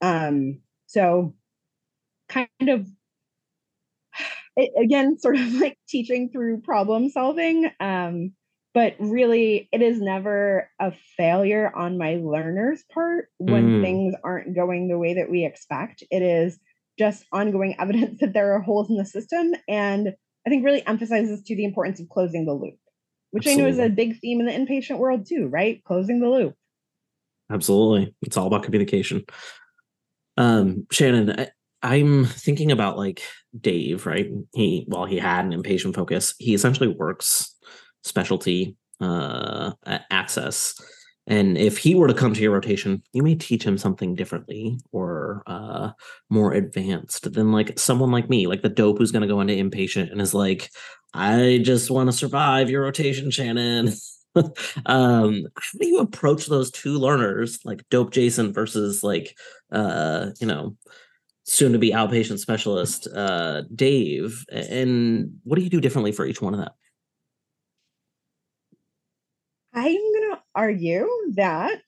um 0.00 0.60
so 0.86 1.34
kind 2.32 2.68
of 2.68 2.86
again 4.76 5.18
sort 5.18 5.36
of 5.36 5.54
like 5.54 5.78
teaching 5.88 6.28
through 6.30 6.60
problem 6.60 7.08
solving 7.08 7.70
um 7.80 8.32
but 8.74 8.94
really 8.98 9.68
it 9.72 9.82
is 9.82 10.00
never 10.00 10.68
a 10.80 10.92
failure 11.16 11.72
on 11.74 11.98
my 11.98 12.18
learner's 12.22 12.82
part 12.92 13.28
when 13.38 13.80
mm. 13.80 13.82
things 13.82 14.14
aren't 14.24 14.54
going 14.54 14.88
the 14.88 14.98
way 14.98 15.14
that 15.14 15.30
we 15.30 15.44
expect 15.44 16.02
it 16.10 16.22
is 16.22 16.58
just 16.98 17.24
ongoing 17.32 17.74
evidence 17.80 18.20
that 18.20 18.32
there 18.32 18.54
are 18.54 18.60
holes 18.60 18.90
in 18.90 18.96
the 18.96 19.04
system. 19.04 19.54
And 19.68 20.14
I 20.46 20.50
think 20.50 20.64
really 20.64 20.86
emphasizes 20.86 21.42
to 21.42 21.56
the 21.56 21.64
importance 21.64 22.00
of 22.00 22.08
closing 22.08 22.46
the 22.46 22.52
loop, 22.52 22.78
which 23.30 23.46
Absolutely. 23.46 23.62
I 23.62 23.76
know 23.76 23.84
is 23.84 23.92
a 23.92 23.94
big 23.94 24.18
theme 24.20 24.40
in 24.40 24.46
the 24.46 24.52
inpatient 24.52 24.98
world 24.98 25.26
too, 25.26 25.46
right? 25.46 25.82
Closing 25.84 26.20
the 26.20 26.28
loop. 26.28 26.54
Absolutely. 27.50 28.14
It's 28.22 28.36
all 28.36 28.46
about 28.46 28.62
communication. 28.62 29.24
Um, 30.36 30.86
Shannon, 30.90 31.48
I, 31.82 31.96
am 31.96 32.24
thinking 32.24 32.70
about 32.70 32.96
like 32.96 33.22
Dave, 33.58 34.06
right? 34.06 34.30
He, 34.54 34.84
while 34.88 35.06
he 35.06 35.18
had 35.18 35.44
an 35.44 35.52
inpatient 35.52 35.94
focus, 35.94 36.34
he 36.38 36.54
essentially 36.54 36.88
works 36.88 37.54
specialty 38.02 38.76
uh, 39.00 39.72
access 40.10 40.74
and 41.26 41.56
if 41.56 41.78
he 41.78 41.94
were 41.94 42.08
to 42.08 42.14
come 42.14 42.34
to 42.34 42.40
your 42.40 42.52
rotation, 42.52 43.02
you 43.12 43.22
may 43.22 43.36
teach 43.36 43.64
him 43.64 43.78
something 43.78 44.14
differently 44.14 44.78
or 44.90 45.42
uh, 45.46 45.92
more 46.30 46.52
advanced 46.52 47.32
than 47.32 47.52
like 47.52 47.78
someone 47.78 48.10
like 48.10 48.28
me, 48.28 48.46
like 48.46 48.62
the 48.62 48.68
dope 48.68 48.98
who's 48.98 49.12
going 49.12 49.22
to 49.22 49.28
go 49.28 49.40
into 49.40 49.54
inpatient 49.54 50.10
and 50.10 50.20
is 50.20 50.34
like, 50.34 50.70
I 51.14 51.60
just 51.62 51.90
want 51.90 52.08
to 52.08 52.16
survive 52.16 52.70
your 52.70 52.82
rotation, 52.82 53.30
Shannon. 53.30 53.92
um, 54.86 55.46
how 55.56 55.78
do 55.78 55.86
you 55.86 56.00
approach 56.00 56.46
those 56.46 56.72
two 56.72 56.98
learners, 56.98 57.60
like 57.64 57.88
dope 57.88 58.10
Jason 58.10 58.52
versus 58.52 59.04
like, 59.04 59.36
uh, 59.70 60.30
you 60.40 60.46
know, 60.46 60.76
soon 61.44 61.72
to 61.72 61.78
be 61.78 61.90
outpatient 61.92 62.38
specialist 62.38 63.08
uh, 63.14 63.62
Dave? 63.74 64.44
And 64.50 65.38
what 65.44 65.56
do 65.56 65.62
you 65.62 65.70
do 65.70 65.80
differently 65.80 66.12
for 66.12 66.26
each 66.26 66.40
one 66.40 66.54
of 66.54 66.60
them? 66.60 66.70
I'm 69.74 69.84
going 69.84 70.30
to 70.32 70.38
argue 70.54 71.08
that, 71.36 71.80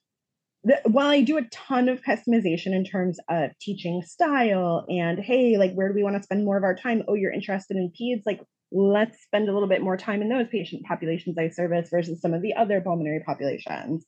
while 0.85 1.07
I 1.07 1.21
do 1.21 1.37
a 1.37 1.43
ton 1.51 1.87
of 1.87 2.01
customization 2.01 2.73
in 2.73 2.83
terms 2.83 3.19
of 3.29 3.51
teaching 3.61 4.01
style 4.01 4.85
and, 4.89 5.19
hey, 5.19 5.57
like, 5.57 5.73
where 5.73 5.89
do 5.89 5.93
we 5.93 6.03
want 6.03 6.15
to 6.15 6.23
spend 6.23 6.43
more 6.43 6.57
of 6.57 6.63
our 6.63 6.75
time? 6.75 7.03
Oh, 7.07 7.13
you're 7.13 7.31
interested 7.31 7.77
in 7.77 7.91
peds? 7.91 8.23
Like, 8.25 8.41
let's 8.71 9.21
spend 9.21 9.47
a 9.47 9.53
little 9.53 9.69
bit 9.69 9.83
more 9.83 9.97
time 9.97 10.23
in 10.23 10.29
those 10.29 10.47
patient 10.47 10.83
populations 10.87 11.37
I 11.37 11.49
service 11.49 11.89
versus 11.91 12.19
some 12.19 12.33
of 12.33 12.41
the 12.41 12.55
other 12.55 12.81
pulmonary 12.81 13.21
populations. 13.23 14.03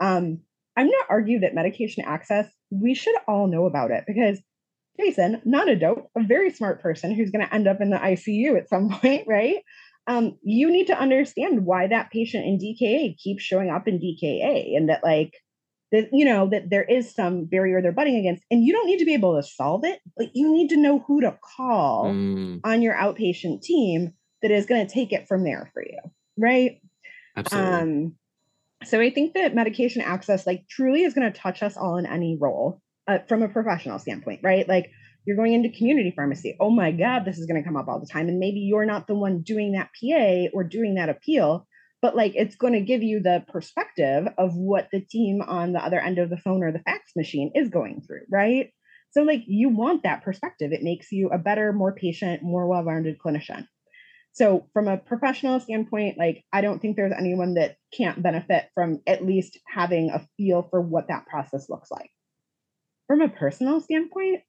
Um, 0.00 0.40
I'm 0.76 0.86
going 0.86 0.90
to 0.90 1.06
argue 1.08 1.40
that 1.40 1.54
medication 1.54 2.04
access, 2.04 2.46
we 2.70 2.94
should 2.94 3.14
all 3.26 3.46
know 3.46 3.64
about 3.64 3.90
it 3.90 4.04
because 4.06 4.40
Jason, 5.00 5.42
not 5.44 5.68
a 5.68 5.76
dope, 5.76 6.10
a 6.16 6.22
very 6.22 6.50
smart 6.50 6.80
person 6.80 7.14
who's 7.14 7.30
going 7.30 7.44
to 7.44 7.52
end 7.54 7.66
up 7.66 7.80
in 7.80 7.90
the 7.90 7.96
ICU 7.96 8.56
at 8.56 8.68
some 8.68 8.88
point, 9.00 9.26
right? 9.26 9.56
um, 10.06 10.38
you 10.42 10.70
need 10.70 10.86
to 10.88 10.98
understand 10.98 11.64
why 11.64 11.86
that 11.86 12.10
patient 12.10 12.44
in 12.44 12.58
DKA 12.58 13.16
keeps 13.16 13.42
showing 13.42 13.70
up 13.70 13.88
in 13.88 13.98
DKA 13.98 14.76
and 14.76 14.88
that 14.88 15.02
like 15.02 15.32
that 15.92 16.08
you 16.12 16.24
know 16.24 16.48
that 16.50 16.70
there 16.70 16.84
is 16.84 17.14
some 17.14 17.44
barrier 17.44 17.80
they're 17.80 17.92
butting 17.92 18.16
against 18.16 18.44
and 18.50 18.64
you 18.64 18.72
don't 18.72 18.86
need 18.86 18.98
to 18.98 19.04
be 19.04 19.14
able 19.14 19.36
to 19.36 19.46
solve 19.46 19.84
it 19.84 20.00
but 20.16 20.28
you 20.34 20.52
need 20.52 20.68
to 20.68 20.76
know 20.76 20.98
who 21.06 21.20
to 21.20 21.36
call 21.56 22.06
mm. 22.06 22.60
on 22.64 22.82
your 22.82 22.94
outpatient 22.94 23.62
team 23.62 24.12
that 24.42 24.50
is 24.50 24.66
going 24.66 24.86
to 24.86 24.92
take 24.92 25.12
it 25.12 25.28
from 25.28 25.44
there 25.44 25.70
for 25.72 25.82
you 25.82 25.98
right 26.36 26.80
Absolutely. 27.36 27.72
um 27.72 28.14
so 28.84 29.00
i 29.00 29.08
think 29.08 29.34
that 29.34 29.54
medication 29.54 30.02
access 30.02 30.46
like 30.46 30.64
truly 30.68 31.02
is 31.04 31.14
going 31.14 31.30
to 31.30 31.38
touch 31.38 31.62
us 31.62 31.76
all 31.76 31.96
in 31.96 32.06
any 32.06 32.36
role 32.40 32.82
uh, 33.08 33.18
from 33.28 33.42
a 33.42 33.48
professional 33.48 33.98
standpoint 33.98 34.40
right 34.42 34.68
like 34.68 34.90
you're 35.26 35.36
going 35.36 35.54
into 35.54 35.70
community 35.70 36.12
pharmacy. 36.14 36.56
Oh 36.60 36.70
my 36.70 36.92
God, 36.92 37.24
this 37.24 37.38
is 37.38 37.46
going 37.46 37.60
to 37.60 37.66
come 37.66 37.76
up 37.76 37.88
all 37.88 38.00
the 38.00 38.06
time. 38.06 38.28
And 38.28 38.38
maybe 38.38 38.60
you're 38.60 38.84
not 38.84 39.06
the 39.06 39.14
one 39.14 39.42
doing 39.42 39.72
that 39.72 39.88
PA 39.98 40.50
or 40.52 40.64
doing 40.64 40.96
that 40.96 41.08
appeal, 41.08 41.66
but 42.02 42.14
like 42.14 42.32
it's 42.34 42.56
going 42.56 42.74
to 42.74 42.80
give 42.80 43.02
you 43.02 43.20
the 43.20 43.44
perspective 43.48 44.28
of 44.36 44.54
what 44.54 44.88
the 44.92 45.00
team 45.00 45.40
on 45.40 45.72
the 45.72 45.82
other 45.82 45.98
end 45.98 46.18
of 46.18 46.30
the 46.30 46.36
phone 46.36 46.62
or 46.62 46.72
the 46.72 46.80
fax 46.80 47.12
machine 47.16 47.52
is 47.54 47.70
going 47.70 48.02
through, 48.06 48.22
right? 48.30 48.70
So, 49.12 49.22
like, 49.22 49.44
you 49.46 49.68
want 49.68 50.02
that 50.02 50.24
perspective. 50.24 50.72
It 50.72 50.82
makes 50.82 51.12
you 51.12 51.28
a 51.28 51.38
better, 51.38 51.72
more 51.72 51.94
patient, 51.94 52.42
more 52.42 52.66
well 52.66 52.82
rounded 52.82 53.16
clinician. 53.24 53.68
So, 54.32 54.66
from 54.72 54.88
a 54.88 54.96
professional 54.96 55.60
standpoint, 55.60 56.18
like, 56.18 56.42
I 56.52 56.62
don't 56.62 56.82
think 56.82 56.96
there's 56.96 57.14
anyone 57.16 57.54
that 57.54 57.76
can't 57.96 58.20
benefit 58.20 58.70
from 58.74 59.02
at 59.06 59.24
least 59.24 59.56
having 59.72 60.10
a 60.10 60.26
feel 60.36 60.66
for 60.68 60.80
what 60.80 61.06
that 61.08 61.26
process 61.26 61.70
looks 61.70 61.92
like. 61.92 62.10
From 63.06 63.20
a 63.20 63.28
personal 63.28 63.80
standpoint, 63.80 64.40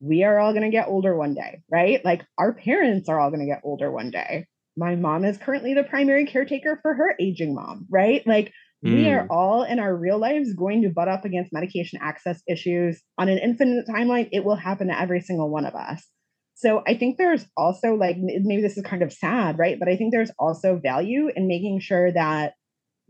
we 0.00 0.24
are 0.24 0.38
all 0.38 0.52
going 0.52 0.64
to 0.64 0.76
get 0.76 0.88
older 0.88 1.16
one 1.16 1.34
day, 1.34 1.62
right? 1.70 2.04
Like 2.04 2.24
our 2.36 2.52
parents 2.52 3.08
are 3.08 3.20
all 3.20 3.30
going 3.30 3.40
to 3.40 3.46
get 3.46 3.62
older 3.64 3.90
one 3.90 4.10
day. 4.10 4.46
My 4.76 4.96
mom 4.96 5.24
is 5.24 5.38
currently 5.38 5.74
the 5.74 5.84
primary 5.84 6.26
caretaker 6.26 6.78
for 6.82 6.94
her 6.94 7.14
aging 7.20 7.54
mom, 7.54 7.86
right? 7.88 8.26
Like 8.26 8.52
mm. 8.84 8.94
we 8.94 9.08
are 9.10 9.24
mm. 9.24 9.30
all 9.30 9.62
in 9.62 9.78
our 9.78 9.94
real 9.94 10.18
lives 10.18 10.54
going 10.54 10.82
to 10.82 10.88
butt 10.88 11.08
up 11.08 11.24
against 11.24 11.52
medication 11.52 12.00
access 12.02 12.42
issues 12.48 13.00
on 13.16 13.28
an 13.28 13.38
infinite 13.38 13.86
timeline. 13.86 14.28
It 14.32 14.44
will 14.44 14.56
happen 14.56 14.88
to 14.88 15.00
every 15.00 15.20
single 15.20 15.50
one 15.50 15.66
of 15.66 15.74
us. 15.74 16.04
So 16.54 16.82
I 16.86 16.94
think 16.94 17.16
there's 17.18 17.46
also 17.56 17.94
like 17.94 18.16
maybe 18.18 18.62
this 18.62 18.76
is 18.76 18.84
kind 18.84 19.02
of 19.02 19.12
sad, 19.12 19.58
right? 19.58 19.78
But 19.78 19.88
I 19.88 19.96
think 19.96 20.12
there's 20.12 20.30
also 20.38 20.80
value 20.82 21.28
in 21.34 21.48
making 21.48 21.80
sure 21.80 22.12
that 22.12 22.54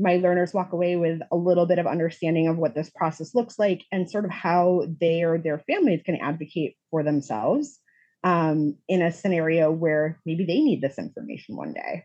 my 0.03 0.17
learners 0.17 0.53
walk 0.53 0.73
away 0.73 0.97
with 0.97 1.21
a 1.31 1.37
little 1.37 1.65
bit 1.65 1.79
of 1.79 1.87
understanding 1.87 2.49
of 2.49 2.59
what 2.59 2.75
this 2.75 2.91
process 2.91 3.35
looks 3.35 3.59
like 3.59 3.85
and 3.93 4.11
sort 4.11 4.25
of 4.25 4.31
how 4.31 4.83
they 5.01 5.23
or 5.23 5.39
their 5.39 5.61
families 5.61 6.03
can 6.05 6.17
advocate 6.17 6.77
for 6.91 7.03
themselves 7.03 7.79
um, 8.25 8.77
in 8.89 9.01
a 9.01 9.13
scenario 9.13 9.71
where 9.71 10.21
maybe 10.27 10.45
they 10.45 10.61
need 10.61 10.81
this 10.81 10.99
information 10.99 11.57
one 11.57 11.73
day. 11.73 12.05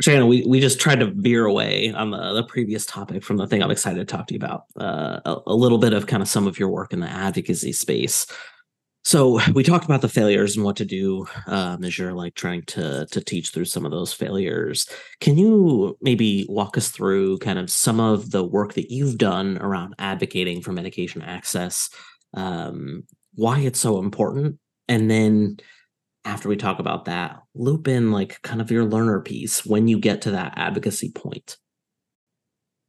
Shannon, 0.00 0.26
we, 0.26 0.44
we 0.46 0.60
just 0.60 0.80
tried 0.80 1.00
to 1.00 1.12
veer 1.14 1.44
away 1.44 1.92
on 1.92 2.10
the, 2.10 2.32
the 2.32 2.42
previous 2.42 2.84
topic 2.86 3.22
from 3.22 3.36
the 3.36 3.46
thing 3.46 3.62
I'm 3.62 3.70
excited 3.70 4.00
to 4.00 4.04
talk 4.04 4.26
to 4.28 4.34
you 4.34 4.38
about. 4.38 4.64
Uh, 4.78 5.20
a, 5.24 5.36
a 5.48 5.54
little 5.54 5.78
bit 5.78 5.92
of 5.92 6.06
kind 6.06 6.22
of 6.22 6.28
some 6.28 6.46
of 6.46 6.58
your 6.58 6.70
work 6.70 6.92
in 6.92 7.00
the 7.00 7.08
advocacy 7.08 7.72
space. 7.72 8.26
So 9.12 9.38
we 9.52 9.62
talked 9.62 9.84
about 9.84 10.00
the 10.00 10.08
failures 10.08 10.56
and 10.56 10.64
what 10.64 10.76
to 10.76 10.86
do 10.86 11.26
um, 11.46 11.84
as 11.84 11.98
you're 11.98 12.14
like 12.14 12.34
trying 12.34 12.62
to 12.68 13.04
to 13.10 13.20
teach 13.20 13.50
through 13.50 13.66
some 13.66 13.84
of 13.84 13.90
those 13.90 14.10
failures. 14.10 14.88
Can 15.20 15.36
you 15.36 15.98
maybe 16.00 16.46
walk 16.48 16.78
us 16.78 16.88
through 16.88 17.36
kind 17.40 17.58
of 17.58 17.70
some 17.70 18.00
of 18.00 18.30
the 18.30 18.42
work 18.42 18.72
that 18.72 18.90
you've 18.90 19.18
done 19.18 19.58
around 19.58 19.96
advocating 19.98 20.62
for 20.62 20.72
medication 20.72 21.20
access, 21.20 21.90
um, 22.32 23.02
why 23.34 23.58
it's 23.58 23.78
so 23.78 23.98
important, 23.98 24.58
and 24.88 25.10
then 25.10 25.58
after 26.24 26.48
we 26.48 26.56
talk 26.56 26.78
about 26.78 27.04
that, 27.04 27.36
loop 27.54 27.88
in 27.88 28.12
like 28.12 28.40
kind 28.40 28.62
of 28.62 28.70
your 28.70 28.86
learner 28.86 29.20
piece 29.20 29.62
when 29.66 29.88
you 29.88 29.98
get 29.98 30.22
to 30.22 30.30
that 30.30 30.54
advocacy 30.56 31.10
point. 31.10 31.58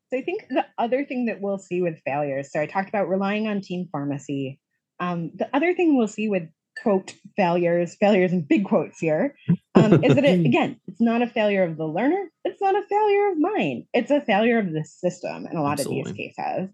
So 0.09 0.19
I 0.19 0.21
think 0.21 0.45
the 0.49 0.65
other 0.77 1.03
thing 1.03 1.25
that 1.25 1.41
we'll 1.41 1.57
see 1.57 1.81
with 1.81 1.99
failures. 2.05 2.49
So 2.49 2.61
I 2.61 2.65
talked 2.65 2.87
about 2.87 3.09
relying 3.09 3.47
on 3.47 3.59
team 3.59 3.89
pharmacy 3.91 4.61
um, 5.03 5.31
the 5.35 5.49
other 5.53 5.73
thing 5.73 5.97
we'll 5.97 6.07
see 6.07 6.29
with 6.29 6.43
quote 6.81 7.13
failures, 7.35 7.95
failures 7.99 8.31
in 8.31 8.41
big 8.41 8.65
quotes 8.65 8.99
here, 8.99 9.35
um, 9.75 10.03
is 10.03 10.15
that 10.15 10.25
it, 10.25 10.39
again, 10.45 10.79
it's 10.87 11.01
not 11.01 11.21
a 11.21 11.27
failure 11.27 11.63
of 11.63 11.77
the 11.77 11.85
learner. 11.85 12.29
It's 12.43 12.61
not 12.61 12.75
a 12.75 12.87
failure 12.89 13.31
of 13.31 13.37
mine. 13.37 13.85
It's 13.93 14.11
a 14.11 14.21
failure 14.21 14.59
of 14.59 14.71
the 14.71 14.85
system 14.85 15.47
in 15.49 15.57
a 15.57 15.61
lot 15.61 15.79
Absolutely. 15.79 16.11
of 16.11 16.17
these 16.17 16.33
cases. 16.35 16.69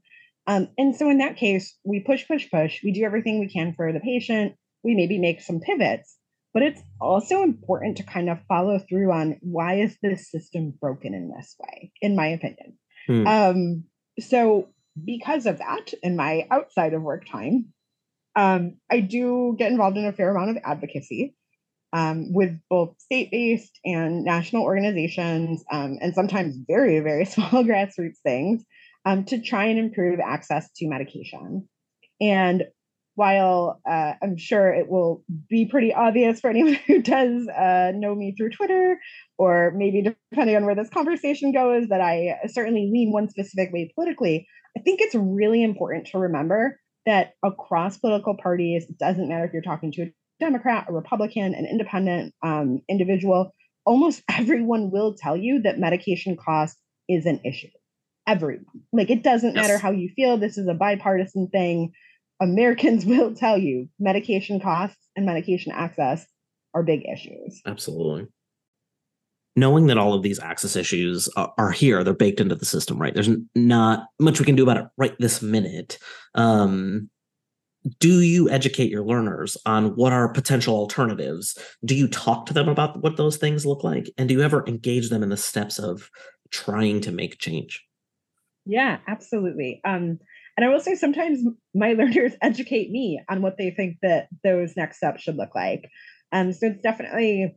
Um, 0.48 0.68
and 0.78 0.96
so 0.96 1.10
in 1.10 1.20
that 1.20 1.38
case, 1.38 1.76
we 1.84 2.00
push, 2.00 2.28
push, 2.28 2.50
push. 2.50 2.82
We 2.84 2.92
do 2.92 3.04
everything 3.04 3.40
we 3.40 3.50
can 3.50 3.74
for 3.74 3.92
the 3.92 4.00
patient. 4.00 4.54
We 4.84 4.96
maybe 4.96 5.20
make 5.20 5.42
some 5.42 5.60
pivots, 5.60 6.18
but 6.54 6.64
it's 6.64 6.82
also 7.02 7.44
important 7.44 7.98
to 7.98 8.04
kind 8.04 8.30
of 8.30 8.40
follow 8.48 8.80
through 8.80 9.12
on 9.12 9.38
why 9.42 9.76
is 9.76 9.98
this 10.02 10.32
system 10.32 10.74
broken 10.80 11.14
in 11.14 11.30
this 11.30 11.56
way, 11.60 11.92
in 12.02 12.16
my 12.16 12.28
opinion. 12.28 12.78
Hmm. 13.08 13.28
Um, 13.28 13.84
so 14.20 14.70
because 15.06 15.46
of 15.46 15.58
that, 15.60 15.94
in 16.02 16.16
my 16.16 16.48
outside 16.50 16.94
of 16.94 17.02
work 17.02 17.26
time, 17.30 17.74
um, 18.36 18.78
I 18.90 19.00
do 19.00 19.56
get 19.58 19.72
involved 19.72 19.98
in 19.98 20.06
a 20.06 20.14
fair 20.14 20.30
amount 20.30 20.52
of 20.52 20.64
advocacy 20.64 21.36
um, 21.94 22.32
with 22.34 22.58
both 22.70 23.00
state 23.00 23.32
based 23.32 23.80
and 23.84 24.24
national 24.24 24.64
organizations, 24.64 25.64
um, 25.72 25.98
and 26.02 26.14
sometimes 26.14 26.58
very, 26.68 27.00
very 27.00 27.26
small 27.26 27.64
grassroots 27.64 28.20
things 28.24 28.64
um, 29.06 29.26
to 29.26 29.42
try 29.42 29.66
and 29.66 29.80
improve 29.80 30.20
access 30.20 30.70
to 30.78 30.88
medication. 30.88 31.68
And 32.22 32.66
while 33.16 33.82
uh, 33.90 34.14
I'm 34.24 34.38
sure 34.38 34.74
it 34.74 34.90
will 34.90 35.24
be 35.50 35.66
pretty 35.66 35.94
obvious 35.94 36.40
for 36.40 36.50
anyone 36.50 36.74
who 36.88 37.02
does 37.02 37.48
uh, 37.50 37.92
know 37.96 38.16
me 38.16 38.34
through 38.38 38.52
Twitter, 38.52 39.00
or 39.38 39.74
maybe 39.76 40.16
depending 40.32 40.56
on 40.56 40.66
where 40.66 40.76
this 40.76 40.90
conversation 40.90 41.52
goes, 41.52 41.90
that 41.90 42.02
I 42.02 42.38
certainly 42.48 42.90
lean 42.92 43.12
one 43.12 43.30
specific 43.30 43.74
way 43.74 43.92
politically, 43.94 44.48
I 44.78 44.82
think 44.82 45.02
it's 45.02 45.16
really 45.16 45.64
important 45.64 46.08
to 46.08 46.20
remember 46.20 46.80
that 47.06 47.34
across 47.44 47.98
political 47.98 48.36
parties, 48.36 48.86
it 48.90 48.98
doesn't 48.98 49.30
matter 49.30 49.46
if 49.46 49.54
you're 49.54 49.62
talking 49.62 49.92
to 49.94 50.04
a 50.04 50.14
Democrat, 50.40 50.86
a 50.90 50.94
Republican, 50.94 51.54
an 51.54 51.66
independent 51.66 52.34
um, 52.44 52.82
individual, 52.90 53.54
almost 53.86 54.24
everyone 54.30 54.92
will 54.92 55.16
tell 55.16 55.36
you 55.36 55.62
that 55.64 55.80
medication 55.80 56.38
cost 56.38 56.78
is 57.08 57.26
an 57.26 57.42
issue. 57.46 57.68
Everyone. 58.28 58.66
Like 58.94 59.10
it 59.10 59.24
doesn't 59.24 59.56
yes. 59.56 59.68
matter 59.68 59.78
how 59.78 59.92
you 59.92 60.10
feel, 60.16 60.38
this 60.38 60.58
is 60.58 60.68
a 60.68 60.74
bipartisan 60.74 61.50
thing. 61.50 61.92
Americans 62.42 63.06
will 63.06 63.34
tell 63.34 63.58
you 63.58 63.90
medication 64.00 64.60
costs 64.60 64.98
and 65.16 65.26
medication 65.26 65.72
access 65.74 66.26
are 66.74 66.84
big 66.84 67.02
issues. 67.12 67.62
Absolutely 67.66 68.28
knowing 69.56 69.88
that 69.88 69.98
all 69.98 70.14
of 70.14 70.24
these 70.24 70.40
access 70.40 70.76
issues 70.76 71.28
are, 71.36 71.54
are, 71.58 71.72
here, 71.72 72.04
they're 72.04 72.14
baked 72.14 72.40
into 72.40 72.56
the 72.56 72.66
system, 72.66 73.00
right? 73.00 73.14
There's 73.14 73.30
not 73.56 74.08
much 74.20 74.40
we 74.40 74.46
can 74.46 74.56
do 74.56 74.64
about 74.64 74.78
it 74.78 74.86
right 74.98 75.16
this 75.20 75.42
minute. 75.42 75.98
Um, 76.36 77.10
do 78.00 78.22
you 78.22 78.50
educate 78.50 78.92
your 78.92 79.06
learners 79.06 79.58
on 79.66 79.96
what 79.96 80.14
are 80.14 80.32
potential 80.32 80.76
alternatives? 80.76 81.58
Do 81.86 81.96
you 81.96 82.08
talk 82.08 82.46
to 82.46 82.54
them 82.54 82.68
about 82.68 83.02
what 83.02 83.18
those 83.18 83.38
things 83.38 83.66
look 83.66 83.84
like? 83.84 84.10
And 84.18 84.28
do 84.28 84.36
you 84.36 84.42
ever 84.42 84.66
engage 84.68 85.10
them 85.10 85.24
in 85.24 85.30
the 85.30 85.38
steps 85.38 85.80
of 85.80 86.10
trying 86.52 87.02
to 87.02 87.12
make 87.12 87.40
change? 87.40 87.84
Yeah, 88.66 88.98
absolutely. 89.08 89.82
Um, 89.86 90.20
and 90.58 90.66
I 90.66 90.68
will 90.68 90.82
say 90.82 90.96
sometimes 90.96 91.40
my 91.74 91.94
learners 91.94 92.34
educate 92.42 92.92
me 92.92 93.22
on 93.30 93.42
what 93.42 93.58
they 93.58 93.72
think 93.72 93.98
that 94.02 94.28
those 94.44 94.76
next 94.76 94.98
steps 94.98 95.24
should 95.24 95.38
look 95.38 95.56
like. 95.56 95.90
Um, 96.32 96.52
so 96.52 96.68
it's 96.68 96.82
definitely 96.82 97.56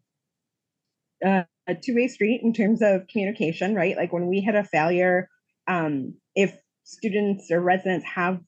uh, 1.24 1.42
a 1.68 1.74
two-way 1.74 2.08
street 2.08 2.40
in 2.42 2.52
terms 2.52 2.82
of 2.82 3.06
communication, 3.08 3.74
right? 3.74 3.96
Like 3.96 4.12
when 4.12 4.26
we 4.26 4.40
hit 4.40 4.54
a 4.54 4.64
failure, 4.64 5.28
um, 5.68 6.14
if 6.34 6.56
students 6.84 7.50
or 7.50 7.60
residents 7.60 8.04
have 8.06 8.40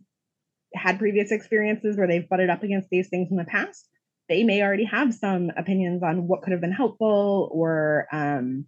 had 0.75 0.99
previous 0.99 1.31
experiences 1.31 1.97
where 1.97 2.09
they've 2.09 2.29
butted 2.29 2.51
up 2.51 2.63
against 2.63 2.89
these 2.91 3.09
things 3.09 3.29
in 3.31 3.37
the 3.37 3.45
past, 3.45 3.89
they 4.29 4.43
may 4.43 4.63
already 4.63 4.85
have 4.85 5.15
some 5.15 5.51
opinions 5.57 6.03
on 6.03 6.27
what 6.27 6.43
could 6.43 6.53
have 6.53 6.61
been 6.61 6.73
helpful 6.73 7.49
or 7.53 8.07
um, 8.13 8.67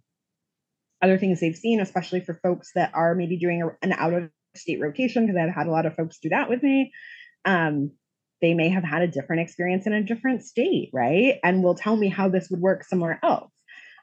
other 1.01 1.17
things 1.17 1.39
they've 1.39 1.55
seen, 1.55 1.81
especially 1.81 2.21
for 2.21 2.39
folks 2.41 2.71
that 2.75 2.91
are 2.93 3.15
maybe 3.15 3.37
doing 3.37 3.63
a, 3.63 3.85
an 3.85 3.91
out 3.91 4.13
of 4.13 4.29
state 4.55 4.79
rotation, 4.79 5.25
because 5.25 5.39
I've 5.39 5.53
had 5.53 5.67
a 5.67 5.71
lot 5.71 5.85
of 5.85 5.95
folks 5.95 6.19
do 6.19 6.29
that 6.29 6.49
with 6.49 6.63
me. 6.63 6.91
Um, 7.43 7.91
they 8.41 8.53
may 8.53 8.69
have 8.69 8.83
had 8.83 9.01
a 9.01 9.07
different 9.07 9.41
experience 9.41 9.87
in 9.87 9.93
a 9.93 10.03
different 10.03 10.43
state, 10.43 10.89
right? 10.93 11.39
And 11.43 11.63
will 11.63 11.75
tell 11.75 11.95
me 11.95 12.07
how 12.07 12.29
this 12.29 12.49
would 12.51 12.61
work 12.61 12.83
somewhere 12.83 13.19
else. 13.23 13.51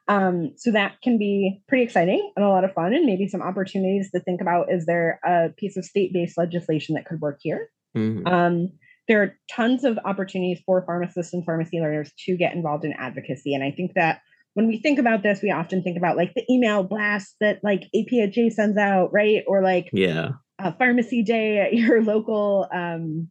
Um, 0.06 0.52
so 0.56 0.70
that 0.72 1.00
can 1.02 1.16
be 1.16 1.62
pretty 1.66 1.82
exciting 1.82 2.30
and 2.36 2.44
a 2.44 2.48
lot 2.48 2.64
of 2.64 2.74
fun, 2.74 2.92
and 2.92 3.06
maybe 3.06 3.26
some 3.26 3.42
opportunities 3.42 4.10
to 4.12 4.20
think 4.20 4.40
about 4.40 4.70
is 4.70 4.86
there 4.86 5.18
a 5.24 5.48
piece 5.56 5.76
of 5.76 5.84
state 5.84 6.12
based 6.12 6.36
legislation 6.36 6.94
that 6.94 7.06
could 7.06 7.20
work 7.20 7.38
here? 7.40 7.70
Mm-hmm. 7.96 8.26
Um, 8.26 8.68
there 9.08 9.22
are 9.22 9.36
tons 9.50 9.84
of 9.84 9.98
opportunities 10.04 10.60
for 10.64 10.84
pharmacists 10.84 11.32
and 11.32 11.44
pharmacy 11.44 11.78
learners 11.80 12.10
to 12.26 12.36
get 12.36 12.54
involved 12.54 12.84
in 12.84 12.92
advocacy. 12.98 13.54
And 13.54 13.62
I 13.62 13.70
think 13.70 13.92
that 13.94 14.20
when 14.54 14.66
we 14.68 14.78
think 14.78 14.98
about 14.98 15.22
this, 15.22 15.42
we 15.42 15.50
often 15.50 15.82
think 15.82 15.96
about 15.96 16.16
like 16.16 16.32
the 16.34 16.44
email 16.50 16.82
blast 16.82 17.34
that 17.40 17.60
like 17.62 17.84
APHA 17.94 18.52
sends 18.52 18.78
out, 18.78 19.12
right? 19.12 19.42
Or 19.46 19.62
like 19.62 19.90
yeah, 19.92 20.30
a 20.58 20.76
pharmacy 20.76 21.22
day 21.22 21.58
at 21.58 21.74
your 21.74 22.02
local 22.04 22.68
um, 22.72 23.30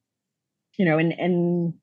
you 0.77 0.85
know, 0.85 0.97
and 0.97 1.13
and 1.13 1.73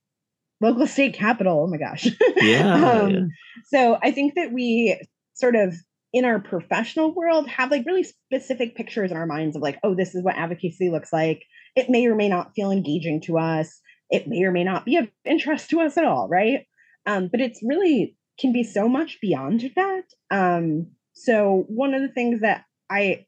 local 0.60 0.86
state 0.86 1.14
capital. 1.14 1.64
Oh 1.64 1.66
my 1.66 1.78
gosh. 1.78 2.08
Yeah, 2.36 2.74
um, 2.74 3.10
yeah. 3.10 3.20
So 3.66 3.98
I 4.02 4.10
think 4.10 4.34
that 4.34 4.52
we 4.52 4.98
sort 5.34 5.56
of 5.56 5.74
in 6.12 6.24
our 6.24 6.40
professional 6.40 7.14
world 7.14 7.46
have 7.48 7.70
like 7.70 7.86
really 7.86 8.02
specific 8.02 8.74
pictures 8.74 9.10
in 9.10 9.16
our 9.16 9.26
minds 9.26 9.56
of 9.56 9.62
like, 9.62 9.78
oh, 9.84 9.94
this 9.94 10.14
is 10.14 10.24
what 10.24 10.36
advocacy 10.36 10.90
looks 10.90 11.12
like. 11.12 11.42
It 11.76 11.88
may 11.88 12.06
or 12.06 12.14
may 12.14 12.28
not 12.28 12.54
feel 12.54 12.70
engaging 12.70 13.20
to 13.22 13.38
us. 13.38 13.80
It 14.10 14.26
may 14.26 14.42
or 14.42 14.50
may 14.50 14.64
not 14.64 14.84
be 14.84 14.96
of 14.96 15.08
interest 15.24 15.70
to 15.70 15.80
us 15.80 15.96
at 15.96 16.04
all, 16.04 16.28
right? 16.28 16.66
Um, 17.06 17.28
but 17.30 17.40
it's 17.40 17.60
really 17.62 18.16
can 18.40 18.52
be 18.52 18.64
so 18.64 18.88
much 18.88 19.18
beyond 19.20 19.70
that. 19.76 20.02
Um, 20.30 20.88
so 21.12 21.64
one 21.68 21.94
of 21.94 22.02
the 22.02 22.08
things 22.08 22.40
that 22.40 22.64
I 22.90 23.26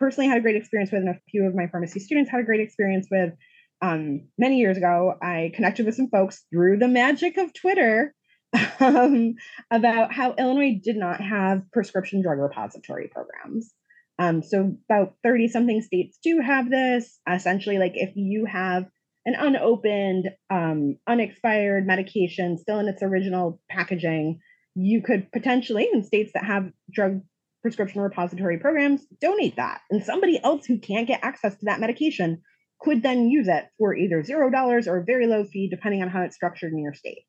personally 0.00 0.28
had 0.28 0.38
a 0.38 0.40
great 0.40 0.56
experience 0.56 0.90
with, 0.90 1.02
and 1.02 1.10
a 1.10 1.20
few 1.30 1.44
of 1.44 1.54
my 1.54 1.66
pharmacy 1.66 2.00
students 2.00 2.30
had 2.30 2.40
a 2.40 2.44
great 2.44 2.60
experience 2.60 3.06
with, 3.10 3.34
um, 3.82 4.28
many 4.38 4.58
years 4.58 4.76
ago, 4.76 5.14
I 5.20 5.50
connected 5.54 5.84
with 5.84 5.96
some 5.96 6.08
folks 6.08 6.44
through 6.50 6.78
the 6.78 6.88
magic 6.88 7.36
of 7.36 7.52
Twitter 7.52 8.14
um, 8.80 9.34
about 9.70 10.12
how 10.12 10.34
Illinois 10.38 10.80
did 10.82 10.96
not 10.96 11.20
have 11.20 11.70
prescription 11.72 12.22
drug 12.22 12.38
repository 12.38 13.10
programs. 13.12 13.72
Um, 14.18 14.42
so, 14.42 14.76
about 14.88 15.14
30 15.24 15.48
something 15.48 15.82
states 15.82 16.18
do 16.22 16.40
have 16.40 16.70
this. 16.70 17.18
Essentially, 17.28 17.78
like 17.78 17.94
if 17.96 18.12
you 18.14 18.44
have 18.44 18.86
an 19.26 19.34
unopened, 19.34 20.30
um, 20.50 20.96
unexpired 21.08 21.86
medication 21.86 22.58
still 22.58 22.78
in 22.78 22.88
its 22.88 23.02
original 23.02 23.60
packaging, 23.68 24.38
you 24.74 25.02
could 25.02 25.30
potentially, 25.32 25.88
in 25.92 26.04
states 26.04 26.30
that 26.34 26.44
have 26.44 26.70
drug 26.92 27.20
prescription 27.62 28.00
repository 28.00 28.58
programs, 28.58 29.04
donate 29.20 29.56
that. 29.56 29.80
And 29.90 30.04
somebody 30.04 30.40
else 30.42 30.66
who 30.66 30.78
can't 30.78 31.06
get 31.06 31.20
access 31.22 31.56
to 31.56 31.64
that 31.66 31.80
medication 31.80 32.42
could 32.82 33.02
then 33.02 33.28
use 33.28 33.48
it 33.48 33.66
for 33.78 33.94
either 33.94 34.22
zero 34.22 34.50
dollars 34.50 34.88
or 34.88 34.98
a 34.98 35.04
very 35.04 35.26
low 35.26 35.44
fee, 35.44 35.68
depending 35.68 36.02
on 36.02 36.08
how 36.08 36.22
it's 36.22 36.34
structured 36.34 36.72
in 36.72 36.82
your 36.82 36.94
state. 36.94 37.24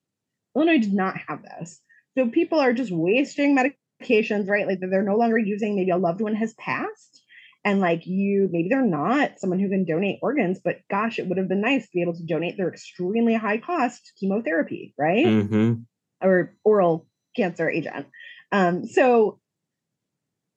Illinois 0.56 0.80
did 0.80 0.94
not 0.94 1.16
have 1.28 1.42
this. 1.44 1.80
So 2.18 2.28
people 2.28 2.60
are 2.60 2.74
just 2.74 2.92
wasting 2.92 3.56
medications, 3.56 4.48
right? 4.48 4.68
Like 4.68 4.80
they're 4.80 5.04
no 5.04 5.18
longer 5.18 5.38
using, 5.38 5.76
maybe 5.76 5.92
a 5.92 5.98
loved 5.98 6.22
one 6.22 6.36
has 6.36 6.54
passed. 6.54 7.22
And 7.66 7.80
like 7.80 8.06
you, 8.06 8.50
maybe 8.52 8.68
they're 8.70 8.86
not 8.86 9.40
someone 9.40 9.60
who 9.60 9.70
can 9.70 9.86
donate 9.86 10.20
organs, 10.22 10.60
but 10.64 10.80
gosh, 10.92 11.18
it 11.18 11.28
would 11.28 11.38
have 11.38 11.48
been 11.48 11.62
nice 11.62 11.84
to 11.84 11.94
be 11.94 12.02
able 12.02 12.16
to 12.16 12.26
donate 12.26 12.58
their 12.58 12.68
extremely 12.68 13.36
high 13.36 13.58
cost 13.58 14.02
chemotherapy, 14.20 14.94
right? 14.98 15.26
Mm-hmm. 15.26 15.74
Or 16.22 16.56
oral 16.64 17.08
cancer 17.36 17.70
agent. 17.70 18.08
Um, 18.52 18.86
so 18.86 19.40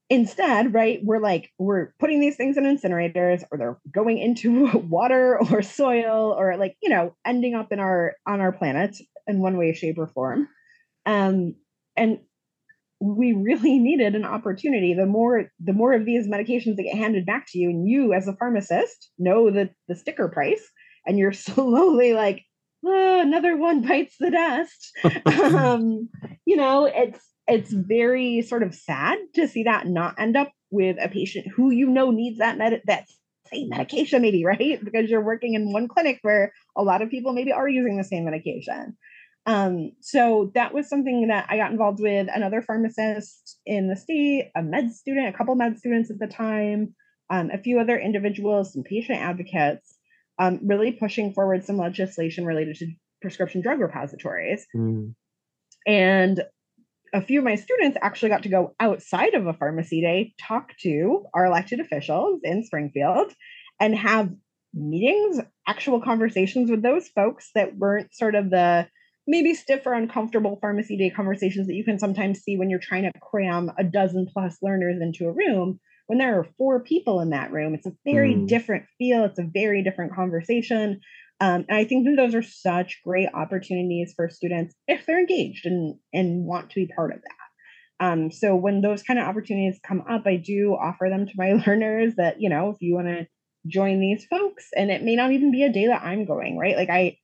instead 0.09 0.73
right 0.73 1.01
we're 1.03 1.19
like 1.19 1.51
we're 1.59 1.93
putting 1.99 2.21
these 2.21 2.37
things 2.37 2.57
in 2.57 2.65
incinerators 2.65 3.43
or 3.51 3.59
they're 3.59 3.79
going 3.93 4.19
into 4.19 4.67
water 4.89 5.39
or 5.51 5.63
soil 5.63 6.35
or 6.39 6.57
like 6.57 6.77
you 6.83 6.89
know 6.89 7.15
ending 7.25 7.55
up 7.55 7.73
in 7.73 7.81
our 7.81 8.15
on 8.27 8.41
our 8.41 8.53
planet 8.53 8.97
in 9.27 9.41
one 9.41 9.57
way 9.57 9.73
shape 9.73 9.99
or 9.99 10.07
form 10.07 10.49
um 11.07 11.55
and 11.97 12.21
we 13.01 13.33
really 13.33 13.79
needed 13.79 14.15
an 14.15 14.25
opportunity 14.25 14.95
the 14.95 15.07
more 15.07 15.51
the 15.59 15.73
more 15.73 15.93
of 15.93 16.05
these 16.05 16.29
medications 16.29 16.77
that 16.77 16.85
get 16.85 16.97
handed 16.97 17.27
back 17.27 17.47
to 17.49 17.59
you 17.59 17.71
and 17.71 17.89
you 17.89 18.13
as 18.13 18.29
a 18.29 18.37
pharmacist 18.37 19.11
know 19.19 19.51
the 19.51 19.69
the 19.89 19.97
sticker 19.97 20.29
price 20.29 20.71
and 21.05 21.19
you're 21.19 21.33
slowly 21.33 22.13
like 22.13 22.45
oh, 22.85 23.21
another 23.21 23.57
one 23.57 23.83
bites 23.83 24.17
the 24.19 24.31
dust. 24.31 24.93
um, 25.55 26.09
you 26.45 26.57
know, 26.57 26.87
it's 26.87 27.21
it's 27.49 27.73
very 27.73 28.43
sort 28.43 28.63
of 28.63 28.75
sad 28.75 29.19
to 29.35 29.47
see 29.47 29.65
that 29.65 29.87
not 29.87 30.19
end 30.19 30.37
up 30.37 30.53
with 30.71 30.97
a 31.01 31.09
patient 31.09 31.47
who 31.55 31.71
you 31.71 31.89
know 31.89 32.11
needs 32.11 32.39
that 32.39 32.59
med- 32.59 32.83
that 32.87 33.07
same 33.53 33.69
medication, 33.69 34.23
maybe 34.23 34.45
right 34.47 34.83
because 34.85 35.09
you're 35.09 35.25
working 35.25 35.55
in 35.55 35.73
one 35.73 35.89
clinic 35.89 36.19
where 36.23 36.53
a 36.77 36.83
lot 36.83 37.03
of 37.03 37.11
people 37.11 37.33
maybe 37.33 37.53
are 37.53 37.69
using 37.69 37.97
the 37.97 38.05
same 38.05 38.25
medication. 38.25 38.97
Um, 39.47 39.93
so 40.01 40.51
that 40.55 40.75
was 40.75 40.89
something 40.89 41.29
that 41.29 41.47
I 41.49 41.57
got 41.57 41.71
involved 41.71 42.01
with 42.01 42.27
another 42.35 42.63
pharmacist 42.63 43.59
in 43.65 43.89
the 43.89 43.95
state, 43.95 44.51
a 44.57 44.63
med 44.63 44.91
student, 44.91 45.29
a 45.29 45.39
couple 45.39 45.55
med 45.55 45.79
students 45.79 46.11
at 46.11 46.19
the 46.19 46.27
time, 46.27 46.97
um, 47.31 47.51
a 47.53 47.59
few 47.59 47.79
other 47.79 47.97
individuals, 47.97 48.73
some 48.73 48.83
patient 48.83 49.21
advocates, 49.21 49.97
um, 50.41 50.59
really 50.65 50.91
pushing 50.91 51.33
forward 51.33 51.65
some 51.65 51.79
legislation 51.79 52.45
related 52.45 52.75
to 52.77 52.87
prescription 53.23 53.61
drug 53.61 53.79
repositories. 53.79 54.67
Mm. 54.77 55.15
And 55.87 56.43
a 57.13 57.23
few 57.23 57.39
of 57.41 57.45
my 57.45 57.55
students 57.55 57.97
actually 58.03 58.29
got 58.31 58.43
to 58.43 58.49
go 58.49 58.75
outside 58.81 59.35
of 59.35 59.47
a 59.47 59.53
pharmacy 59.53 60.01
day, 60.01 60.35
talk 60.41 60.77
to 60.79 61.25
our 61.35 61.47
elected 61.47 61.81
officials 61.81 62.41
in 62.43 62.65
Springfield, 62.65 63.33
and 63.81 63.97
have 63.97 64.31
meetings, 64.75 65.41
actual 65.67 66.01
conversations 66.01 66.71
with 66.71 66.83
those 66.83 67.09
folks 67.09 67.51
that 67.55 67.77
weren't 67.77 68.15
sort 68.15 68.35
of 68.35 68.51
the 68.51 68.87
maybe 69.27 69.55
stiff 69.55 69.87
or 69.87 69.95
uncomfortable 69.95 70.59
pharmacy 70.61 70.97
day 70.97 71.11
conversations 71.11 71.67
that 71.67 71.75
you 71.75 71.85
can 71.85 71.99
sometimes 71.99 72.41
see 72.41 72.57
when 72.57 72.71
you're 72.71 72.79
trying 72.79 73.03
to 73.03 73.13
cram 73.21 73.73
a 73.79 73.85
dozen 73.85 74.27
plus 74.33 74.59
learners 74.63 75.01
into 75.01 75.27
a 75.27 75.33
room. 75.33 75.81
When 76.07 76.19
there 76.19 76.39
are 76.39 76.47
four 76.57 76.81
people 76.81 77.21
in 77.21 77.31
that 77.31 77.51
room, 77.51 77.75
it's 77.75 77.87
a 77.87 77.97
very 78.05 78.35
Mm. 78.35 78.47
different 78.47 78.85
feel, 78.99 79.25
it's 79.25 79.41
a 79.41 79.51
very 79.53 79.83
different 79.83 80.15
conversation. 80.15 81.01
Um, 81.41 81.67
and 81.69 81.77
I 81.77 81.85
think 81.85 82.07
that 82.07 82.17
those 82.17 82.35
are 82.35 82.43
such 82.43 83.01
great 83.05 83.29
opportunities 83.35 84.15
for 84.17 84.29
students 84.31 84.75
if 84.89 85.05
they're 85.05 85.21
engaged 85.21 85.67
and, 85.67 85.97
and 86.13 86.45
want 86.45 86.71
to 86.71 86.75
be 86.77 86.93
part 86.95 87.13
of 87.13 87.21
that. 87.21 88.05
Um, 88.07 88.31
so 88.31 88.55
when 88.55 88.81
those 88.81 89.03
kind 89.03 89.19
of 89.19 89.27
opportunities 89.27 89.81
come 89.87 90.03
up, 90.09 90.27
I 90.27 90.37
do 90.37 90.75
offer 90.75 91.09
them 91.11 91.27
to 91.27 91.33
my 91.37 91.53
learners 91.67 92.15
that, 92.17 92.41
you 92.41 92.49
know, 92.49 92.71
if 92.71 92.77
you 92.81 92.95
want 92.95 93.09
to 93.09 93.27
join 93.67 94.01
these 94.01 94.25
folks, 94.27 94.69
and 94.77 94.91
it 94.91 95.03
may 95.03 95.17
not 95.17 95.33
even 95.33 95.51
be 95.51 95.65
a 95.65 95.73
day 95.73 95.87
that 95.89 96.03
I'm 96.03 96.25
going, 96.25 96.57
right? 96.57 96.77
Like 96.77 96.91
I 96.91 97.19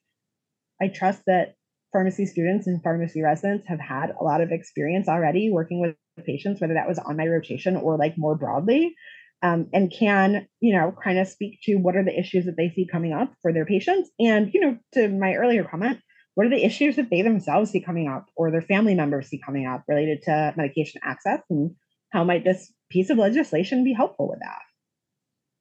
I 0.80 0.88
trust 0.88 1.22
that 1.26 1.54
pharmacy 1.92 2.26
students 2.26 2.66
and 2.66 2.82
pharmacy 2.82 3.22
residents 3.22 3.68
have 3.68 3.78
had 3.78 4.10
a 4.10 4.24
lot 4.24 4.40
of 4.40 4.50
experience 4.50 5.08
already 5.08 5.50
working 5.52 5.80
with 5.80 5.94
patients, 6.26 6.60
whether 6.60 6.74
that 6.74 6.88
was 6.88 6.98
on 6.98 7.16
my 7.16 7.26
rotation 7.26 7.76
or 7.76 7.96
like 7.96 8.18
more 8.18 8.34
broadly, 8.34 8.94
um, 9.42 9.68
and 9.72 9.92
can, 9.92 10.46
you 10.60 10.72
know, 10.74 10.94
kind 11.02 11.18
of 11.18 11.26
speak 11.26 11.60
to 11.64 11.76
what 11.76 11.96
are 11.96 12.04
the 12.04 12.18
issues 12.18 12.44
that 12.46 12.56
they 12.56 12.68
see 12.68 12.86
coming 12.86 13.12
up 13.12 13.32
for 13.42 13.52
their 13.52 13.66
patients. 13.66 14.10
And, 14.20 14.52
you 14.54 14.60
know, 14.60 14.78
to 14.94 15.08
my 15.08 15.34
earlier 15.34 15.64
comment, 15.64 15.98
what 16.34 16.46
are 16.46 16.50
the 16.50 16.64
issues 16.64 16.96
that 16.96 17.10
they 17.10 17.22
themselves 17.22 17.70
see 17.70 17.80
coming 17.80 18.08
up 18.08 18.26
or 18.36 18.50
their 18.50 18.62
family 18.62 18.94
members 18.94 19.28
see 19.28 19.40
coming 19.44 19.66
up 19.66 19.82
related 19.88 20.22
to 20.22 20.54
medication 20.56 21.00
access? 21.04 21.40
And 21.50 21.72
how 22.10 22.24
might 22.24 22.44
this 22.44 22.72
piece 22.90 23.10
of 23.10 23.18
legislation 23.18 23.84
be 23.84 23.92
helpful 23.92 24.28
with 24.28 24.38
that? 24.40 24.62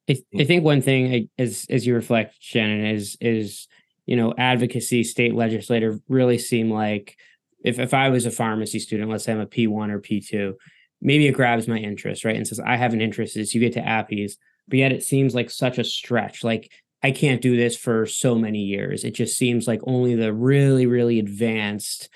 I, 0.08 0.40
I 0.40 0.44
think 0.44 0.64
one 0.64 0.82
thing 0.82 1.28
as 1.38 1.66
as 1.70 1.86
you 1.86 1.94
reflect, 1.94 2.36
Shannon, 2.40 2.86
is 2.86 3.16
is 3.20 3.68
you 4.06 4.16
know 4.16 4.34
advocacy, 4.36 5.04
state 5.04 5.34
legislator 5.34 6.00
really 6.08 6.38
seem 6.38 6.70
like 6.70 7.16
if 7.64 7.78
if 7.78 7.94
I 7.94 8.08
was 8.08 8.26
a 8.26 8.30
pharmacy 8.30 8.78
student, 8.78 9.10
let's 9.10 9.24
say 9.24 9.32
I'm 9.32 9.40
a 9.40 9.46
P 9.46 9.66
one 9.66 9.90
or 9.90 10.00
P 10.00 10.20
two, 10.20 10.56
maybe 11.02 11.26
it 11.26 11.32
grabs 11.32 11.68
my 11.68 11.78
interest, 11.78 12.24
right, 12.24 12.36
and 12.36 12.46
says 12.46 12.60
I 12.60 12.76
have 12.76 12.94
an 12.94 13.00
interest. 13.00 13.36
Is 13.36 13.54
you 13.54 13.60
get 13.60 13.74
to 13.74 13.82
APPEs, 13.82 14.36
but 14.68 14.78
yet 14.78 14.92
it 14.92 15.02
seems 15.02 15.34
like 15.34 15.50
such 15.50 15.78
a 15.78 15.84
stretch. 15.84 16.42
Like 16.42 16.72
I 17.02 17.10
can't 17.10 17.42
do 17.42 17.56
this 17.56 17.76
for 17.76 18.06
so 18.06 18.36
many 18.36 18.60
years. 18.60 19.04
It 19.04 19.14
just 19.14 19.36
seems 19.36 19.66
like 19.66 19.80
only 19.84 20.14
the 20.14 20.32
really 20.32 20.86
really 20.86 21.18
advanced 21.18 22.08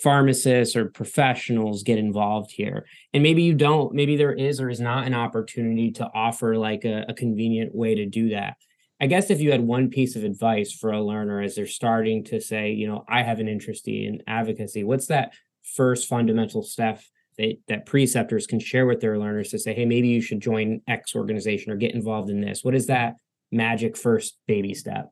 pharmacists 0.00 0.76
or 0.76 0.86
professionals 0.86 1.82
get 1.82 1.98
involved 1.98 2.50
here 2.50 2.86
and 3.12 3.22
maybe 3.22 3.42
you 3.42 3.54
don't 3.54 3.92
maybe 3.92 4.16
there 4.16 4.32
is 4.32 4.60
or 4.60 4.70
is 4.70 4.80
not 4.80 5.06
an 5.06 5.14
opportunity 5.14 5.90
to 5.90 6.08
offer 6.14 6.56
like 6.56 6.84
a, 6.84 7.04
a 7.08 7.14
convenient 7.14 7.74
way 7.74 7.94
to 7.94 8.06
do 8.06 8.30
that 8.30 8.56
i 9.00 9.06
guess 9.06 9.30
if 9.30 9.40
you 9.40 9.50
had 9.50 9.60
one 9.60 9.90
piece 9.90 10.16
of 10.16 10.24
advice 10.24 10.72
for 10.72 10.92
a 10.92 11.02
learner 11.02 11.42
as 11.42 11.54
they're 11.54 11.66
starting 11.66 12.24
to 12.24 12.40
say 12.40 12.70
you 12.70 12.86
know 12.86 13.04
i 13.08 13.22
have 13.22 13.40
an 13.40 13.48
interest 13.48 13.86
in 13.88 14.22
advocacy 14.26 14.84
what's 14.84 15.06
that 15.06 15.34
first 15.62 16.08
fundamental 16.08 16.62
step 16.62 17.02
that, 17.40 17.56
that 17.68 17.86
preceptors 17.86 18.46
can 18.46 18.60
share 18.60 18.86
with 18.86 19.00
their 19.00 19.18
learners 19.18 19.48
to 19.50 19.58
say 19.58 19.74
hey 19.74 19.84
maybe 19.84 20.08
you 20.08 20.20
should 20.20 20.40
join 20.40 20.80
x 20.88 21.14
organization 21.16 21.72
or 21.72 21.76
get 21.76 21.94
involved 21.94 22.30
in 22.30 22.40
this. 22.40 22.62
What 22.62 22.74
is 22.74 22.86
that 22.86 23.16
magic 23.50 23.96
first 23.96 24.38
baby 24.46 24.74
step? 24.74 25.10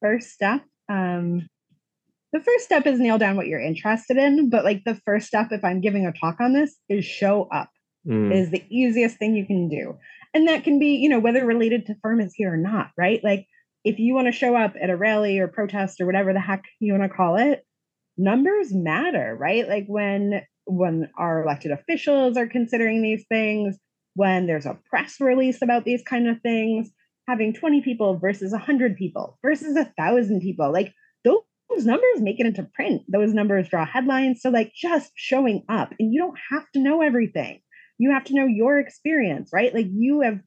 First 0.00 0.30
step 0.30 0.62
um 0.88 1.48
the 2.32 2.40
first 2.40 2.64
step 2.64 2.86
is 2.86 3.00
nail 3.00 3.16
down 3.16 3.36
what 3.36 3.46
you're 3.46 3.60
interested 3.60 4.18
in 4.18 4.50
but 4.50 4.64
like 4.64 4.82
the 4.84 5.00
first 5.06 5.26
step 5.26 5.48
if 5.50 5.64
i'm 5.64 5.80
giving 5.80 6.04
a 6.04 6.12
talk 6.12 6.36
on 6.40 6.52
this 6.52 6.76
is 6.90 7.04
show 7.04 7.48
up 7.50 7.70
Mm. 8.06 8.34
is 8.34 8.50
the 8.50 8.62
easiest 8.68 9.16
thing 9.16 9.34
you 9.34 9.46
can 9.46 9.68
do. 9.68 9.96
And 10.34 10.46
that 10.48 10.64
can 10.64 10.78
be 10.78 10.96
you 10.96 11.08
know 11.08 11.20
whether 11.20 11.44
related 11.46 11.86
to 11.86 11.94
firm 12.02 12.20
is 12.20 12.34
here 12.34 12.52
or 12.52 12.56
not 12.58 12.90
right? 12.98 13.22
Like 13.24 13.46
if 13.82 13.98
you 13.98 14.14
want 14.14 14.26
to 14.26 14.32
show 14.32 14.54
up 14.56 14.74
at 14.80 14.90
a 14.90 14.96
rally 14.96 15.38
or 15.38 15.48
protest 15.48 16.00
or 16.00 16.06
whatever 16.06 16.32
the 16.32 16.40
heck 16.40 16.64
you 16.80 16.92
want 16.92 17.04
to 17.04 17.16
call 17.16 17.36
it 17.36 17.64
numbers 18.18 18.74
matter 18.74 19.34
right? 19.40 19.66
Like 19.66 19.86
when 19.86 20.42
when 20.66 21.10
our 21.18 21.42
elected 21.42 21.70
officials 21.70 22.36
are 22.36 22.46
considering 22.46 23.02
these 23.02 23.24
things 23.28 23.76
when 24.14 24.46
there's 24.46 24.66
a 24.66 24.78
press 24.88 25.20
release 25.20 25.60
about 25.60 25.84
these 25.84 26.02
kind 26.02 26.28
of 26.28 26.40
things 26.40 26.90
having 27.28 27.52
20 27.52 27.80
people 27.82 28.18
versus 28.18 28.52
100 28.52 28.96
people 28.96 29.38
versus 29.42 29.76
a 29.76 29.92
thousand 29.96 30.40
people 30.40 30.72
like 30.72 30.92
those 31.70 31.86
numbers 31.86 32.20
make 32.20 32.38
it 32.38 32.46
into 32.46 32.68
print 32.74 33.02
those 33.08 33.32
numbers 33.32 33.68
draw 33.68 33.84
headlines 33.84 34.40
so 34.42 34.50
like 34.50 34.72
just 34.74 35.10
showing 35.16 35.64
up 35.68 35.92
and 35.98 36.12
you 36.12 36.20
don't 36.20 36.38
have 36.50 36.70
to 36.72 36.80
know 36.80 37.02
everything. 37.02 37.60
You 37.98 38.12
have 38.12 38.24
to 38.24 38.34
know 38.34 38.46
your 38.46 38.78
experience 38.78 39.50
right? 39.52 39.74
Like 39.74 39.86
you 39.90 40.20
have 40.20 40.40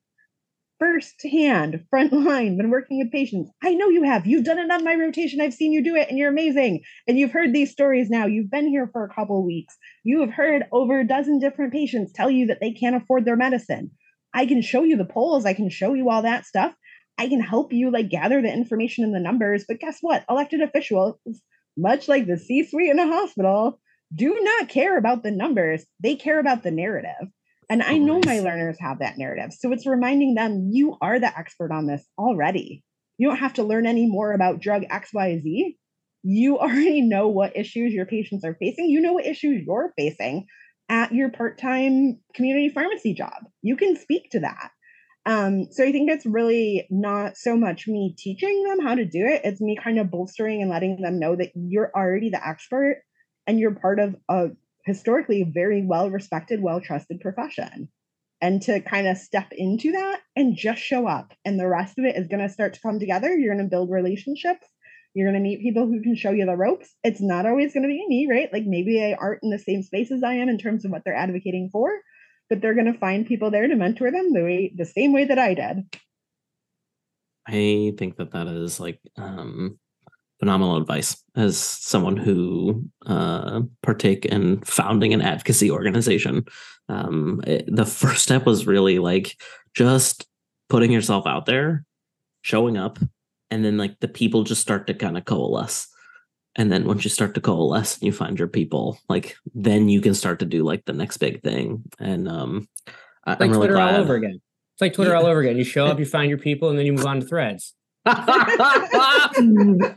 firsthand 0.80 1.84
front 1.89 2.13
line 2.13 2.57
been 2.57 2.69
working 2.69 2.99
with 2.99 3.11
patients. 3.11 3.51
I 3.63 3.73
know 3.73 3.89
you 3.89 4.03
have. 4.03 4.28
You've 4.28 4.43
done 4.43 4.59
it 4.59 4.71
on 4.71 4.84
my 4.84 4.95
rotation. 4.95 5.41
I've 5.41 5.53
seen 5.53 5.71
you 5.71 5.84
do 5.84 5.95
it 5.95 6.09
and 6.09 6.17
you're 6.17 6.30
amazing. 6.30 6.82
And 7.07 7.17
you've 7.17 7.32
heard 7.32 7.53
these 7.53 7.71
stories 7.71 8.09
now. 8.09 8.25
You've 8.25 8.51
been 8.51 8.67
here 8.67 8.89
for 8.91 9.03
a 9.03 9.13
couple 9.13 9.45
weeks. 9.45 9.75
You 10.03 10.21
have 10.21 10.32
heard 10.32 10.65
over 10.71 10.99
a 10.99 11.07
dozen 11.07 11.39
different 11.39 11.73
patients 11.73 12.11
tell 12.13 12.30
you 12.30 12.47
that 12.47 12.59
they 12.61 12.71
can't 12.71 12.95
afford 12.95 13.25
their 13.25 13.36
medicine. 13.36 13.91
I 14.34 14.45
can 14.45 14.61
show 14.61 14.84
you 14.84 14.97
the 14.97 15.05
polls. 15.05 15.45
I 15.45 15.53
can 15.53 15.69
show 15.69 15.93
you 15.93 16.09
all 16.09 16.21
that 16.21 16.45
stuff. 16.45 16.73
I 17.17 17.28
can 17.28 17.41
help 17.41 17.73
you 17.73 17.91
like 17.91 18.09
gather 18.09 18.41
the 18.41 18.53
information 18.53 19.03
and 19.03 19.15
the 19.15 19.19
numbers. 19.19 19.65
But 19.67 19.80
guess 19.80 19.97
what? 20.01 20.23
Elected 20.30 20.61
officials, 20.61 21.15
much 21.75 22.07
like 22.07 22.28
the 22.28 22.38
C 22.38 22.63
suite 22.63 22.91
in 22.91 22.99
a 22.99 23.07
hospital, 23.07 23.80
do 24.13 24.38
not 24.39 24.69
care 24.69 24.97
about 24.97 25.23
the 25.23 25.32
numbers. 25.32 25.86
They 25.99 26.15
care 26.15 26.39
about 26.39 26.63
the 26.63 26.71
narrative. 26.71 27.30
And 27.70 27.84
I 27.84 27.97
know 27.97 28.22
my 28.26 28.39
learners 28.39 28.78
have 28.80 28.99
that 28.99 29.18
narrative. 29.18 29.51
So 29.51 29.72
it's 29.74 29.86
reminding 29.86 30.36
them 30.36 30.70
you 30.72 30.97
are 31.01 31.20
the 31.20 31.38
expert 31.38 31.72
on 31.72 31.86
this 31.86 32.05
already. 32.18 32.84
You 33.18 33.28
don't 33.28 33.39
have 33.39 33.53
to 33.53 33.63
learn 33.63 33.86
any 33.86 34.07
more 34.07 34.34
about 34.34 34.61
drug 34.61 34.84
XYZ. 34.84 35.76
You 36.24 36.59
already 36.59 37.01
know 37.07 37.28
what 37.28 37.57
issues 37.57 37.93
your 37.93 38.05
patients 38.05 38.45
are 38.45 38.55
facing. 38.59 38.89
You 38.89 39.01
know 39.01 39.13
what 39.13 39.26
issues 39.26 39.63
you're 39.65 39.93
facing 39.97 40.45
at 40.89 41.13
your 41.13 41.30
part 41.30 41.57
time 41.57 42.20
community 42.34 42.70
pharmacy 42.70 43.13
job. 43.13 43.34
You 43.61 43.76
can 43.76 43.97
speak 43.97 44.30
to 44.32 44.39
that. 44.41 44.72
Um, 45.26 45.68
so 45.72 45.84
I 45.84 45.91
think 45.91 46.09
it's 46.09 46.26
really 46.26 46.88
not 46.89 47.36
so 47.36 47.57
much 47.57 47.86
me 47.86 48.15
teaching 48.18 48.63
them 48.63 48.86
how 48.86 48.95
to 48.95 49.03
do 49.03 49.26
it. 49.26 49.41
It's 49.43 49.59
me 49.59 49.78
kind 49.82 49.99
of 49.99 50.09
bolstering 50.09 50.61
and 50.61 50.72
letting 50.72 51.01
them 51.01 51.20
know 51.20 51.36
that 51.36 51.51
you're 51.53 51.91
already 51.93 52.30
the 52.30 52.47
expert 52.47 53.01
and 53.45 53.59
you're 53.59 53.76
part 53.76 53.99
of 53.99 54.15
a 54.30 54.51
historically 54.88 55.43
very 55.43 55.85
well 55.85 56.09
respected, 56.09 56.61
well 56.61 56.81
trusted 56.81 57.21
profession. 57.21 57.89
And 58.39 58.61
to 58.63 58.81
kind 58.81 59.07
of 59.07 59.17
step 59.17 59.47
into 59.51 59.91
that 59.93 60.21
and 60.35 60.55
just 60.55 60.81
show 60.81 61.07
up. 61.07 61.33
And 61.43 61.59
the 61.59 61.67
rest 61.67 61.97
of 61.97 62.05
it 62.05 62.15
is 62.15 62.27
going 62.27 62.47
to 62.47 62.53
start 62.53 62.75
to 62.75 62.79
come 62.79 62.99
together. 62.99 63.35
You're 63.35 63.53
going 63.53 63.65
to 63.65 63.69
build 63.69 63.89
relationships. 63.89 64.65
You're 65.15 65.27
going 65.27 65.41
to 65.41 65.47
meet 65.47 65.61
people 65.61 65.88
who 65.88 66.03
can 66.03 66.15
show 66.15 66.29
you 66.29 66.45
the 66.45 66.55
ropes. 66.55 66.88
It's 67.03 67.21
not 67.21 67.47
always 67.47 67.73
going 67.73 67.83
to 67.83 67.88
be 67.88 68.05
me, 68.07 68.27
right? 68.29 68.53
Like 68.53 68.65
maybe 68.65 68.99
they 68.99 69.15
aren't 69.15 69.41
in 69.41 69.49
the 69.49 69.57
same 69.57 69.81
space 69.81 70.11
as 70.11 70.23
I 70.23 70.33
am 70.33 70.49
in 70.49 70.59
terms 70.59 70.85
of 70.85 70.91
what 70.91 71.01
they're 71.03 71.15
advocating 71.15 71.69
for 71.71 71.91
but 72.49 72.61
they're 72.61 72.73
going 72.73 72.91
to 72.91 72.99
find 72.99 73.25
people 73.25 73.51
there 73.51 73.67
to 73.67 73.75
mentor 73.75 74.11
them 74.11 74.33
the 74.33 74.43
way 74.43 74.73
the 74.75 74.85
same 74.85 75.13
way 75.13 75.25
that 75.25 75.39
I 75.39 75.53
did. 75.53 75.99
I 77.47 77.93
think 77.97 78.17
that 78.17 78.31
that 78.31 78.47
is 78.47 78.79
like 78.79 78.99
um, 79.17 79.79
phenomenal 80.48 80.78
advice 80.78 81.22
as 81.36 81.58
someone 81.58 82.16
who 82.16 82.82
uh, 83.06 83.60
partake 83.84 84.26
in 84.26 84.62
founding 84.62 85.14
an 85.14 85.22
advocacy 85.22 85.70
organization. 85.70 86.45
Um, 86.88 87.41
it- 87.45 87.66
the 87.68 87.86
first 87.86 88.24
step 88.24 88.45
was 88.45 88.66
really 88.66 88.98
like 89.00 89.36
just 89.76 90.26
putting 90.70 90.89
yourself 90.91 91.28
out 91.28 91.45
there, 91.45 91.84
showing 92.43 92.78
up, 92.78 92.98
and 93.52 93.66
then 93.66 93.78
like 93.78 94.00
the 94.00 94.08
people 94.08 94.43
just 94.43 94.62
start 94.62 94.88
to 94.88 94.93
kind 94.93 95.18
of 95.18 95.26
coalesce. 95.26 95.88
And 96.56 96.72
then 96.72 96.86
once 96.86 97.04
you 97.04 97.10
start 97.10 97.36
to 97.36 97.41
coalesce 97.41 97.95
and 97.98 98.04
you 98.04 98.14
find 98.14 98.39
your 98.39 98.48
people, 98.48 98.98
like 99.10 99.36
then 99.54 99.89
you 99.89 100.00
can 100.00 100.14
start 100.14 100.39
to 100.39 100.45
do 100.45 100.64
like 100.64 100.86
the 100.86 100.93
next 100.93 101.18
big 101.18 101.43
thing. 101.43 101.84
And 102.00 102.30
um, 102.30 102.70
I- 103.26 103.32
like 103.32 103.41
I'm 103.41 103.48
really 103.50 103.60
twitter 103.68 103.74
glad. 103.74 103.95
all 103.95 104.02
over 104.02 104.16
again 104.16 104.39
it's 104.74 104.82
like 104.82 104.93
twitter 104.93 105.12
Yeah. 105.12 105.18
all 105.18 105.26
over 105.26 105.41
again 105.41 105.58
you 105.58 105.64
show 105.66 105.86
up 105.91 106.00
you 106.00 106.06
find 106.06 106.30
your 106.30 106.38
people 106.38 106.70
and 106.70 106.78
then 106.80 106.86
you 106.86 106.93
move 106.93 107.06
on 107.06 107.20
to 107.20 107.26
threads 107.26 107.74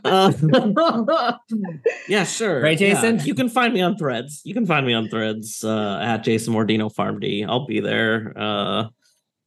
Uh, 0.03 1.33
yeah, 2.07 2.23
sure. 2.23 2.61
Right, 2.61 2.79
Yeah, 2.79 2.93
Jason? 2.93 3.25
You 3.25 3.35
can 3.35 3.49
find 3.49 3.73
me 3.73 3.81
on 3.81 3.97
threads. 3.97 4.41
You 4.43 4.53
can 4.53 4.65
find 4.65 4.85
me 4.85 4.93
on 4.93 5.07
threads 5.09 5.63
uh, 5.63 5.99
at 6.01 6.23
Jason 6.23 6.53
Mordino 6.53 6.93
PharmD. 6.93 7.45
I'll 7.47 7.65
be 7.65 7.79
there. 7.79 8.33
Uh, 8.35 8.87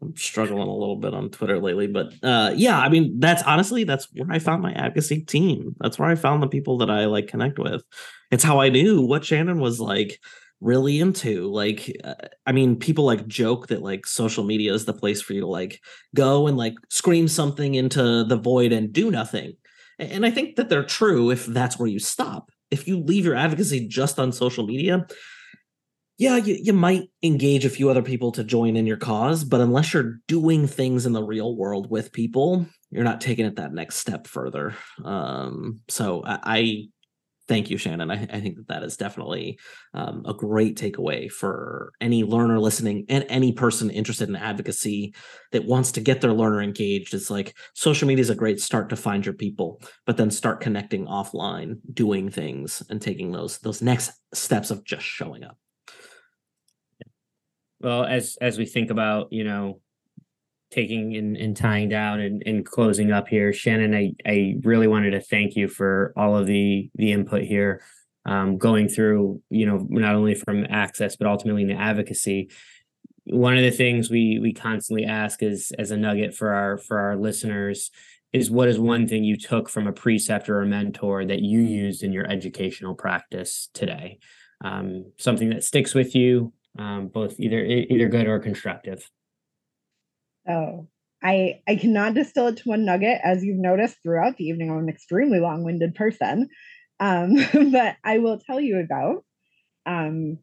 I'm 0.02 0.16
struggling 0.16 0.68
a 0.68 0.76
little 0.76 0.96
bit 0.96 1.14
on 1.14 1.30
Twitter 1.30 1.58
lately, 1.60 1.86
but 1.86 2.12
uh, 2.22 2.52
yeah, 2.54 2.78
I 2.78 2.88
mean, 2.88 3.20
that's 3.20 3.42
honestly 3.42 3.84
that's 3.84 4.08
where 4.12 4.30
I 4.30 4.38
found 4.38 4.62
my 4.62 4.72
advocacy 4.72 5.20
team. 5.20 5.74
That's 5.80 5.98
where 5.98 6.08
I 6.08 6.14
found 6.14 6.42
the 6.42 6.48
people 6.48 6.78
that 6.78 6.90
I 6.90 7.06
like 7.06 7.26
connect 7.28 7.58
with. 7.58 7.82
It's 8.30 8.44
how 8.44 8.60
I 8.60 8.68
knew 8.68 9.00
what 9.00 9.24
Shannon 9.24 9.60
was 9.60 9.80
like 9.80 10.20
really 10.64 10.98
into. 10.98 11.50
Like, 11.52 11.94
uh, 12.02 12.14
I 12.46 12.52
mean, 12.52 12.76
people 12.76 13.04
like 13.04 13.26
joke 13.26 13.68
that 13.68 13.82
like 13.82 14.06
social 14.06 14.44
media 14.44 14.72
is 14.72 14.86
the 14.86 14.94
place 14.94 15.20
for 15.20 15.34
you 15.34 15.42
to 15.42 15.46
like 15.46 15.80
go 16.14 16.46
and 16.46 16.56
like 16.56 16.74
scream 16.90 17.28
something 17.28 17.74
into 17.74 18.24
the 18.24 18.36
void 18.36 18.72
and 18.72 18.92
do 18.92 19.10
nothing. 19.10 19.52
And 19.98 20.26
I 20.26 20.30
think 20.30 20.56
that 20.56 20.68
they're 20.68 20.84
true 20.84 21.30
if 21.30 21.46
that's 21.46 21.78
where 21.78 21.88
you 21.88 21.98
stop. 21.98 22.50
If 22.70 22.88
you 22.88 22.98
leave 22.98 23.24
your 23.24 23.36
advocacy 23.36 23.86
just 23.86 24.18
on 24.18 24.32
social 24.32 24.66
media, 24.66 25.06
yeah, 26.16 26.36
you, 26.36 26.56
you 26.60 26.72
might 26.72 27.10
engage 27.22 27.64
a 27.64 27.70
few 27.70 27.90
other 27.90 28.02
people 28.02 28.32
to 28.32 28.44
join 28.44 28.76
in 28.76 28.86
your 28.86 28.96
cause, 28.96 29.44
but 29.44 29.60
unless 29.60 29.92
you're 29.92 30.20
doing 30.28 30.66
things 30.66 31.06
in 31.06 31.12
the 31.12 31.22
real 31.22 31.56
world 31.56 31.90
with 31.90 32.12
people, 32.12 32.66
you're 32.90 33.04
not 33.04 33.20
taking 33.20 33.46
it 33.46 33.56
that 33.56 33.72
next 33.72 33.96
step 33.96 34.26
further. 34.26 34.74
Um, 35.04 35.80
so 35.88 36.22
I, 36.24 36.38
I 36.44 36.84
thank 37.48 37.70
you, 37.70 37.76
Shannon. 37.76 38.10
I, 38.10 38.22
I 38.32 38.40
think 38.40 38.56
that 38.56 38.68
that 38.68 38.82
is 38.82 38.96
definitely 38.96 39.58
um, 39.92 40.24
a 40.26 40.34
great 40.34 40.76
takeaway 40.76 41.30
for 41.30 41.92
any 42.00 42.24
learner 42.24 42.58
listening 42.58 43.06
and 43.08 43.24
any 43.28 43.52
person 43.52 43.90
interested 43.90 44.28
in 44.28 44.36
advocacy 44.36 45.14
that 45.52 45.64
wants 45.64 45.92
to 45.92 46.00
get 46.00 46.20
their 46.20 46.32
learner 46.32 46.62
engaged. 46.62 47.14
It's 47.14 47.30
like 47.30 47.56
social 47.74 48.08
media 48.08 48.22
is 48.22 48.30
a 48.30 48.34
great 48.34 48.60
start 48.60 48.88
to 48.90 48.96
find 48.96 49.24
your 49.24 49.34
people, 49.34 49.80
but 50.06 50.16
then 50.16 50.30
start 50.30 50.60
connecting 50.60 51.06
offline, 51.06 51.78
doing 51.92 52.30
things, 52.30 52.82
and 52.88 53.00
taking 53.00 53.32
those 53.32 53.58
those 53.58 53.82
next 53.82 54.12
steps 54.32 54.70
of 54.70 54.84
just 54.84 55.04
showing 55.04 55.44
up. 55.44 55.58
Well, 57.80 58.04
as 58.04 58.38
as 58.40 58.56
we 58.56 58.64
think 58.64 58.90
about, 58.90 59.30
you 59.30 59.44
know, 59.44 59.80
taking 60.74 61.16
and, 61.16 61.36
and 61.36 61.56
tying 61.56 61.88
down 61.88 62.20
and, 62.20 62.42
and 62.44 62.66
closing 62.66 63.12
up 63.12 63.28
here, 63.28 63.52
Shannon, 63.52 63.94
I, 63.94 64.12
I 64.26 64.56
really 64.62 64.88
wanted 64.88 65.12
to 65.12 65.20
thank 65.20 65.54
you 65.56 65.68
for 65.68 66.12
all 66.16 66.36
of 66.36 66.46
the 66.46 66.90
the 66.94 67.12
input 67.12 67.42
here. 67.42 67.82
Um, 68.26 68.56
going 68.56 68.88
through, 68.88 69.42
you 69.50 69.66
know, 69.66 69.86
not 69.90 70.14
only 70.14 70.34
from 70.34 70.64
access, 70.70 71.14
but 71.14 71.26
ultimately 71.26 71.62
into 71.62 71.74
advocacy. 71.74 72.50
One 73.24 73.56
of 73.56 73.62
the 73.62 73.70
things 73.70 74.10
we 74.10 74.38
we 74.40 74.52
constantly 74.52 75.04
ask 75.04 75.42
is 75.42 75.72
as 75.78 75.90
a 75.90 75.96
nugget 75.96 76.34
for 76.34 76.52
our 76.52 76.78
for 76.78 76.98
our 76.98 77.16
listeners 77.16 77.90
is 78.32 78.50
what 78.50 78.68
is 78.68 78.78
one 78.78 79.06
thing 79.06 79.22
you 79.24 79.36
took 79.36 79.68
from 79.68 79.86
a 79.86 79.92
preceptor 79.92 80.58
or 80.58 80.66
mentor 80.66 81.24
that 81.24 81.40
you 81.40 81.60
used 81.60 82.02
in 82.02 82.12
your 82.12 82.28
educational 82.30 82.94
practice 82.94 83.68
today? 83.74 84.18
Um, 84.62 85.12
something 85.18 85.50
that 85.50 85.62
sticks 85.62 85.94
with 85.94 86.16
you, 86.16 86.52
um, 86.78 87.08
both 87.08 87.38
either 87.38 87.62
either 87.64 88.08
good 88.08 88.26
or 88.26 88.38
constructive. 88.40 89.08
Oh, 90.48 90.88
I 91.22 91.60
I 91.66 91.76
cannot 91.76 92.14
distill 92.14 92.48
it 92.48 92.58
to 92.58 92.68
one 92.68 92.84
nugget, 92.84 93.20
as 93.24 93.42
you've 93.44 93.58
noticed 93.58 93.96
throughout 94.02 94.36
the 94.36 94.44
evening. 94.44 94.70
I'm 94.70 94.78
an 94.78 94.88
extremely 94.88 95.40
long-winded 95.40 95.94
person, 95.94 96.48
um, 97.00 97.34
but 97.72 97.96
I 98.04 98.18
will 98.18 98.38
tell 98.38 98.60
you 98.60 98.78
about 98.78 99.24
um, 99.86 100.38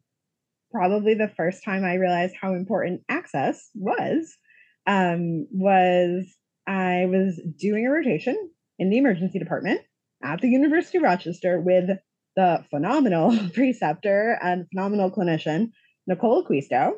probably 0.72 1.14
the 1.14 1.32
first 1.36 1.64
time 1.64 1.84
I 1.84 1.94
realized 1.94 2.34
how 2.40 2.54
important 2.54 3.02
access 3.08 3.70
was. 3.74 4.36
Um, 4.84 5.46
was 5.52 6.26
I 6.66 7.06
was 7.06 7.40
doing 7.58 7.86
a 7.86 7.90
rotation 7.90 8.36
in 8.80 8.90
the 8.90 8.98
emergency 8.98 9.38
department 9.38 9.80
at 10.24 10.40
the 10.40 10.48
University 10.48 10.98
of 10.98 11.04
Rochester 11.04 11.60
with 11.60 11.90
the 12.36 12.64
phenomenal 12.70 13.36
preceptor 13.54 14.38
and 14.42 14.66
phenomenal 14.72 15.10
clinician 15.10 15.70
Nicole 16.06 16.44
Acquisto 16.44 16.94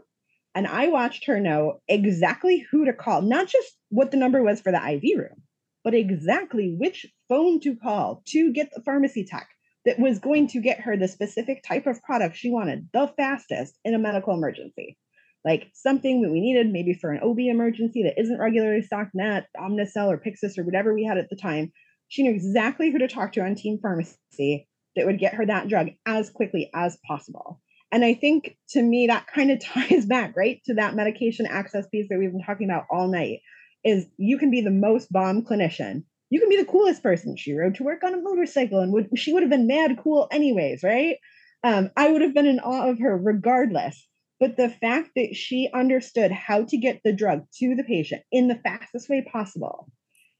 and 0.54 0.66
I 0.66 0.88
watched 0.88 1.26
her 1.26 1.40
know 1.40 1.80
exactly 1.88 2.64
who 2.70 2.84
to 2.84 2.92
call, 2.92 3.22
not 3.22 3.48
just 3.48 3.76
what 3.88 4.10
the 4.10 4.16
number 4.16 4.42
was 4.42 4.60
for 4.60 4.70
the 4.70 4.94
IV 4.94 5.18
room, 5.18 5.42
but 5.82 5.94
exactly 5.94 6.74
which 6.78 7.06
phone 7.28 7.60
to 7.60 7.76
call 7.76 8.22
to 8.28 8.52
get 8.52 8.70
the 8.74 8.82
pharmacy 8.82 9.24
tech 9.24 9.48
that 9.84 9.98
was 9.98 10.18
going 10.18 10.46
to 10.48 10.60
get 10.60 10.80
her 10.80 10.96
the 10.96 11.08
specific 11.08 11.62
type 11.62 11.86
of 11.86 12.02
product 12.02 12.36
she 12.36 12.50
wanted 12.50 12.88
the 12.92 13.12
fastest 13.16 13.78
in 13.84 13.94
a 13.94 13.98
medical 13.98 14.34
emergency. 14.34 14.96
Like 15.44 15.70
something 15.74 16.22
that 16.22 16.30
we 16.30 16.40
needed 16.40 16.72
maybe 16.72 16.94
for 16.94 17.10
an 17.10 17.20
OB 17.22 17.38
emergency 17.40 18.04
that 18.04 18.18
isn't 18.18 18.40
regularly 18.40 18.80
stocked 18.80 19.14
net, 19.14 19.48
Omnicell 19.58 20.08
or 20.08 20.18
Pyxis 20.18 20.56
or 20.56 20.64
whatever 20.64 20.94
we 20.94 21.04
had 21.04 21.18
at 21.18 21.28
the 21.28 21.36
time. 21.36 21.70
She 22.08 22.22
knew 22.22 22.30
exactly 22.30 22.90
who 22.90 22.98
to 22.98 23.08
talk 23.08 23.32
to 23.32 23.42
on 23.42 23.54
team 23.54 23.78
pharmacy 23.82 24.68
that 24.96 25.04
would 25.04 25.18
get 25.18 25.34
her 25.34 25.44
that 25.44 25.68
drug 25.68 25.88
as 26.06 26.30
quickly 26.30 26.70
as 26.74 26.96
possible. 27.06 27.60
And 27.94 28.04
I 28.04 28.14
think 28.14 28.56
to 28.70 28.82
me 28.82 29.06
that 29.06 29.28
kind 29.28 29.52
of 29.52 29.60
ties 29.64 30.04
back 30.04 30.36
right 30.36 30.60
to 30.64 30.74
that 30.74 30.96
medication 30.96 31.46
access 31.46 31.86
piece 31.86 32.08
that 32.10 32.18
we've 32.18 32.32
been 32.32 32.42
talking 32.42 32.68
about 32.68 32.86
all 32.90 33.06
night 33.06 33.38
is 33.84 34.06
you 34.16 34.36
can 34.36 34.50
be 34.50 34.62
the 34.62 34.70
most 34.70 35.12
bomb 35.12 35.42
clinician. 35.42 36.02
You 36.28 36.40
can 36.40 36.48
be 36.48 36.56
the 36.56 36.64
coolest 36.64 37.04
person. 37.04 37.36
She 37.36 37.52
rode 37.52 37.76
to 37.76 37.84
work 37.84 38.02
on 38.02 38.12
a 38.12 38.20
motorcycle 38.20 38.80
and 38.80 38.92
would 38.92 39.16
she 39.16 39.32
would 39.32 39.44
have 39.44 39.50
been 39.50 39.68
mad 39.68 39.96
cool 40.02 40.26
anyways, 40.32 40.82
right? 40.82 41.18
Um, 41.62 41.90
I 41.96 42.10
would 42.10 42.22
have 42.22 42.34
been 42.34 42.46
in 42.46 42.58
awe 42.58 42.90
of 42.90 42.98
her 42.98 43.16
regardless. 43.16 44.04
But 44.40 44.56
the 44.56 44.68
fact 44.68 45.10
that 45.14 45.36
she 45.36 45.70
understood 45.72 46.32
how 46.32 46.64
to 46.64 46.76
get 46.76 47.00
the 47.04 47.12
drug 47.12 47.44
to 47.60 47.76
the 47.76 47.84
patient 47.84 48.22
in 48.32 48.48
the 48.48 48.56
fastest 48.56 49.08
way 49.08 49.24
possible, 49.30 49.88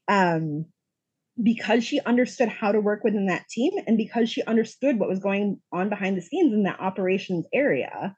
um, 0.09 0.67
because 1.43 1.85
she 1.85 2.01
understood 2.01 2.49
how 2.49 2.73
to 2.73 2.81
work 2.81 3.03
within 3.03 3.27
that 3.27 3.49
team 3.49 3.73
and 3.87 3.97
because 3.97 4.31
she 4.31 4.43
understood 4.45 4.99
what 4.99 5.09
was 5.09 5.19
going 5.19 5.61
on 5.73 5.89
behind 5.89 6.17
the 6.17 6.23
scenes 6.23 6.53
in 6.53 6.63
that 6.63 6.81
operations 6.81 7.45
area 7.53 8.17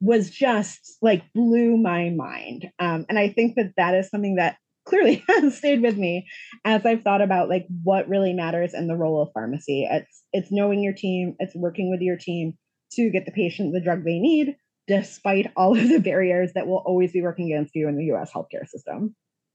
was 0.00 0.30
just 0.30 0.98
like 1.00 1.22
blew 1.32 1.76
my 1.76 2.10
mind. 2.10 2.68
Um, 2.78 3.06
and 3.08 3.18
i 3.18 3.28
think 3.28 3.54
that 3.56 3.72
that 3.76 3.94
is 3.94 4.08
something 4.08 4.36
that 4.36 4.56
clearly 4.84 5.24
has 5.28 5.56
stayed 5.56 5.80
with 5.80 5.96
me 5.96 6.26
as 6.64 6.84
i've 6.84 7.02
thought 7.02 7.22
about 7.22 7.48
like 7.48 7.66
what 7.84 8.08
really 8.08 8.32
matters 8.32 8.74
in 8.74 8.88
the 8.88 8.96
role 8.96 9.22
of 9.22 9.30
pharmacy. 9.32 9.88
It's 9.90 10.22
it's 10.32 10.52
knowing 10.52 10.82
your 10.82 10.94
team 10.94 11.36
it's 11.38 11.54
working 11.54 11.90
with 11.90 12.00
your 12.00 12.16
team 12.16 12.54
to 12.92 13.10
get 13.10 13.24
the 13.24 13.32
patient 13.32 13.72
the 13.72 13.80
drug 13.80 14.04
they 14.04 14.18
need 14.18 14.56
despite 14.88 15.52
all 15.56 15.78
of 15.78 15.88
the 15.88 16.00
barriers 16.00 16.52
that 16.54 16.66
will 16.66 16.82
always 16.84 17.12
be 17.12 17.22
working 17.22 17.52
against 17.52 17.74
you 17.74 17.88
in 17.88 17.96
the 17.96 18.04
us 18.04 18.32
healthcare 18.32 18.66
system 18.66 19.14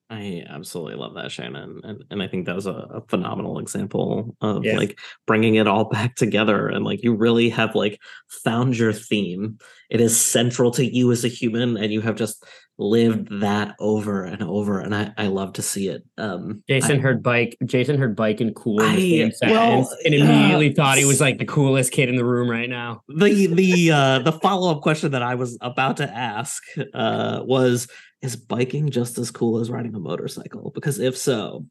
I 0.09 0.45
absolutely 0.47 0.95
love 0.95 1.15
that, 1.15 1.31
Shannon, 1.33 1.81
and 1.83 2.03
and 2.09 2.23
I 2.23 2.27
think 2.27 2.45
that 2.45 2.55
was 2.55 2.65
a, 2.65 2.71
a 2.71 3.01
phenomenal 3.09 3.59
example 3.59 4.37
of 4.39 4.63
Yes. 4.63 4.77
like 4.77 4.99
bringing 5.25 5.55
it 5.55 5.67
all 5.67 5.83
back 5.89 6.15
together, 6.15 6.69
and 6.69 6.85
like 6.85 7.03
you 7.03 7.13
really 7.13 7.49
have 7.49 7.75
like 7.75 7.99
found 8.29 8.77
your 8.77 8.93
theme. 8.93 9.57
It 9.89 9.99
is 9.99 10.19
central 10.19 10.71
to 10.71 10.85
you 10.85 11.11
as 11.11 11.25
a 11.25 11.29
human, 11.29 11.75
and 11.75 11.91
you 11.91 11.99
have 12.01 12.15
just 12.15 12.45
lived 12.79 13.39
that 13.41 13.75
over 13.79 14.23
and 14.23 14.43
over, 14.43 14.79
and 14.79 14.93
I 14.93 15.11
I 15.17 15.27
love 15.27 15.53
to 15.53 15.61
see 15.61 15.87
it. 15.89 16.03
Um, 16.17 16.63
Jason 16.69 16.97
I- 16.97 17.01
heard 17.01 17.23
bike. 17.23 17.57
Jason 17.65 17.97
heard 17.97 18.15
bike 18.15 18.39
and 18.41 18.55
cool 18.55 18.81
in 18.81 18.95
the 18.95 19.23
I- 19.25 19.29
same 19.29 19.49
well, 19.51 19.89
and 20.05 20.13
immediately 20.13 20.71
uh, 20.71 20.73
thought 20.75 20.97
he 20.97 21.05
was 21.05 21.19
like 21.21 21.37
the 21.39 21.45
coolest 21.45 21.91
kid 21.91 22.09
in 22.09 22.15
the 22.15 22.25
room 22.25 22.49
right 22.49 22.69
now. 22.69 23.01
the 23.07 23.47
the 23.47 23.91
uh 23.91 24.19
the 24.19 24.31
follow-up 24.33 24.81
question 24.81 25.11
that 25.11 25.23
I 25.23 25.35
was 25.35 25.57
about 25.61 25.97
to 25.97 26.09
ask 26.09 26.63
uh 26.93 27.41
was 27.45 27.87
is 28.21 28.35
biking 28.35 28.89
just 28.89 29.17
as 29.17 29.31
cool 29.31 29.59
as 29.59 29.69
riding 29.69 29.93
a 29.95 29.99
motorcycle? 29.99 30.71
Because 30.73 30.99
if 30.99 31.17
so, 31.17 31.65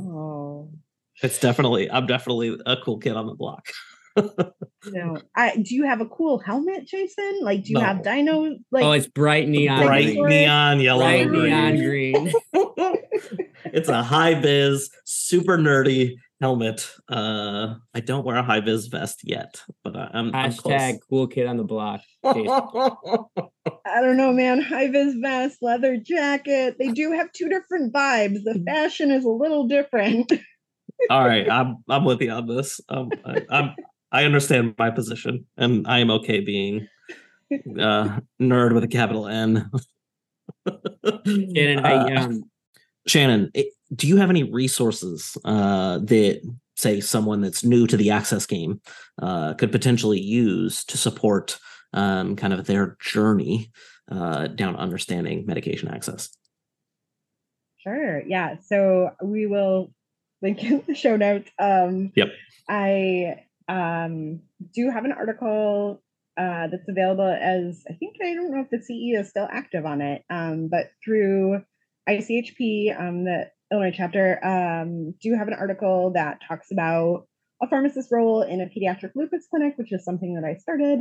oh 0.00 0.70
it's 1.22 1.38
definitely 1.38 1.90
I'm 1.90 2.06
definitely 2.06 2.58
a 2.66 2.76
cool 2.84 2.98
kid 2.98 3.14
on 3.16 3.26
the 3.26 3.34
block. 3.34 3.66
no 4.86 5.18
I, 5.36 5.56
do 5.56 5.74
you 5.74 5.84
have 5.84 6.00
a 6.00 6.06
cool 6.06 6.38
helmet 6.38 6.86
jason 6.86 7.40
like 7.42 7.64
do 7.64 7.72
you 7.72 7.80
have 7.80 8.02
dino 8.02 8.56
like 8.70 8.84
oh, 8.84 8.92
it's 8.92 9.06
bright 9.06 9.48
neon, 9.48 9.84
Bright 9.84 10.16
green. 10.16 10.28
Neon 10.28 10.80
yellow 10.80 11.00
bright 11.02 11.28
green. 11.28 11.44
neon 11.44 11.76
green. 11.76 12.32
it's 13.64 13.88
a 13.88 14.02
high 14.02 14.34
vis, 14.34 14.90
super 15.04 15.58
nerdy 15.58 16.14
helmet. 16.40 16.90
Uh 17.08 17.74
I 17.94 18.00
don't 18.00 18.24
wear 18.24 18.36
a 18.36 18.42
high 18.42 18.60
vis 18.60 18.86
vest 18.86 19.20
yet, 19.24 19.62
but 19.84 19.96
I, 19.96 20.10
I'm, 20.14 20.34
I'm 20.34 20.50
Hashtag 20.50 20.98
cool 21.08 21.26
kid 21.26 21.46
on 21.46 21.56
the 21.56 21.64
block. 21.64 22.00
I 22.24 24.00
don't 24.00 24.16
know, 24.16 24.32
man. 24.32 24.60
High 24.60 24.90
vis 24.90 25.14
vest, 25.20 25.58
leather 25.60 25.96
jacket. 25.96 26.76
They 26.78 26.88
do 26.88 27.12
have 27.12 27.32
two 27.32 27.48
different 27.48 27.92
vibes. 27.92 28.42
The 28.44 28.62
fashion 28.66 29.10
is 29.10 29.24
a 29.24 29.30
little 29.30 29.66
different. 29.66 30.32
All 31.10 31.24
right, 31.24 31.48
I'm 31.50 31.78
I'm 31.88 32.04
with 32.04 32.20
you 32.20 32.30
on 32.30 32.46
this. 32.46 32.80
Um, 32.88 33.10
I, 33.24 33.42
I'm 33.50 33.74
I 34.12 34.24
understand 34.24 34.74
my 34.78 34.90
position, 34.90 35.46
and 35.56 35.86
I 35.86 35.98
am 36.00 36.10
okay 36.10 36.40
being 36.40 36.88
uh, 37.52 38.20
nerd 38.40 38.74
with 38.74 38.84
a 38.84 38.88
capital 38.88 39.28
N. 39.28 39.70
Shannon, 41.26 41.84
I, 41.84 42.14
Uh, 42.14 42.20
um, 42.20 42.50
Shannon, 43.06 43.50
it, 43.54 43.68
do 43.94 44.06
you 44.06 44.16
have 44.16 44.30
any 44.30 44.42
resources 44.42 45.36
uh, 45.44 45.98
that 45.98 46.42
say 46.76 47.00
someone 47.00 47.40
that's 47.40 47.64
new 47.64 47.86
to 47.86 47.96
the 47.96 48.10
access 48.10 48.46
game 48.46 48.80
uh, 49.22 49.54
could 49.54 49.70
potentially 49.70 50.20
use 50.20 50.84
to 50.86 50.96
support 50.96 51.58
um, 51.92 52.36
kind 52.36 52.52
of 52.52 52.66
their 52.66 52.96
journey 53.00 53.70
uh, 54.10 54.48
down 54.48 54.76
understanding 54.76 55.46
medication 55.46 55.88
access? 55.88 56.30
Sure. 57.78 58.22
Yeah. 58.26 58.56
So 58.60 59.10
we 59.22 59.46
will 59.46 59.92
link 60.42 60.62
in 60.64 60.82
the 60.86 60.94
show 60.94 61.16
notes. 61.16 61.50
Um, 61.58 62.12
Yep. 62.14 62.28
I 62.68 63.44
um, 63.70 64.40
do 64.74 64.90
have 64.90 65.04
an 65.04 65.12
article 65.12 66.02
uh, 66.36 66.66
that's 66.66 66.88
available 66.88 67.28
as 67.28 67.84
I 67.88 67.94
think 67.94 68.16
I 68.22 68.34
don't 68.34 68.50
know 68.50 68.62
if 68.62 68.70
the 68.70 68.82
CE 68.82 69.20
is 69.20 69.28
still 69.28 69.48
active 69.50 69.86
on 69.86 70.00
it, 70.00 70.24
um, 70.28 70.68
but 70.68 70.90
through 71.04 71.62
ICHP, 72.08 72.98
um, 73.00 73.24
the 73.24 73.50
Illinois 73.72 73.94
chapter, 73.96 74.44
um, 74.44 75.14
do 75.22 75.34
have 75.36 75.48
an 75.48 75.54
article 75.54 76.12
that 76.14 76.40
talks 76.46 76.72
about 76.72 77.26
a 77.62 77.68
pharmacist 77.68 78.10
role 78.10 78.42
in 78.42 78.60
a 78.60 78.66
pediatric 78.66 79.12
lupus 79.14 79.46
clinic, 79.48 79.74
which 79.76 79.92
is 79.92 80.04
something 80.04 80.34
that 80.34 80.44
I 80.44 80.56
started 80.56 81.00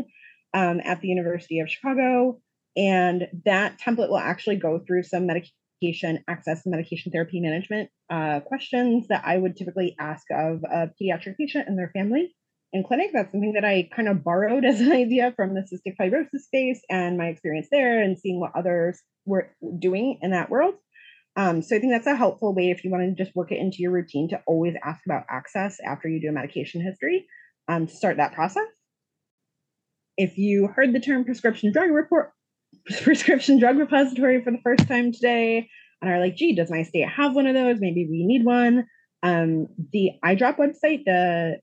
um, 0.54 0.80
at 0.84 1.02
the 1.02 1.08
University 1.08 1.60
of 1.60 1.70
Chicago. 1.70 2.40
And 2.78 3.28
that 3.46 3.80
template 3.80 4.10
will 4.10 4.20
actually 4.20 4.58
go 4.58 4.80
through 4.86 5.04
some 5.04 5.26
medication 5.26 6.24
access 6.28 6.66
and 6.66 6.72
medication 6.72 7.12
therapy 7.12 7.40
management 7.40 7.90
uh, 8.10 8.42
questions 8.42 9.08
that 9.08 9.24
I 9.26 9.38
would 9.38 9.58
typically 9.58 9.96
ask 9.98 10.26
of 10.30 10.64
a 10.64 10.92
pediatric 11.02 11.38
patient 11.38 11.68
and 11.68 11.80
their 11.80 11.92
family 11.94 12.36
in 12.74 12.84
clinic. 12.84 13.12
That's 13.14 13.32
something 13.32 13.54
that 13.54 13.66
I 13.66 13.90
kind 13.96 14.08
of 14.08 14.24
borrowed 14.24 14.66
as 14.66 14.80
an 14.82 14.92
idea 14.92 15.34
from 15.36 15.54
the 15.54 15.62
cystic 15.62 15.96
fibrosis 16.00 16.42
space 16.42 16.82
and 16.90 17.18
my 17.18 17.28
experience 17.28 17.68
there 17.72 18.02
and 18.02 18.18
seeing 18.18 18.40
what 18.40 18.52
others 18.56 19.02
were 19.26 19.52
doing 19.80 20.20
in 20.22 20.32
that 20.32 20.50
world. 20.50 20.76
Um, 21.36 21.62
so 21.62 21.76
I 21.76 21.80
think 21.80 21.94
that's 21.94 22.08
a 22.08 22.16
helpful 22.16 22.54
way 22.54 22.72
if 22.72 22.84
you 22.84 22.92
want 22.92 23.04
to 23.04 23.24
just 23.24 23.36
work 23.36 23.52
it 23.52 23.60
into 23.60 23.78
your 23.80 23.92
routine 23.92 24.30
to 24.30 24.42
always 24.46 24.74
ask 24.84 25.00
about 25.06 25.24
access 25.30 25.78
after 25.86 26.10
you 26.10 26.20
do 26.20 26.30
a 26.30 26.34
medication 26.34 26.82
history 26.82 27.28
um, 27.68 27.88
to 27.88 27.96
start 27.96 28.18
that 28.18 28.34
process. 28.34 28.68
If 30.18 30.38
you 30.38 30.68
heard 30.68 30.92
the 30.92 31.00
term 31.00 31.24
prescription 31.24 31.72
drug 31.72 31.92
report, 31.92 32.32
prescription 33.04 33.60
drug 33.60 33.78
repository 33.78 34.44
for 34.44 34.52
the 34.52 34.60
first 34.64 34.88
time 34.88 35.14
today 35.14 35.70
and 36.02 36.12
are 36.12 36.20
like, 36.20 36.36
gee, 36.36 36.56
does 36.56 36.70
my 36.70 36.84
state 36.84 37.08
have 37.08 37.36
one 37.36 37.48
of 37.48 37.54
those? 37.54 37.78
Maybe 37.80 38.08
we 38.10 38.26
need 38.26 38.44
one. 38.44 38.86
Um, 39.22 39.68
the 39.94 40.12
I-DROP 40.24 40.58
website, 40.58 41.04
the 41.06 41.58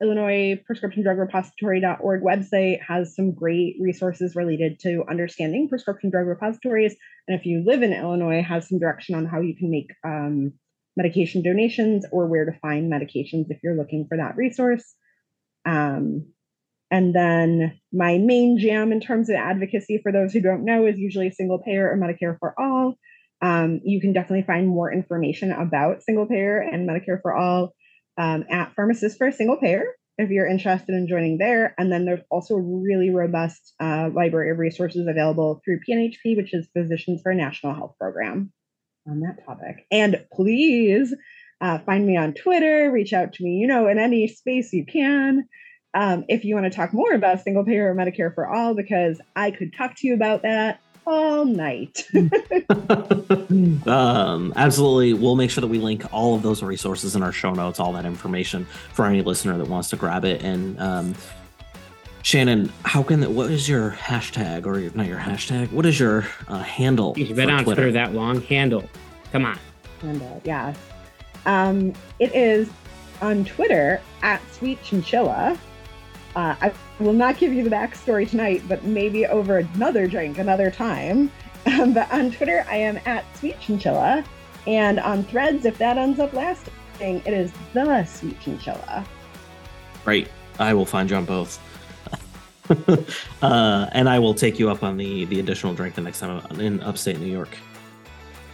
Illinois 0.00 0.60
Prescription 0.64 1.02
Drug 1.02 1.18
Repository.org 1.18 2.22
website 2.22 2.80
has 2.86 3.16
some 3.16 3.32
great 3.32 3.76
resources 3.80 4.36
related 4.36 4.78
to 4.80 5.04
understanding 5.10 5.68
prescription 5.68 6.10
drug 6.10 6.26
repositories. 6.26 6.94
And 7.26 7.38
if 7.38 7.46
you 7.46 7.64
live 7.66 7.82
in 7.82 7.92
Illinois, 7.92 8.42
has 8.42 8.68
some 8.68 8.78
direction 8.78 9.16
on 9.16 9.26
how 9.26 9.40
you 9.40 9.56
can 9.56 9.70
make 9.70 9.90
um, 10.04 10.52
medication 10.96 11.42
donations 11.42 12.04
or 12.12 12.26
where 12.26 12.44
to 12.44 12.58
find 12.60 12.92
medications 12.92 13.46
if 13.50 13.58
you're 13.62 13.76
looking 13.76 14.06
for 14.08 14.16
that 14.16 14.36
resource. 14.36 14.94
Um, 15.66 16.32
and 16.90 17.14
then 17.14 17.78
my 17.92 18.18
main 18.18 18.58
jam 18.58 18.92
in 18.92 19.00
terms 19.00 19.28
of 19.28 19.36
advocacy, 19.36 20.00
for 20.02 20.12
those 20.12 20.32
who 20.32 20.40
don't 20.40 20.64
know, 20.64 20.86
is 20.86 20.98
usually 20.98 21.30
single 21.30 21.58
payer 21.58 21.90
or 21.90 21.96
Medicare 21.96 22.38
for 22.38 22.54
all. 22.58 22.94
Um, 23.42 23.80
you 23.84 24.00
can 24.00 24.12
definitely 24.12 24.46
find 24.46 24.66
more 24.66 24.92
information 24.92 25.52
about 25.52 26.02
single 26.02 26.26
payer 26.26 26.58
and 26.60 26.88
Medicare 26.88 27.20
for 27.20 27.36
all 27.36 27.74
um, 28.18 28.44
at 28.50 28.74
Pharmacists 28.74 29.16
for 29.16 29.28
a 29.28 29.32
Single 29.32 29.56
Payer 29.56 29.84
if 30.18 30.30
you're 30.30 30.48
interested 30.48 30.94
in 30.94 31.06
joining 31.06 31.38
there. 31.38 31.74
And 31.78 31.92
then 31.92 32.04
there's 32.04 32.24
also 32.28 32.56
a 32.56 32.60
really 32.60 33.10
robust 33.10 33.72
uh, 33.80 34.10
library 34.12 34.50
of 34.50 34.58
resources 34.58 35.06
available 35.06 35.62
through 35.64 35.80
PNHP, 35.88 36.36
which 36.36 36.52
is 36.52 36.68
Physicians 36.76 37.20
for 37.22 37.30
a 37.30 37.36
National 37.36 37.72
Health 37.72 37.94
Program 37.98 38.52
on 39.08 39.20
that 39.20 39.44
topic. 39.46 39.86
And 39.92 40.24
please 40.32 41.14
uh, 41.60 41.78
find 41.78 42.04
me 42.04 42.16
on 42.16 42.34
Twitter, 42.34 42.90
reach 42.90 43.12
out 43.12 43.32
to 43.34 43.44
me, 43.44 43.58
you 43.58 43.68
know, 43.68 43.86
in 43.86 43.98
any 43.98 44.26
space 44.26 44.72
you 44.72 44.84
can. 44.84 45.44
Um, 45.94 46.24
if 46.28 46.44
you 46.44 46.54
want 46.54 46.70
to 46.70 46.76
talk 46.76 46.92
more 46.92 47.12
about 47.12 47.40
single 47.40 47.64
payer 47.64 47.90
or 47.90 47.94
Medicare 47.94 48.34
for 48.34 48.48
all, 48.48 48.74
because 48.74 49.20
I 49.34 49.52
could 49.52 49.72
talk 49.72 49.94
to 49.96 50.06
you 50.06 50.14
about 50.14 50.42
that 50.42 50.80
all 51.08 51.44
night. 51.44 52.06
um, 53.86 54.52
absolutely. 54.54 55.14
We'll 55.14 55.36
make 55.36 55.50
sure 55.50 55.62
that 55.62 55.68
we 55.68 55.78
link 55.78 56.04
all 56.12 56.34
of 56.34 56.42
those 56.42 56.62
resources 56.62 57.16
in 57.16 57.22
our 57.22 57.32
show 57.32 57.52
notes, 57.54 57.80
all 57.80 57.92
that 57.94 58.04
information 58.04 58.66
for 58.92 59.06
any 59.06 59.22
listener 59.22 59.56
that 59.56 59.68
wants 59.68 59.88
to 59.90 59.96
grab 59.96 60.24
it. 60.24 60.42
And 60.42 60.78
um, 60.78 61.14
Shannon, 62.22 62.70
how 62.84 63.02
can 63.02 63.20
that? 63.20 63.30
what 63.30 63.50
is 63.50 63.68
your 63.68 63.92
hashtag 63.92 64.66
or 64.66 64.78
your, 64.78 64.92
not 64.94 65.06
your 65.06 65.18
hashtag? 65.18 65.72
What 65.72 65.86
is 65.86 65.98
your 65.98 66.26
uh, 66.46 66.58
handle? 66.62 67.14
You've 67.16 67.34
been 67.34 67.50
on 67.50 67.64
Twitter 67.64 67.90
that 67.92 68.12
long. 68.12 68.42
Handle. 68.42 68.84
Come 69.32 69.46
on. 69.46 69.58
and 70.02 70.22
uh, 70.22 70.40
yeah, 70.44 70.74
um, 71.46 71.94
it 72.18 72.34
is 72.34 72.68
on 73.22 73.44
Twitter 73.46 74.00
at 74.22 74.42
Sweet 74.52 74.82
Chinchilla. 74.82 75.58
Uh, 76.36 76.54
I 76.60 76.72
will 76.98 77.12
not 77.12 77.38
give 77.38 77.52
you 77.52 77.62
the 77.62 77.70
backstory 77.70 78.28
tonight, 78.28 78.62
but 78.68 78.84
maybe 78.84 79.26
over 79.26 79.58
another 79.58 80.06
drink 80.06 80.38
another 80.38 80.70
time. 80.70 81.30
Um, 81.66 81.92
but 81.94 82.10
on 82.12 82.30
Twitter, 82.30 82.64
I 82.68 82.76
am 82.76 82.98
at 83.06 83.24
Sweet 83.36 83.60
Chinchilla, 83.60 84.24
and 84.66 85.00
on 85.00 85.24
Threads, 85.24 85.64
if 85.64 85.78
that 85.78 85.98
ends 85.98 86.20
up 86.20 86.32
lasting, 86.32 86.72
it 87.00 87.32
is 87.32 87.52
the 87.72 88.04
Sweet 88.04 88.40
Chinchilla. 88.40 89.04
Great. 90.04 90.28
I 90.58 90.74
will 90.74 90.86
find 90.86 91.08
you 91.10 91.16
on 91.16 91.24
both. 91.24 91.60
uh, 93.42 93.88
and 93.92 94.08
I 94.08 94.18
will 94.18 94.34
take 94.34 94.58
you 94.58 94.70
up 94.70 94.82
on 94.82 94.96
the 94.96 95.24
the 95.26 95.40
additional 95.40 95.74
drink 95.74 95.94
the 95.94 96.02
next 96.02 96.20
time 96.20 96.42
I'm 96.50 96.60
in 96.60 96.80
upstate 96.82 97.18
New 97.18 97.26
York. 97.30 97.50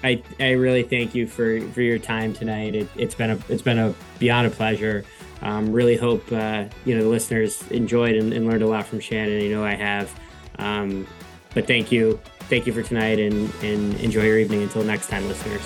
I, 0.05 0.23
I 0.39 0.51
really 0.51 0.83
thank 0.83 1.15
you 1.15 1.27
for, 1.27 1.63
for 1.69 1.81
your 1.81 1.99
time 1.99 2.35
tonight. 2.35 2.75
It, 2.75 2.89
it's 2.95 3.15
been 3.15 3.31
a 3.31 3.39
it's 3.49 3.63
been 3.63 3.79
a 3.79 3.95
beyond 4.19 4.47
a 4.47 4.51
pleasure. 4.51 5.05
Um, 5.43 5.73
really 5.73 5.97
hope 5.97 6.31
uh, 6.33 6.65
you 6.85 6.97
know 6.97 7.03
the 7.03 7.09
listeners 7.09 7.63
enjoyed 7.71 8.17
and, 8.17 8.33
and, 8.33 8.47
learned 8.47 8.63
a 8.63 8.67
lot 8.67 8.87
from 8.87 9.01
Shannon. 9.01 9.41
You 9.43 9.55
know 9.55 9.65
I 9.65 9.75
have. 9.75 10.13
Um, 10.59 11.07
but 11.53 11.67
thank 11.67 11.93
you, 11.93 12.19
thank 12.49 12.67
you 12.67 12.73
for 12.73 12.83
tonight, 12.83 13.19
and 13.19 13.53
and 13.63 13.95
enjoy 14.01 14.23
your 14.23 14.39
evening. 14.39 14.63
Until 14.63 14.85
next 14.85 15.09
time, 15.09 15.27
listeners. 15.29 15.63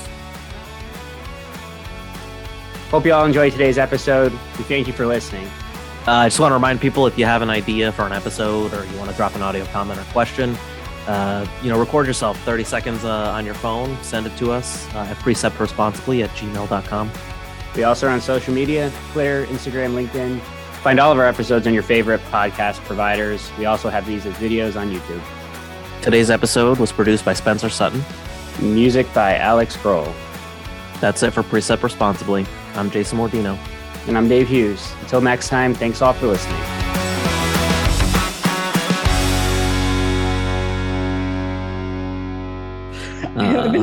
Hope 2.90 3.04
you 3.04 3.12
all 3.12 3.26
enjoyed 3.26 3.52
today's 3.52 3.76
episode. 3.76 4.32
We 4.32 4.64
thank 4.64 4.86
you 4.86 4.94
for 4.94 5.06
listening. 5.06 5.46
Uh, 6.06 6.12
I 6.12 6.28
just 6.28 6.40
want 6.40 6.52
to 6.52 6.54
remind 6.54 6.80
people 6.80 7.06
if 7.06 7.18
you 7.18 7.26
have 7.26 7.42
an 7.42 7.50
idea 7.50 7.92
for 7.92 8.06
an 8.06 8.12
episode 8.12 8.72
or 8.72 8.86
you 8.86 8.96
want 8.96 9.10
to 9.10 9.16
drop 9.16 9.34
an 9.34 9.42
audio 9.42 9.66
comment 9.66 10.00
or 10.00 10.04
question, 10.04 10.56
uh, 11.06 11.46
you 11.62 11.68
know, 11.68 11.78
record 11.78 12.06
yourself 12.06 12.40
30 12.44 12.64
seconds 12.64 13.04
uh, 13.04 13.30
on 13.32 13.44
your 13.44 13.54
phone, 13.54 13.94
send 14.02 14.26
it 14.26 14.34
to 14.38 14.50
us 14.50 14.86
uh, 14.94 15.00
at 15.00 15.18
preceptresponsibly 15.18 16.24
at 16.24 16.30
gmail.com. 16.30 17.10
We 17.76 17.84
also 17.84 18.06
are 18.06 18.10
on 18.10 18.20
social 18.20 18.54
media 18.54 18.92
Twitter, 19.12 19.46
Instagram, 19.46 19.94
LinkedIn. 19.94 20.40
Find 20.82 21.00
all 21.00 21.12
of 21.12 21.18
our 21.18 21.26
episodes 21.26 21.66
on 21.66 21.74
your 21.74 21.82
favorite 21.82 22.20
podcast 22.30 22.78
providers. 22.84 23.50
We 23.58 23.66
also 23.66 23.88
have 23.90 24.06
these 24.06 24.24
as 24.26 24.34
videos 24.34 24.80
on 24.80 24.90
YouTube. 24.90 25.22
Today's 26.02 26.30
episode 26.30 26.78
was 26.78 26.92
produced 26.92 27.24
by 27.24 27.32
Spencer 27.34 27.68
Sutton. 27.68 28.02
Music 28.60 29.12
by 29.12 29.36
Alex 29.36 29.76
Grohl. 29.76 30.12
That's 31.00 31.22
it 31.22 31.32
for 31.32 31.42
Precept 31.42 31.82
Responsibly. 31.82 32.46
I'm 32.74 32.90
Jason 32.90 33.18
Mordino. 33.18 33.58
And 34.06 34.16
I'm 34.16 34.28
Dave 34.28 34.48
Hughes. 34.48 34.92
Until 35.02 35.20
next 35.20 35.48
time, 35.48 35.74
thanks 35.74 36.00
all 36.00 36.12
for 36.12 36.26
listening. 36.26 36.77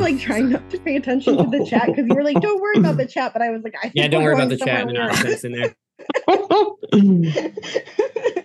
Like 0.05 0.19
trying 0.19 0.49
not 0.49 0.69
to 0.69 0.79
pay 0.79 0.95
attention 0.95 1.37
to 1.37 1.43
the 1.43 1.65
chat 1.65 1.87
because 1.87 2.05
you 2.07 2.15
were 2.15 2.23
like, 2.23 2.39
"Don't 2.39 2.61
worry 2.61 2.77
about 2.77 2.95
the 2.97 3.07
chat," 3.07 3.33
but 3.33 3.41
I 3.41 3.49
was 3.49 3.63
like, 3.63 3.75
"I 3.81 3.91
yeah, 3.93 4.07
don't 4.07 4.23
worry 4.23 4.35
about 4.35 4.49
the 4.49 4.57
chat 4.57 4.87
and 4.87 4.93
nonsense 4.93 5.43
in 5.43 5.51
there." 5.51 5.75